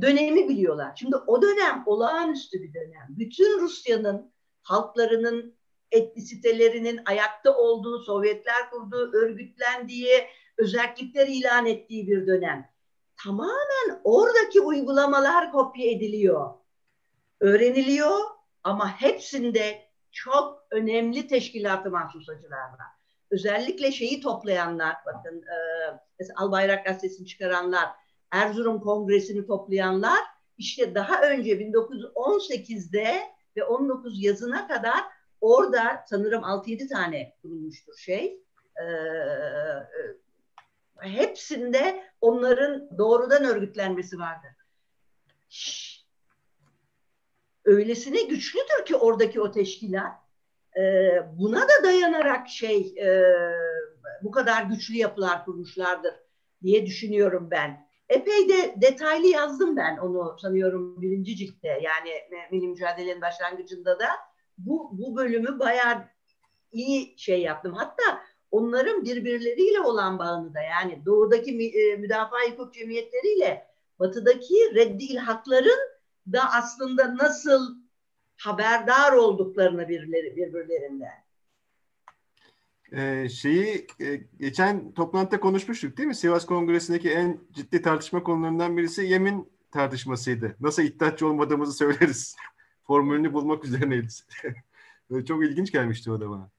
dönemi 0.00 0.48
biliyorlar. 0.48 0.96
Şimdi 1.00 1.16
o 1.16 1.42
dönem 1.42 1.82
olağanüstü 1.86 2.62
bir 2.62 2.74
dönem. 2.74 3.06
Bütün 3.08 3.60
Rusya'nın 3.60 4.32
halklarının 4.62 5.54
etnisitelerinin 5.92 7.00
ayakta 7.06 7.56
olduğu, 7.56 7.98
Sovyetler 7.98 8.70
kurduğu, 8.70 9.12
örgütlendiği, 9.12 10.26
özellikler 10.58 11.26
ilan 11.26 11.66
ettiği 11.66 12.08
bir 12.08 12.26
dönem. 12.26 12.70
Tamamen 13.24 14.00
oradaki 14.04 14.60
uygulamalar 14.60 15.52
kopya 15.52 15.90
ediliyor. 15.90 16.50
Öğreniliyor 17.40 18.18
ama 18.64 19.00
hepsinde 19.00 19.89
çok 20.12 20.66
önemli 20.70 21.26
teşkilatı 21.26 21.90
mahsusacılar. 21.90 22.70
Özellikle 23.30 23.92
şeyi 23.92 24.20
toplayanlar, 24.20 24.96
bakın 25.06 25.42
e, 25.42 25.56
mesela 26.18 26.34
Albayrak 26.40 26.86
Gazetesi'ni 26.86 27.26
çıkaranlar, 27.26 27.88
Erzurum 28.30 28.80
Kongresi'ni 28.80 29.46
toplayanlar, 29.46 30.20
işte 30.58 30.94
daha 30.94 31.22
önce 31.22 31.50
1918'de 31.50 33.20
ve 33.56 33.64
19 33.64 34.22
yazına 34.22 34.68
kadar 34.68 35.00
orada 35.40 36.04
sanırım 36.06 36.42
6-7 36.42 36.88
tane 36.88 37.36
kurulmuştur 37.42 37.96
şey. 37.96 38.40
E, 38.76 38.84
hepsinde 41.00 42.04
onların 42.20 42.98
doğrudan 42.98 43.44
örgütlenmesi 43.44 44.18
vardır. 44.18 44.50
Şş, 45.48 45.99
öylesine 47.70 48.22
güçlüdür 48.22 48.84
ki 48.86 48.96
oradaki 48.96 49.40
o 49.40 49.50
teşkilat. 49.50 50.12
E, 50.78 50.82
buna 51.38 51.60
da 51.62 51.84
dayanarak 51.84 52.48
şey 52.48 52.94
e, 52.98 53.24
bu 54.22 54.30
kadar 54.30 54.62
güçlü 54.62 54.94
yapılar 54.94 55.44
kurmuşlardır 55.44 56.14
diye 56.62 56.86
düşünüyorum 56.86 57.48
ben. 57.50 57.90
Epey 58.08 58.48
de 58.48 58.74
detaylı 58.76 59.26
yazdım 59.26 59.76
ben 59.76 59.96
onu 59.96 60.36
sanıyorum 60.38 61.02
birinci 61.02 61.36
ciltte 61.36 61.68
yani 61.68 62.10
Milli 62.50 62.68
Mücadele'nin 62.68 63.20
başlangıcında 63.20 63.98
da 63.98 64.06
bu, 64.58 64.90
bu 64.92 65.16
bölümü 65.16 65.58
bayağı 65.58 66.04
iyi 66.72 67.14
şey 67.18 67.40
yaptım. 67.42 67.74
Hatta 67.74 68.22
onların 68.50 69.04
birbirleriyle 69.04 69.80
olan 69.80 70.18
bağını 70.18 70.54
da 70.54 70.60
yani 70.60 71.02
doğudaki 71.06 71.50
e, 71.50 71.96
müdafaa 71.96 72.50
hukuk 72.50 72.74
cemiyetleriyle 72.74 73.66
batıdaki 73.98 74.54
reddi 74.74 75.04
ilhakların 75.04 75.78
da 76.26 76.52
aslında 76.52 77.16
nasıl 77.16 77.76
haberdar 78.36 79.12
olduklarını 79.12 79.88
birbirleri, 79.88 80.36
birbirlerinden. 80.36 81.24
Ee, 82.92 83.28
şeyi 83.28 83.86
e, 84.00 84.16
geçen 84.40 84.92
toplantıda 84.92 85.40
konuşmuştuk 85.40 85.96
değil 85.96 86.06
mi? 86.06 86.14
Sivas 86.14 86.46
Kongresi'ndeki 86.46 87.10
en 87.10 87.40
ciddi 87.52 87.82
tartışma 87.82 88.22
konularından 88.22 88.76
birisi 88.76 89.06
yemin 89.06 89.52
tartışmasıydı. 89.70 90.56
Nasıl 90.60 90.82
iddiatçı 90.82 91.26
olmadığımızı 91.26 91.72
söyleriz. 91.72 92.36
Formülünü 92.86 93.32
bulmak 93.32 93.64
üzerineydi. 93.64 94.08
Çok 95.26 95.44
ilginç 95.44 95.72
gelmişti 95.72 96.10
o 96.10 96.20
da 96.20 96.30
bana. 96.30 96.50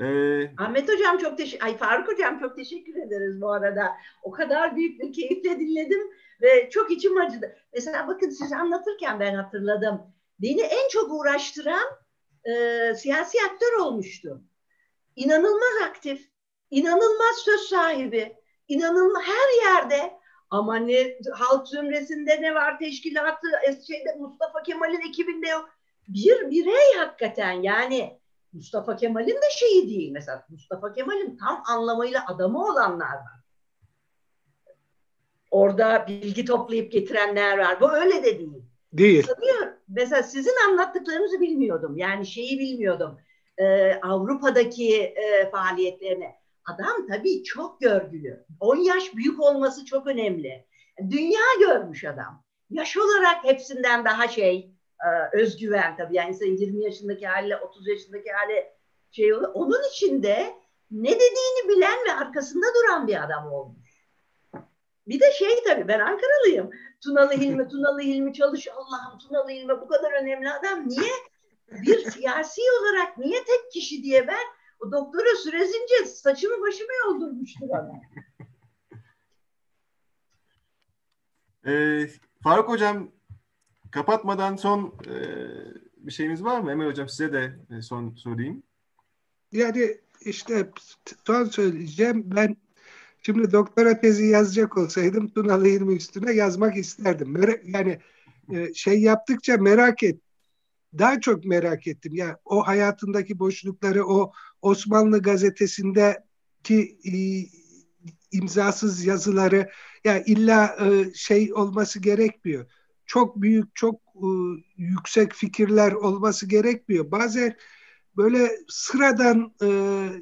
Ee, 0.00 0.54
Ahmet 0.58 0.88
Hocam 0.88 1.18
çok 1.18 1.38
teşekkür 1.38 1.66
Ay 1.66 1.76
Faruk 1.76 2.08
Hocam 2.08 2.38
çok 2.38 2.56
teşekkür 2.56 2.96
ederiz 2.96 3.40
bu 3.40 3.52
arada. 3.52 3.92
O 4.22 4.30
kadar 4.30 4.76
büyük 4.76 5.00
bir 5.00 5.12
keyifle 5.12 5.58
dinledim 5.60 6.00
ve 6.42 6.70
çok 6.70 6.90
içim 6.90 7.16
acıdı. 7.16 7.56
Mesela 7.74 8.08
bakın 8.08 8.30
siz 8.30 8.52
anlatırken 8.52 9.20
ben 9.20 9.34
hatırladım. 9.34 10.02
Beni 10.38 10.60
en 10.60 10.88
çok 10.88 11.12
uğraştıran 11.12 11.86
e, 12.44 12.94
siyasi 12.94 13.38
aktör 13.50 13.72
olmuştu. 13.72 14.42
İnanılmaz 15.16 15.88
aktif, 15.88 16.30
inanılmaz 16.70 17.36
söz 17.36 17.60
sahibi, 17.60 18.36
inanılmaz 18.68 19.22
her 19.22 19.72
yerde 19.72 20.20
ama 20.50 20.76
ne 20.76 21.18
halk 21.32 21.68
zümresinde 21.68 22.42
ne 22.42 22.54
var 22.54 22.78
teşkilatı, 22.78 23.46
şeyde 23.86 24.16
Mustafa 24.18 24.62
Kemal'in 24.62 25.08
ekibinde 25.08 25.48
yok. 25.48 25.70
Bir 26.08 26.50
birey 26.50 26.96
hakikaten 26.98 27.52
yani 27.52 28.19
Mustafa 28.52 28.96
Kemal'in 28.96 29.34
de 29.34 29.50
şeyi 29.58 29.88
değil 29.88 30.10
mesela 30.12 30.46
Mustafa 30.48 30.92
Kemal'in 30.92 31.36
tam 31.36 31.62
anlamıyla 31.66 32.24
adamı 32.26 32.64
olanlar 32.64 33.14
var. 33.14 33.40
Orada 35.50 36.04
bilgi 36.08 36.44
toplayıp 36.44 36.92
getirenler 36.92 37.58
var. 37.58 37.80
Bu 37.80 37.92
öyle 37.92 38.22
de 38.24 38.38
değil. 38.38 38.62
Değil. 38.92 39.26
Sanıyor. 39.26 39.72
Mesela 39.88 40.22
sizin 40.22 40.68
anlattıklarınızı 40.68 41.40
bilmiyordum. 41.40 41.96
Yani 41.96 42.26
şeyi 42.26 42.58
bilmiyordum. 42.58 43.18
Ee, 43.58 43.94
Avrupa'daki 44.02 44.96
e, 44.96 45.50
faaliyetlerini. 45.50 46.30
Adam 46.64 47.06
tabii 47.08 47.42
çok 47.42 47.80
görgülü. 47.80 48.46
10 48.60 48.76
yaş 48.76 49.14
büyük 49.14 49.40
olması 49.40 49.84
çok 49.84 50.06
önemli. 50.06 50.66
Dünya 51.10 51.40
görmüş 51.60 52.04
adam. 52.04 52.44
Yaş 52.70 52.96
olarak 52.96 53.44
hepsinden 53.44 54.04
daha 54.04 54.28
şey, 54.28 54.70
e, 55.06 55.36
özgüven 55.36 55.96
tabii. 55.96 56.16
Yani 56.16 56.28
insan 56.28 56.46
20 56.46 56.84
yaşındaki 56.84 57.26
haliyle 57.26 57.56
30 57.56 57.88
yaşındaki 57.88 58.30
hali 58.30 58.66
şey 59.10 59.34
olur. 59.34 59.48
Onun 59.54 59.88
içinde 59.90 60.54
ne 60.90 61.08
dediğini 61.08 61.68
bilen 61.68 61.98
ve 62.08 62.12
arkasında 62.12 62.66
duran 62.74 63.06
bir 63.06 63.24
adam 63.24 63.52
olmuş. 63.52 63.90
Bir 65.06 65.20
de 65.20 65.32
şey 65.32 65.62
tabii 65.66 65.88
ben 65.88 66.00
Ankaralıyım. 66.00 66.70
Tunalı 67.00 67.32
Hilmi, 67.32 67.68
Tunalı 67.68 68.00
Hilmi 68.00 68.34
çalış 68.34 68.68
Allah'ım 68.68 69.18
Tunalı 69.18 69.50
Hilmi 69.50 69.80
bu 69.80 69.88
kadar 69.88 70.22
önemli 70.22 70.50
adam. 70.50 70.88
Niye? 70.88 71.12
Bir 71.70 72.10
siyasi 72.10 72.60
olarak 72.80 73.18
niye 73.18 73.44
tek 73.44 73.72
kişi 73.72 74.02
diye 74.02 74.28
ben 74.28 74.46
o 74.80 74.92
doktora 74.92 75.36
sürezince 75.36 76.06
saçımı 76.06 76.62
başımı 76.62 76.92
yoldurmuştu 77.04 77.68
bana. 77.68 77.92
Ee, 81.66 82.06
Faruk 82.42 82.68
Hocam 82.68 83.12
kapatmadan 83.90 84.56
son 84.56 84.94
e, 85.06 85.14
bir 85.96 86.12
şeyimiz 86.12 86.44
var 86.44 86.60
mı? 86.60 86.72
Emel 86.72 86.88
Hocam 86.88 87.08
size 87.08 87.32
de 87.32 87.58
e, 87.70 87.82
son 87.82 88.14
sorayım. 88.14 88.62
Yani 89.52 89.98
işte 90.20 90.70
son 91.26 91.44
söyleyeceğim 91.44 92.22
ben 92.36 92.56
Şimdi 93.22 93.52
doktora 93.52 94.00
tezi 94.00 94.26
yazacak 94.26 94.76
olsaydım 94.76 95.28
Tunalı 95.28 95.66
Hilmi 95.66 95.94
üstüne 95.94 96.32
yazmak 96.32 96.76
isterdim. 96.76 97.30
Mer 97.30 97.60
yani 97.64 98.00
e, 98.52 98.74
şey 98.74 99.00
yaptıkça 99.00 99.56
merak 99.56 100.02
et. 100.02 100.20
Daha 100.98 101.20
çok 101.20 101.44
merak 101.44 101.86
ettim. 101.86 102.14
Yani 102.14 102.34
o 102.44 102.66
hayatındaki 102.66 103.38
boşlukları, 103.38 104.06
o 104.06 104.32
Osmanlı 104.62 105.22
gazetesindeki 105.22 106.98
e, 107.04 107.14
imzasız 108.32 109.04
yazıları 109.04 109.56
ya 110.04 110.14
yani 110.14 110.22
illa 110.26 110.76
e, 110.80 111.14
şey 111.14 111.52
olması 111.54 112.00
gerekmiyor. 112.00 112.66
Çok 113.10 113.42
büyük, 113.42 113.76
çok 113.76 114.00
e, 114.14 114.28
yüksek 114.76 115.32
fikirler 115.34 115.92
olması 115.92 116.48
gerekmiyor. 116.48 117.10
Bazen 117.10 117.56
böyle 118.16 118.50
sıradan 118.68 119.54
e, 119.62 119.68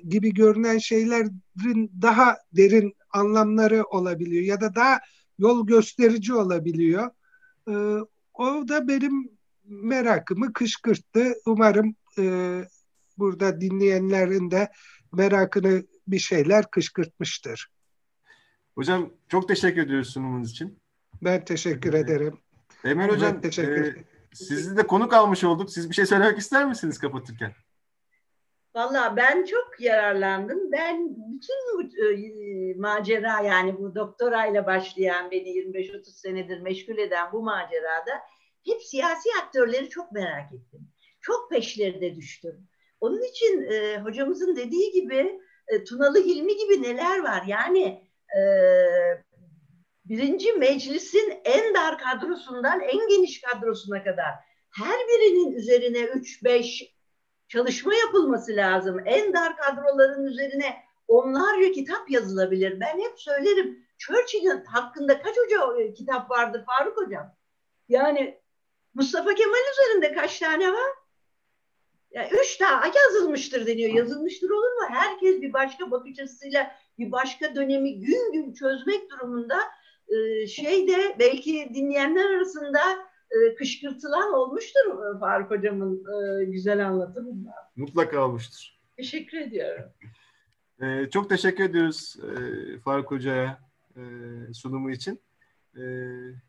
gibi 0.09 0.35
görünen 0.35 0.79
şeylerin 0.79 1.93
daha 2.03 2.37
derin 2.53 2.95
anlamları 3.11 3.85
olabiliyor 3.85 4.43
ya 4.43 4.61
da 4.61 4.75
daha 4.75 5.01
yol 5.39 5.67
gösterici 5.67 6.35
olabiliyor. 6.35 7.11
E, 7.69 7.75
o 8.35 8.69
da 8.69 8.89
benim 8.89 9.31
merakımı 9.65 10.53
kışkırttı. 10.53 11.35
Umarım 11.47 11.97
e, 12.19 12.25
burada 13.19 13.61
dinleyenlerin 13.61 14.51
de 14.51 14.73
merakını 15.13 15.83
bir 16.07 16.19
şeyler 16.19 16.71
kışkırtmıştır. 16.71 17.71
Hocam 18.75 19.11
çok 19.29 19.49
teşekkür 19.49 19.83
ediyoruz 19.83 20.09
sunumunuz 20.09 20.51
için. 20.51 20.79
Ben 21.23 21.45
teşekkür 21.45 21.95
ederim. 21.95 22.39
Emel 22.85 23.09
Hocam, 23.09 23.41
teşekkür 23.41 23.97
e, 23.97 24.05
sizi 24.33 24.77
de 24.77 24.87
konuk 24.87 25.13
almış 25.13 25.45
olduk. 25.45 25.71
Siz 25.71 25.91
bir 25.91 25.95
şey 25.95 26.07
söylemek 26.07 26.39
ister 26.39 26.67
misiniz 26.67 26.99
kapatırken? 26.99 27.53
Valla 28.75 29.17
ben 29.17 29.45
çok 29.45 29.81
yararlandım. 29.81 30.73
Ben 30.73 31.09
bütün 31.09 31.57
bu 31.75 31.83
e, 31.83 32.75
macera 32.75 33.41
yani 33.41 33.79
bu 33.79 33.95
doktorayla 33.95 34.67
başlayan 34.67 35.31
beni 35.31 35.49
25-30 35.49 36.05
senedir 36.05 36.61
meşgul 36.61 36.99
eden 36.99 37.33
bu 37.33 37.43
macerada 37.43 38.13
hep 38.67 38.83
siyasi 38.83 39.29
aktörleri 39.43 39.89
çok 39.89 40.13
merak 40.13 40.53
ettim. 40.53 40.89
Çok 41.21 41.51
peşlerine 41.51 42.17
düştüm. 42.17 42.69
Onun 43.01 43.23
için 43.23 43.63
e, 43.63 44.01
hocamızın 44.01 44.57
dediği 44.57 44.93
gibi 44.93 45.41
e, 45.69 45.85
Tunalı 45.85 46.19
Hilmi 46.19 46.57
gibi 46.57 46.83
neler 46.83 47.23
var. 47.23 47.43
Yani 47.47 48.09
e, 48.37 48.41
birinci 50.09 50.53
meclisin 50.53 51.41
en 51.45 51.75
dar 51.75 51.99
kadrosundan 51.99 52.81
en 52.81 53.09
geniş 53.09 53.41
kadrosuna 53.41 54.05
kadar 54.05 54.35
her 54.71 54.99
birinin 55.09 55.53
üzerine 55.53 55.99
3-5 55.99 56.91
çalışma 57.49 57.95
yapılması 57.95 58.57
lazım. 58.57 59.03
En 59.07 59.33
dar 59.33 59.57
kadroların 59.57 60.25
üzerine 60.25 60.77
onlarca 61.09 61.73
kitap 61.73 62.11
yazılabilir. 62.11 62.81
Ben 62.81 62.99
hep 62.99 63.21
söylerim. 63.21 63.89
Churchill'in 63.99 64.65
hakkında 64.65 65.23
kaç 65.23 65.37
hoca 65.37 65.83
e, 65.83 65.95
kitap 65.95 66.31
vardı 66.31 66.65
Faruk 66.67 66.97
Hocam? 66.97 67.35
Yani 67.89 68.41
Mustafa 68.95 69.35
Kemal 69.35 69.73
üzerinde 69.73 70.13
kaç 70.13 70.39
tane 70.39 70.73
var? 70.73 70.91
Ya 72.11 72.29
üç 72.31 72.61
daha 72.61 72.87
yazılmıştır 72.87 73.67
deniyor. 73.67 73.95
Yazılmıştır 73.95 74.51
olur 74.51 74.73
mu? 74.73 74.87
Herkes 74.89 75.41
bir 75.41 75.53
başka 75.53 75.91
bakış 75.91 76.19
açısıyla 76.19 76.77
bir 76.99 77.13
başka 77.13 77.55
dönemi 77.55 78.01
gün 78.01 78.33
gün 78.33 78.53
çözmek 78.53 79.11
durumunda 79.11 79.59
e, 80.09 80.47
şeyde 80.47 81.17
belki 81.19 81.71
dinleyenler 81.75 82.31
arasında 82.37 82.79
e, 83.31 83.55
kışkırtılan 83.55 84.33
olmuştur 84.33 85.17
e, 85.17 85.19
Faruk 85.19 85.51
Hocam'ın 85.51 86.05
e, 86.41 86.45
güzel 86.45 86.87
anlatımında. 86.87 87.51
Mutlaka 87.77 88.25
olmuştur. 88.27 88.79
Teşekkür 88.97 89.39
ediyorum. 89.39 89.85
Ee, 90.83 91.11
çok 91.11 91.29
teşekkür 91.29 91.65
ediyoruz 91.65 92.17
e, 92.17 92.79
Faruk 92.79 93.11
Hoca'ya 93.11 93.61
e, 93.97 94.03
sunumu 94.55 94.91
için. 94.91 95.21
E, 95.77 95.83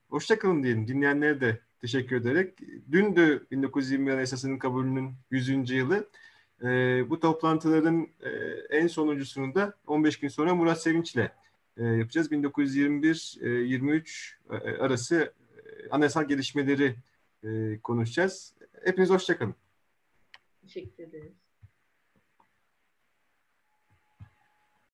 Hoşçakalın 0.10 0.64
diyelim. 0.64 0.88
Dinleyenlere 0.88 1.42
de 1.42 1.60
teşekkür 1.82 2.16
ederek. 2.16 2.58
Dün 2.92 3.16
de 3.16 3.40
1920 3.52 4.12
Anayasası'nın 4.12 4.58
kabulünün 4.58 5.14
100. 5.32 5.72
yılı. 5.72 6.10
E, 6.64 6.68
bu 7.10 7.20
toplantıların 7.20 8.08
e, 8.22 8.30
en 8.78 8.88
sonuncusunu 8.88 9.56
da 9.56 9.74
15 9.88 10.20
gün 10.20 10.28
sonra 10.28 10.56
Murat 10.56 10.82
Sevinç'le 10.82 11.30
yapacağız. 11.86 12.32
1921-23 12.32 14.34
e, 14.50 14.54
arası 14.78 15.16
e, 15.16 15.30
anayasal 15.90 16.28
gelişmeleri 16.28 16.96
e, 17.44 17.80
konuşacağız. 17.80 18.54
Hepiniz 18.86 19.10
hoşçakalın. 19.10 19.56
Teşekkür 20.62 21.04
ederiz. 21.04 21.49